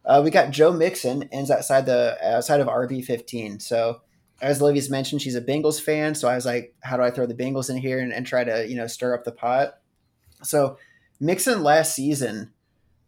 [0.05, 3.59] Uh, we got Joe Mixon ends outside the outside of RB 15.
[3.59, 3.99] So
[4.41, 6.15] as Livi's mentioned, she's a Bengals fan.
[6.15, 8.43] So I was like, how do I throw the Bengals in here and, and try
[8.43, 9.79] to you know stir up the pot?
[10.43, 10.77] So
[11.19, 12.53] Mixon last season,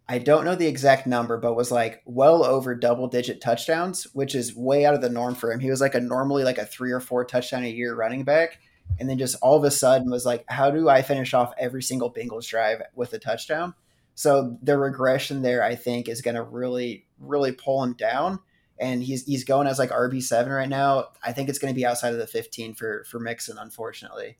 [0.07, 4.34] I don't know the exact number, but was like well over double digit touchdowns, which
[4.34, 5.60] is way out of the norm for him.
[5.60, 8.60] He was like a normally like a three or four touchdown a year running back.
[8.99, 11.84] And then just all of a sudden was like, how do I finish off every
[11.84, 13.76] single Bengals drive with a touchdown?
[14.15, 18.39] So the regression there, I think, is going to really, really pull him down.
[18.80, 21.10] And he's he's going as like RB seven right now.
[21.23, 24.38] I think it's going to be outside of the fifteen for for Mixon, unfortunately.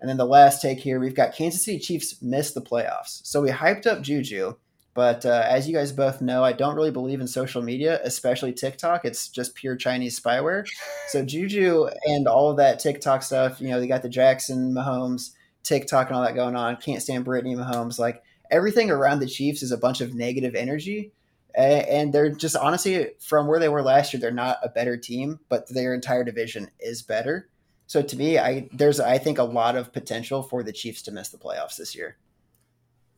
[0.00, 3.20] And then the last take here, we've got Kansas City Chiefs miss the playoffs.
[3.24, 4.54] So we hyped up Juju,
[4.94, 8.52] but uh, as you guys both know, I don't really believe in social media, especially
[8.52, 9.04] TikTok.
[9.04, 10.66] It's just pure Chinese spyware.
[11.08, 15.32] So Juju and all of that TikTok stuff, you know, they got the Jackson, Mahomes,
[15.62, 16.76] TikTok, and all that going on.
[16.76, 17.98] Can't stand Brittany Mahomes.
[17.98, 21.12] Like everything around the Chiefs is a bunch of negative energy.
[21.56, 24.96] A- And they're just honestly, from where they were last year, they're not a better
[24.96, 27.48] team, but their entire division is better.
[27.86, 31.10] So to me, I there's I think a lot of potential for the Chiefs to
[31.12, 32.16] miss the playoffs this year.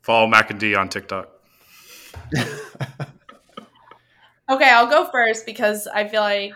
[0.00, 1.28] Follow Mac and D on TikTok.
[4.50, 6.52] Okay, I'll go first because I feel like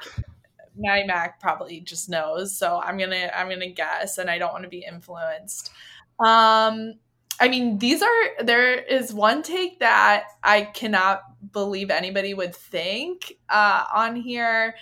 [0.77, 2.57] Maddie Mac probably just knows.
[2.57, 5.71] So I'm gonna I'm gonna guess, and I don't want to be influenced.
[6.19, 6.95] Um,
[7.41, 11.23] I mean, these are there is one take that I cannot
[11.53, 14.75] believe anybody would think uh, on here,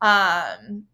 [0.00, 0.84] um,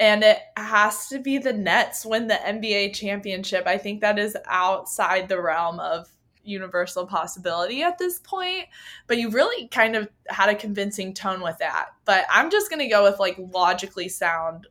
[0.00, 3.66] and it has to be the Nets win the NBA championship.
[3.66, 6.08] I think that is outside the realm of
[6.44, 8.64] universal possibility at this point
[9.06, 12.88] but you really kind of had a convincing tone with that but i'm just gonna
[12.88, 14.66] go with like logically sound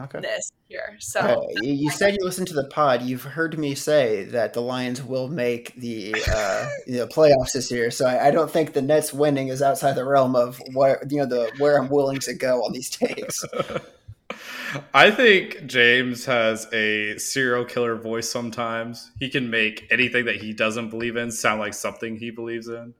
[0.00, 0.20] Okay.
[0.20, 3.02] this here so Uh, you, you said you listened to the pod.
[3.02, 7.70] You've heard me say that the Lions will make the uh, you know, playoffs this
[7.70, 7.90] year.
[7.90, 11.18] So I, I don't think the Nets winning is outside the realm of where you
[11.18, 13.44] know the where I'm willing to go on these takes.
[14.94, 19.10] I think James has a serial killer voice sometimes.
[19.18, 22.94] He can make anything that he doesn't believe in sound like something he believes in.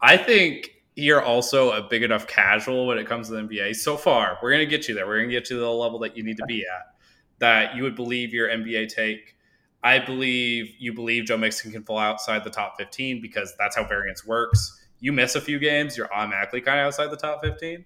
[0.00, 3.76] I think you're also a big enough casual when it comes to the NBA.
[3.76, 5.06] So far, we're going to get you there.
[5.06, 6.94] We're going to get you to the level that you need to be at.
[7.38, 9.36] That you would believe your NBA take.
[9.80, 13.84] I believe you believe Joe Mixon can fall outside the top 15 because that's how
[13.84, 14.82] variance works.
[14.98, 17.84] You miss a few games, you're automatically kind of outside the top 15.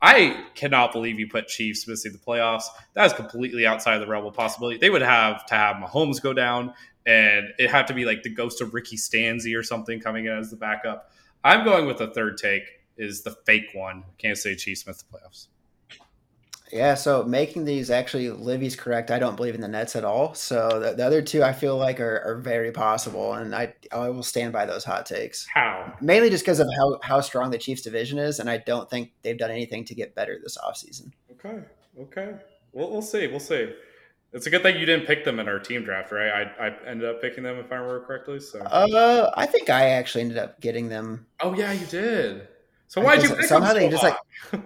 [0.00, 2.64] I cannot believe you put Chiefs missing the playoffs.
[2.94, 4.78] That is completely outside the realm of possibility.
[4.78, 6.72] They would have to have Mahomes go down,
[7.04, 10.32] and it had to be like the ghost of Ricky Stanzi or something coming in
[10.32, 11.10] as the backup.
[11.44, 12.62] I'm going with the third take
[12.96, 14.04] is the fake one.
[14.18, 15.48] Kansas City Chiefs miss the playoffs.
[16.72, 19.10] Yeah, so making these actually Livi's correct.
[19.10, 20.34] I don't believe in the Nets at all.
[20.34, 24.08] So the, the other two I feel like are, are very possible, and I I
[24.08, 25.46] will stand by those hot takes.
[25.46, 25.94] How?
[26.00, 29.12] Mainly just because of how, how strong the Chiefs division is, and I don't think
[29.22, 31.12] they've done anything to get better this offseason.
[31.32, 31.60] Okay.
[32.00, 32.34] Okay.
[32.72, 33.28] We'll, we'll see.
[33.28, 33.72] We'll see.
[34.34, 36.50] It's a good thing you didn't pick them in our team draft, right?
[36.58, 38.40] I, I ended up picking them if I remember correctly.
[38.40, 38.58] So.
[38.58, 41.26] Uh, I think I actually ended up getting them.
[41.40, 42.48] oh yeah, you did.
[42.88, 44.62] So why'd you pick somehow them they so just, like-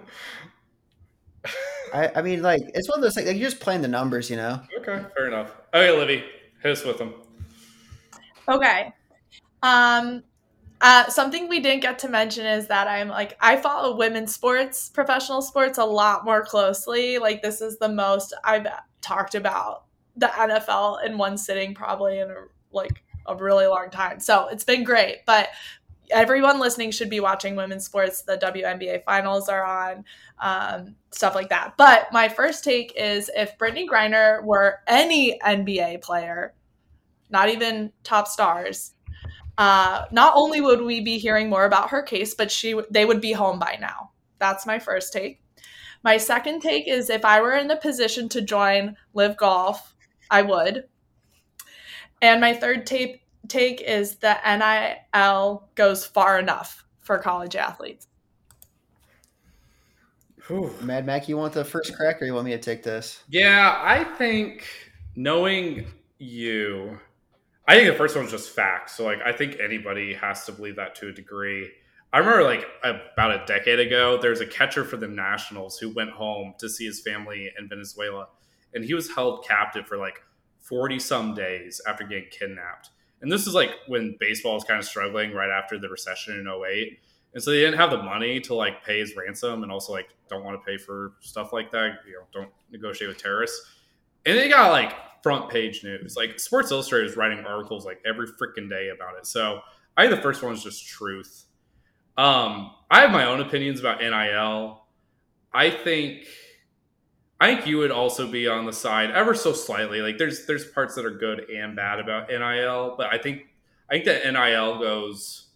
[1.93, 3.27] I, I mean, like it's one of those things.
[3.27, 4.59] Like you're just playing the numbers, you know.
[4.79, 5.51] Okay, fair enough.
[5.71, 6.23] Okay, Livi,
[6.63, 7.13] Hit us with them.
[8.47, 8.91] Okay.
[9.61, 10.23] Um,
[10.81, 14.89] uh, something we didn't get to mention is that I'm like I follow women's sports,
[14.89, 17.19] professional sports a lot more closely.
[17.19, 18.65] Like this is the most I've
[19.01, 19.85] talked about
[20.15, 22.35] the NFL in one sitting probably in a,
[22.71, 24.19] like a really long time.
[24.19, 25.49] So it's been great, but
[26.11, 28.23] everyone listening should be watching women's sports.
[28.23, 30.05] The WNBA finals are on,
[30.39, 31.75] um, stuff like that.
[31.77, 36.53] But my first take is if Brittney Griner were any NBA player,
[37.29, 38.93] not even top stars,
[39.57, 43.21] uh, not only would we be hearing more about her case, but she they would
[43.21, 44.11] be home by now.
[44.39, 45.41] That's my first take.
[46.03, 49.95] My second take is if I were in the position to join LIV Golf,
[50.29, 50.85] I would.
[52.21, 54.43] And my third tape take is that
[55.13, 58.07] NIL goes far enough for college athletes.
[60.47, 60.73] Whew.
[60.81, 63.23] Mad Mac, you want the first crack, or you want me to take this?
[63.29, 64.65] Yeah, I think
[65.15, 65.85] knowing
[66.17, 66.99] you
[67.69, 68.97] I think the first one was just facts.
[68.97, 71.69] So like I think anybody has to believe that to a degree.
[72.11, 76.09] I remember like about a decade ago, there's a catcher for the Nationals who went
[76.09, 78.29] home to see his family in Venezuela,
[78.73, 80.23] and he was held captive for like
[80.61, 82.89] 40 some days after getting kidnapped.
[83.21, 86.47] And this is like when baseball was kind of struggling right after the recession in
[86.47, 86.99] 08.
[87.33, 90.09] And so they didn't have the money to like pay his ransom and also like
[90.29, 91.99] don't want to pay for stuff like that.
[92.07, 93.59] You know, don't negotiate with terrorists.
[94.25, 96.15] And they got like front page news.
[96.15, 99.27] Like Sports Illustrated is writing articles like every freaking day about it.
[99.27, 99.59] So
[99.97, 101.45] I think the first one is just truth.
[102.19, 104.83] Um, I have my own opinions about NIL.
[105.53, 106.25] I think
[107.39, 110.01] I think you would also be on the side ever so slightly.
[110.01, 113.43] Like there's there's parts that are good and bad about NIL, but I think
[113.89, 115.47] I think that NIL goes.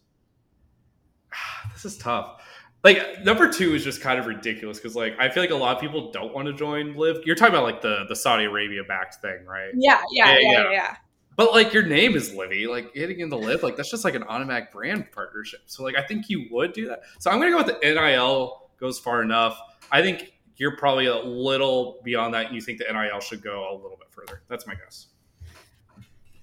[1.74, 2.40] This is tough
[2.84, 5.76] like number two is just kind of ridiculous because like I feel like a lot
[5.76, 7.22] of people don't want to join LIV.
[7.26, 9.72] You're talking about like the the Saudi Arabia backed thing, right?
[9.74, 10.72] Yeah, yeah, yeah, yeah.
[10.72, 10.96] yeah.
[11.36, 14.16] But like your name is Livi, like hitting in the LIV, like that's just like
[14.16, 15.62] an automatic brand partnership.
[15.66, 17.02] So like I think you would do that.
[17.20, 19.60] So I'm gonna go with the NIL goes far enough.
[19.92, 22.54] I think you're probably a little beyond that.
[22.54, 24.42] You think the NIL should go a little bit further.
[24.48, 25.08] That's my guess.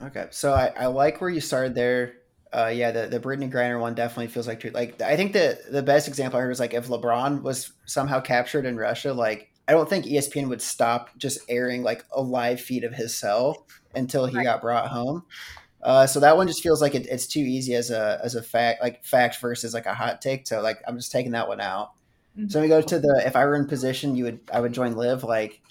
[0.02, 2.14] Okay, so I, I like where you started there
[2.52, 4.74] uh, yeah, the the Brittney Griner one definitely feels like truth.
[4.74, 8.20] Like I think the the best example I heard was like if LeBron was somehow
[8.20, 12.60] captured in Russia, like I don't think ESPN would stop just airing like a live
[12.60, 14.44] feed of his cell until he right.
[14.44, 15.24] got brought home.
[15.82, 18.42] Uh, so that one just feels like it, it's too easy as a as a
[18.42, 20.46] fact like fact versus like a hot take.
[20.46, 21.92] So like I'm just taking that one out.
[22.36, 22.48] Mm-hmm.
[22.48, 24.94] So we go to the if I were in position, you would I would join
[24.94, 25.62] LIV Like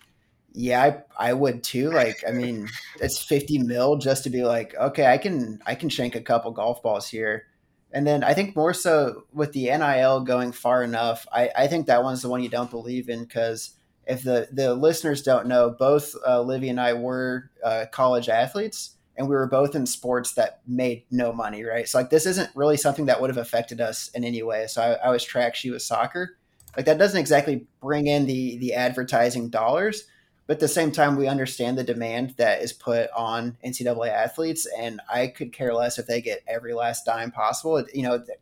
[0.54, 1.92] yeah, I, I would too.
[1.92, 2.70] Like, I mean,
[3.00, 6.52] it's 50 mil just to be like, okay, I can I can shank a couple
[6.52, 7.46] golf balls here.
[7.92, 11.88] And then I think more so with the NIL going far enough, I, I think
[11.88, 13.72] that one's the one you don't believe in because
[14.10, 18.96] if the, the listeners don't know, both uh, Livi and I were uh, college athletes
[19.18, 21.88] and we were both in sports that made no money, right?
[21.88, 24.68] So like this isn't really something that would have affected us in any way.
[24.68, 26.38] So I, I was track, she was soccer.
[26.76, 30.06] Like that doesn't exactly bring in the the advertising dollars
[30.50, 34.66] but at the same time, we understand the demand that is put on NCAA athletes,
[34.76, 37.78] and I could care less if they get every last dime possible.
[37.78, 38.42] It, you know, it,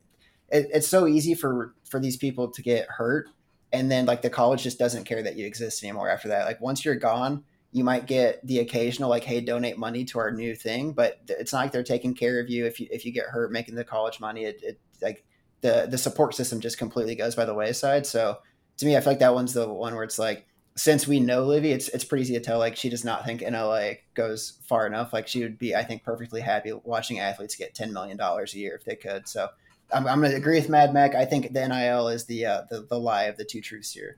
[0.49, 3.27] it's so easy for for these people to get hurt,
[3.73, 6.45] and then like the college just doesn't care that you exist anymore after that.
[6.45, 10.31] Like once you're gone, you might get the occasional like, hey, donate money to our
[10.31, 13.11] new thing, but it's not like they're taking care of you if you if you
[13.11, 14.45] get hurt making the college money.
[14.45, 15.26] It, it like
[15.61, 18.06] the the support system just completely goes by the wayside.
[18.06, 18.38] So
[18.77, 21.45] to me, I feel like that one's the one where it's like since we know
[21.45, 22.60] Livi, it's it's pretty easy to tell.
[22.60, 25.11] Like she does not think NIL goes far enough.
[25.11, 28.60] Like she would be, I think, perfectly happy watching athletes get ten million dollars a
[28.60, 29.27] year if they could.
[29.27, 29.49] So
[29.91, 31.15] I'm, I'm going to agree with Mad Mac.
[31.15, 34.18] I think the NIL is the uh, the the lie of the two truths here.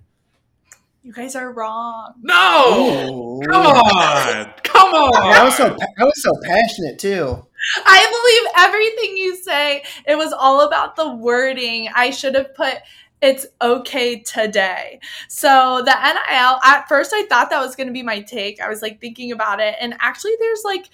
[1.02, 2.14] You guys are wrong.
[2.22, 3.48] No, Ooh.
[3.48, 5.16] come on, come on.
[5.16, 7.46] I was so I was so passionate too.
[7.86, 9.84] I believe everything you say.
[10.06, 11.90] It was all about the wording.
[11.94, 12.76] I should have put
[13.22, 15.00] it's okay today.
[15.28, 18.62] So the NIL, at first I thought that was going to be my take.
[18.62, 20.90] I was like thinking about it and actually there's like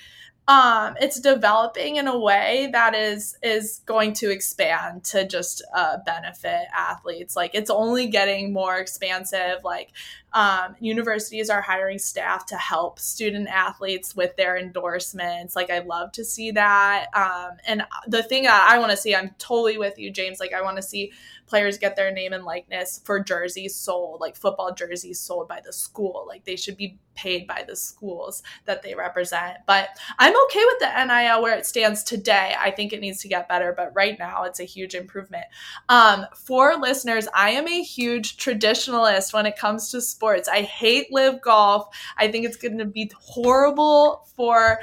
[0.48, 5.98] um it's developing in a way that is is going to expand to just uh
[6.06, 7.36] benefit athletes.
[7.36, 9.64] Like it's only getting more expansive.
[9.64, 9.92] Like
[10.36, 16.12] um, universities are hiring staff to help student athletes with their endorsements like i love
[16.12, 19.98] to see that um, and the thing that i want to see i'm totally with
[19.98, 21.12] you james like i want to see
[21.48, 25.74] players get their name and likeness for jerseys sold, like football jerseys sold by the
[25.74, 26.26] school.
[26.28, 29.58] Like they should be paid by the schools that they represent.
[29.66, 29.90] But
[30.20, 32.56] I'm okay with the NIL where it stands today.
[32.60, 35.46] I think it needs to get better, but right now it's a huge improvement.
[35.88, 40.25] Um, for listeners, I am a huge traditionalist when it comes to sports.
[40.34, 41.88] I hate LIV golf.
[42.18, 44.80] I think it's going to be horrible for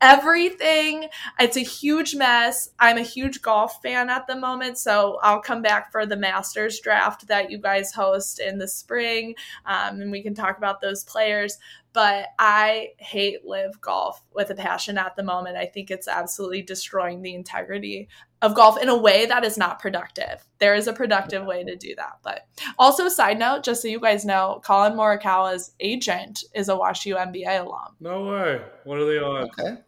[0.00, 1.08] everything.
[1.38, 2.70] It's a huge mess.
[2.78, 6.80] I'm a huge golf fan at the moment, so I'll come back for the Masters
[6.80, 11.04] draft that you guys host in the spring, um, and we can talk about those
[11.04, 11.58] players.
[11.92, 15.56] But I hate LIV golf with a passion at the moment.
[15.56, 18.08] I think it's absolutely destroying the integrity
[18.42, 20.46] of golf in a way that is not productive.
[20.58, 22.18] There is a productive way to do that.
[22.22, 22.46] But
[22.78, 27.60] also, side note, just so you guys know, Collin Morikawa's agent is a WashU MBA
[27.60, 27.96] alum.
[28.00, 28.60] No way.
[28.84, 29.48] What are they on?
[29.58, 29.78] Okay.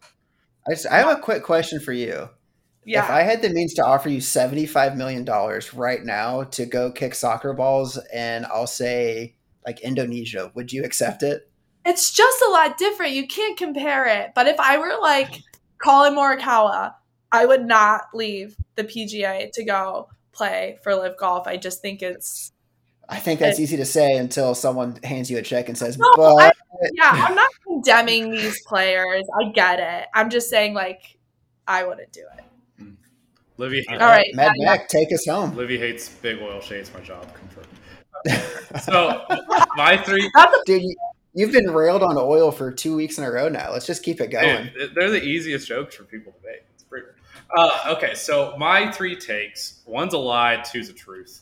[0.67, 2.29] I, just, I have a quick question for you.
[2.85, 3.03] Yeah.
[3.03, 5.25] If I had the means to offer you $75 million
[5.75, 9.35] right now to go kick soccer balls and I'll say
[9.65, 11.49] like Indonesia, would you accept it?
[11.85, 13.13] it's just a lot different.
[13.13, 14.31] You can't compare it.
[14.35, 15.41] But if I were like
[15.83, 16.93] Colin Morikawa,
[17.31, 21.47] I would not leave the PGA to go play for LIV golf.
[21.47, 22.51] I just think it's.
[23.07, 26.11] I think that's easy to say until someone hands you a check and says, No,
[26.15, 26.51] "But I-
[26.93, 29.25] Yeah, I'm not condemning these players.
[29.39, 30.07] I get it.
[30.13, 31.17] I'm just saying, like,
[31.67, 32.43] I wouldn't do it.
[32.77, 32.91] Hmm.
[33.57, 36.91] Livi, All right, Mad yeah, Mac, take us home." Livi hates big oil shades.
[36.93, 37.67] My job confirmed.
[38.83, 39.25] So
[39.75, 40.29] my three,
[40.65, 40.83] dude,
[41.33, 43.71] you, have been railed on oil for two weeks in a row now.
[43.71, 44.69] Let's just keep it going.
[44.73, 46.63] Dude, they're the easiest jokes for people to make.
[47.55, 51.41] Uh, okay, so my three takes: one's a lie, two's a truth.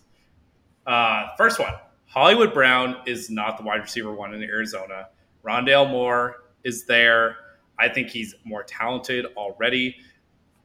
[0.86, 1.74] Uh, first one:
[2.06, 5.08] Hollywood Brown is not the wide receiver one in Arizona.
[5.44, 7.38] Rondale Moore is there.
[7.80, 9.96] I think he's more talented already.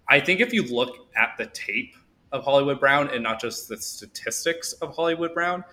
[0.09, 1.95] I think if you look at the tape
[2.33, 5.65] of Hollywood Brown and not just the statistics of Hollywood Brown,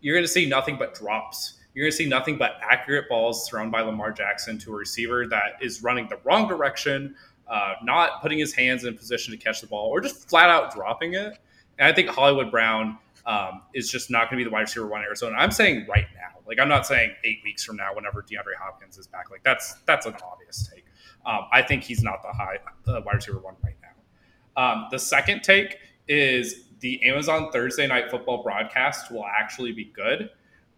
[0.00, 1.58] you're going to see nothing but drops.
[1.74, 5.26] You're going to see nothing but accurate balls thrown by Lamar Jackson to a receiver
[5.28, 7.14] that is running the wrong direction,
[7.48, 10.74] uh, not putting his hands in position to catch the ball, or just flat out
[10.74, 11.38] dropping it.
[11.78, 14.86] And I think Hollywood Brown um, is just not going to be the wide receiver
[14.86, 15.36] one in Arizona.
[15.38, 16.40] I'm saying right now.
[16.46, 19.30] Like I'm not saying eight weeks from now, whenever DeAndre Hopkins is back.
[19.30, 20.86] Like that's that's an obvious take.
[21.26, 24.62] Um, I think he's not the high uh, wide receiver one right now.
[24.62, 25.76] Um, the second take
[26.08, 30.30] is the Amazon Thursday Night Football broadcast will actually be good.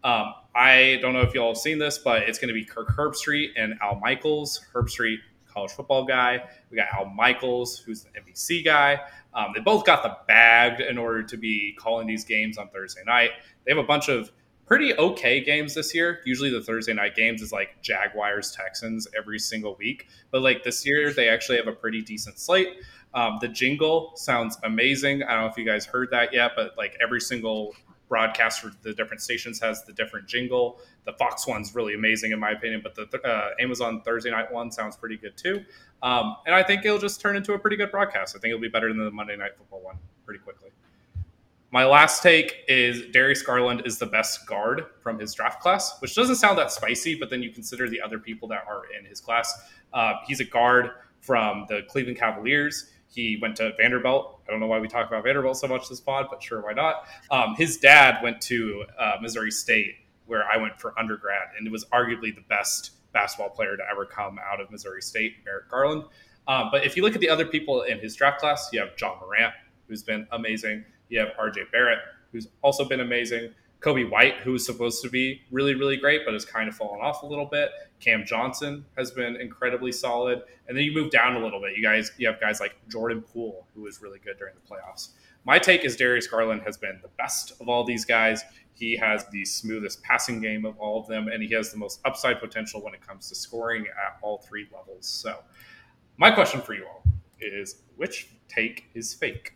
[0.03, 2.65] Um, I don't know if you all have seen this, but it's going to be
[2.65, 4.61] Kirk Herbstreit and Al Michaels.
[4.73, 5.17] Herbstreit,
[5.51, 6.43] college football guy.
[6.69, 8.99] We got Al Michaels, who's the NBC guy.
[9.33, 13.01] Um, they both got the bag in order to be calling these games on Thursday
[13.05, 13.31] night.
[13.65, 14.31] They have a bunch of
[14.65, 16.21] pretty okay games this year.
[16.25, 20.07] Usually the Thursday night games is like Jaguars, Texans every single week.
[20.31, 22.69] But like this year, they actually have a pretty decent slate.
[23.13, 25.23] Um, the jingle sounds amazing.
[25.23, 27.75] I don't know if you guys heard that yet, but like every single
[28.11, 30.81] broadcast for the different stations has the different jingle.
[31.05, 34.69] The Fox one's really amazing in my opinion, but the uh, Amazon Thursday night one
[34.69, 35.63] sounds pretty good too.
[36.03, 38.35] Um, and I think it'll just turn into a pretty good broadcast.
[38.35, 40.71] I think it'll be better than the Monday Night Football one pretty quickly.
[41.71, 46.13] My last take is Darius Garland is the best guard from his draft class, which
[46.13, 49.21] doesn't sound that spicy, but then you consider the other people that are in his
[49.21, 49.69] class.
[49.93, 52.89] Uh, he's a guard from the Cleveland Cavaliers.
[53.13, 54.39] He went to Vanderbilt.
[54.47, 56.71] I don't know why we talk about Vanderbilt so much this pod, but sure, why
[56.71, 57.05] not?
[57.29, 59.95] Um, his dad went to uh, Missouri State,
[60.27, 64.05] where I went for undergrad, and it was arguably the best basketball player to ever
[64.05, 66.05] come out of Missouri State, Merrick Garland.
[66.47, 68.89] Um, but if you look at the other people in his draft class, you have
[68.99, 69.53] Ja Morant,
[69.87, 70.85] who's been amazing.
[71.09, 71.99] You have RJ Barrett,
[72.31, 73.53] who's also been amazing.
[73.81, 77.01] Coby White, who was supposed to be really, really great, but has kind of fallen
[77.01, 77.71] off a little bit.
[77.99, 80.43] Cam Johnson has been incredibly solid.
[80.67, 81.75] And then you move down a little bit.
[81.75, 85.09] You guys, you have guys like Jordan Poole, who was really good during the playoffs.
[85.45, 88.43] My take is Darius Garland has been the best of all these guys.
[88.75, 91.99] He has the smoothest passing game of all of them, and he has the most
[92.05, 95.07] upside potential when it comes to scoring at all three levels.
[95.07, 95.39] So,
[96.17, 97.03] my question for you all
[97.39, 99.55] is which take is fake?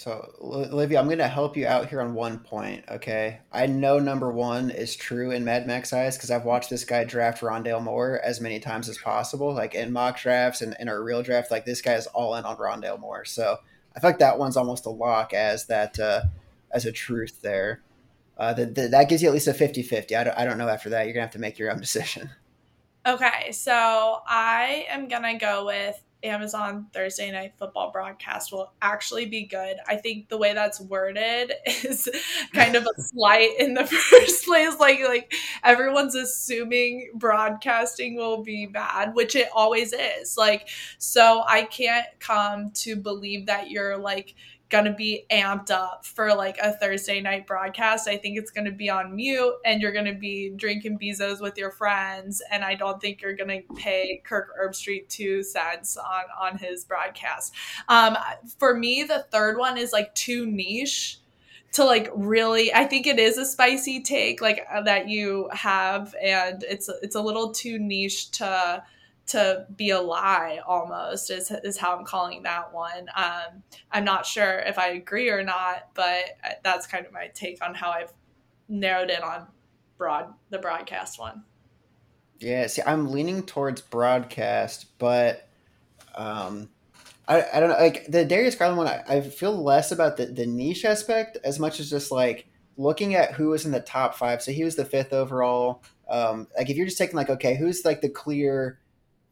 [0.00, 3.40] So, Olivia, I'm going to help you out here on one point, okay?
[3.52, 7.04] I know number one is true in Mad Max eyes because I've watched this guy
[7.04, 11.04] draft Rondale Moore as many times as possible, like in mock drafts and in our
[11.04, 11.50] real draft.
[11.50, 13.26] Like, this guy is all in on Rondale Moore.
[13.26, 13.58] So,
[13.94, 16.22] I feel like that one's almost a lock as that, uh,
[16.70, 17.82] as a truth there.
[18.38, 20.16] Uh, the, the, that gives you at least a 50 50.
[20.16, 21.04] I don't, I don't know after that.
[21.04, 22.30] You're going to have to make your own decision.
[23.06, 29.46] Okay, so I am gonna go with Amazon Thursday Night Football broadcast will actually be
[29.46, 29.76] good.
[29.88, 32.08] I think the way that's worded is
[32.52, 34.78] kind of a slight in the first place.
[34.78, 35.32] Like like
[35.64, 40.36] everyone's assuming broadcasting will be bad, which it always is.
[40.36, 40.68] Like
[40.98, 44.34] so I can't come to believe that you're like
[44.70, 48.08] gonna be amped up for like a Thursday night broadcast.
[48.08, 51.72] I think it's gonna be on mute and you're gonna be drinking bezos with your
[51.72, 52.40] friends.
[52.50, 57.52] And I don't think you're gonna pay Kirk Herbstreit two cents on on his broadcast.
[57.88, 58.16] Um,
[58.58, 61.18] for me, the third one is like too niche
[61.72, 66.14] to like really i think it is a spicy take like uh, that you have
[66.20, 68.82] and it's it's a little too niche to
[69.30, 73.08] to be a lie almost is, is how i'm calling that one.
[73.14, 73.62] Um,
[73.92, 76.24] i'm not sure if i agree or not but
[76.62, 78.12] that's kind of my take on how i've
[78.68, 79.46] narrowed in on
[79.98, 81.44] broad the broadcast one.
[82.38, 85.48] Yeah see i'm leaning towards broadcast but
[86.14, 86.68] um
[87.28, 90.26] I, I don't know like the Darius Garland one I, I feel less about the,
[90.26, 92.46] the niche aspect as much as just like
[92.76, 94.42] looking at who was in the top five.
[94.42, 95.84] So he was the fifth overall.
[96.08, 98.80] Um like if you're just taking like okay who's like the clear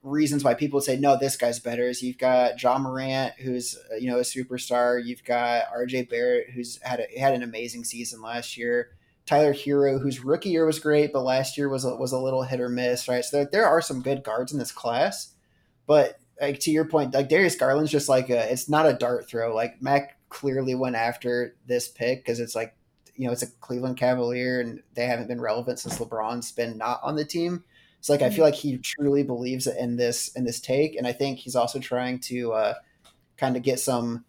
[0.03, 3.77] reasons why people would say no this guy's better is you've got Ja Morant who's
[3.93, 7.85] uh, you know a superstar you've got RJ Barrett who's had a, had an amazing
[7.85, 8.91] season last year
[9.27, 12.45] Tyler Herro, whose rookie year was great but last year was a, was a little
[12.45, 15.35] hit or miss right so there, there are some good guards in this class
[15.87, 19.29] but like to your point, like Darius Garland's just like a, it's not a dart
[19.29, 19.55] throw.
[19.55, 22.75] Like Mac clearly went after this pick because it's like,
[23.17, 27.01] you know, it's a Cleveland Cavalier and they haven't been relevant since LeBron's been not
[27.03, 27.65] on the team.
[28.01, 31.13] So like, I feel like he truly believes in this in this take, and I
[31.13, 32.75] think he's also trying to uh,
[33.37, 34.25] kind of get some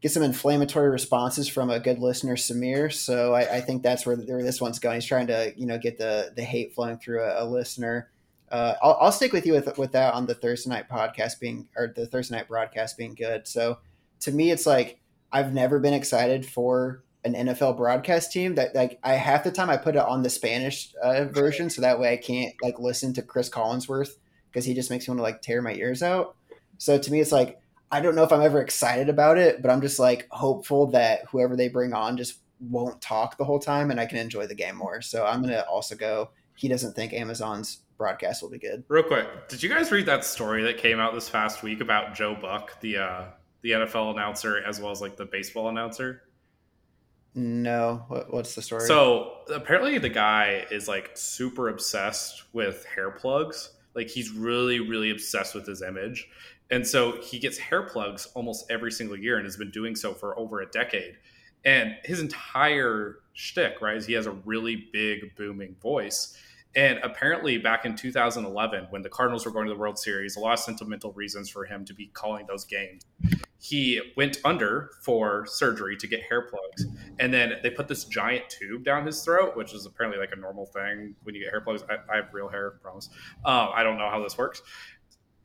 [0.00, 2.92] get some inflammatory responses from a good listener, Samir.
[2.92, 4.94] So I, I think that's where, where this one's going.
[4.94, 8.10] He's trying to you know get the the hate flowing through a, a listener
[8.50, 11.68] uh, I'll, I'll stick with you with with that on the Thursday night podcast being
[11.76, 13.46] or the Thursday night broadcast being good.
[13.46, 13.78] So
[14.20, 15.00] to me, it's like
[15.30, 19.70] I've never been excited for an NFL broadcast team that like I half the time
[19.70, 23.12] I put it on the Spanish uh, version so that way I can't like listen
[23.14, 24.12] to Cris Collinsworth
[24.50, 26.36] because he just makes me want to like tear my ears out.
[26.78, 27.60] So to me, it's like
[27.92, 31.26] I don't know if I'm ever excited about it, but I'm just like hopeful that
[31.30, 34.54] whoever they bring on just won't talk the whole time and I can enjoy the
[34.54, 35.02] game more.
[35.02, 36.30] So I'm gonna also go.
[36.56, 38.84] He doesn't think Amazon's broadcast will be good.
[38.88, 42.14] Real quick, did you guys read that story that came out this past week about
[42.14, 43.24] Joe Buck, the uh,
[43.62, 46.22] the NFL announcer, as well as like the baseball announcer?
[47.34, 48.86] No, what, what's the story?
[48.86, 53.70] So apparently, the guy is like super obsessed with hair plugs.
[53.94, 56.28] Like he's really, really obsessed with his image,
[56.70, 60.12] and so he gets hair plugs almost every single year, and has been doing so
[60.12, 61.16] for over a decade.
[61.64, 66.36] And his entire shtick, right, is he has a really big, booming voice
[66.76, 70.40] and apparently, back in 2011, when the Cardinals were going to the World Series, a
[70.40, 73.02] lot of sentimental reasons for him to be calling those games.
[73.58, 76.86] He went under for surgery to get hair plugs.
[77.18, 80.36] And then they put this giant tube down his throat, which is apparently like a
[80.36, 81.82] normal thing when you get hair plugs.
[81.90, 83.10] I, I have real hair, I promise.
[83.44, 84.62] Um, I don't know how this works.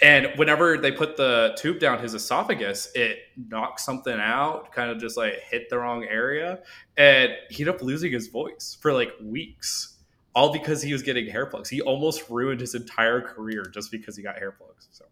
[0.02, 3.18] And whenever they put the tube down his esophagus, it
[3.50, 6.60] knocked something out, kind of just like hit the wrong area.
[6.98, 9.95] And he ended up losing his voice for like weeks
[10.36, 11.70] all because he was getting hair plugs.
[11.70, 14.90] He almost ruined his entire career just because he got hair plugs.
[14.92, 15.06] So,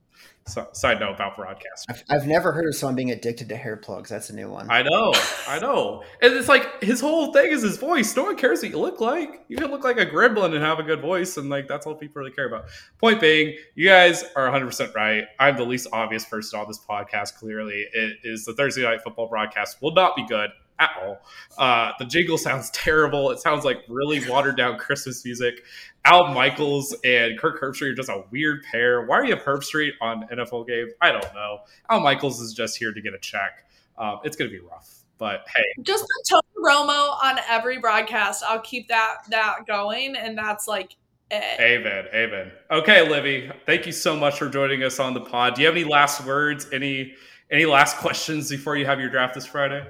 [0.46, 1.86] so side note about broadcast.
[1.90, 4.10] I've, I've, never heard of someone being addicted to hair plugs.
[4.10, 4.70] That's a new one.
[4.70, 5.14] I know,
[5.48, 6.04] I know.
[6.22, 8.14] And it's like his whole thing is his voice.
[8.16, 9.46] No one cares what you look like.
[9.48, 11.96] You can look like a gremlin and have a good voice, and like that's all
[11.96, 12.66] people really care about.
[13.00, 15.24] Point being, you guys are 100 percent right.
[15.40, 17.36] I'm the least obvious person on this podcast.
[17.36, 21.22] Clearly, it is the Thursday night football broadcast will not be good at all.
[21.58, 23.32] Uh, the jingle sounds terrible.
[23.32, 25.64] It sounds like really watered down Christmas music.
[26.06, 29.06] Al Michaels and Kirk Herbstreit are just a weird pair.
[29.06, 30.92] Why are you Herbstreit on NFL games?
[31.02, 31.60] I don't know.
[31.90, 33.66] Al Michaels is just here to get a check.
[33.98, 38.44] Um, it's going to be rough, but hey, just Tony Romo on every broadcast.
[38.48, 40.96] I'll keep that that going, and that's like
[41.30, 41.60] it.
[41.60, 42.06] Amen.
[42.14, 42.52] Amen.
[42.72, 45.56] Okay, Livy, thank you so much for joining us on the pod.
[45.56, 46.68] Do you have any last words?
[46.74, 47.14] Any
[47.52, 49.86] any last questions before you have your draft this Friday?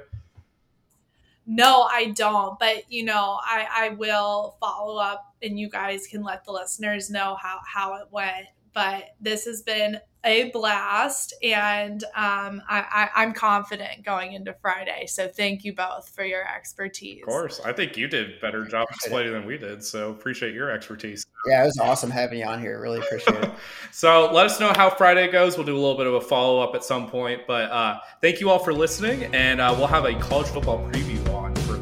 [1.46, 2.58] No, I don't.
[2.60, 7.10] But you know, I I will follow up, and you guys can let the listeners
[7.10, 8.48] know how how it went.
[8.74, 15.06] But this has been a blast, and um, I, I am confident going into Friday.
[15.06, 17.22] So thank you both for your expertise.
[17.22, 19.84] Of course, I think you did better job explaining than we did.
[19.84, 21.26] So appreciate your expertise.
[21.48, 22.80] Yeah, it was awesome having you on here.
[22.80, 23.52] Really appreciate it.
[23.92, 25.58] so let us know how Friday goes.
[25.58, 27.42] We'll do a little bit of a follow up at some point.
[27.46, 31.23] But uh, thank you all for listening, and uh, we'll have a college football preview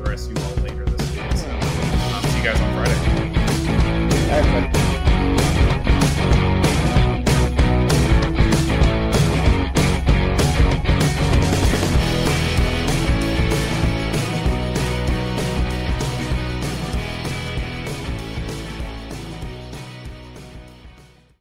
[0.09, 1.31] rest of you all later this week.
[1.37, 2.69] So um, see you guys on
[4.69, 4.80] Friday.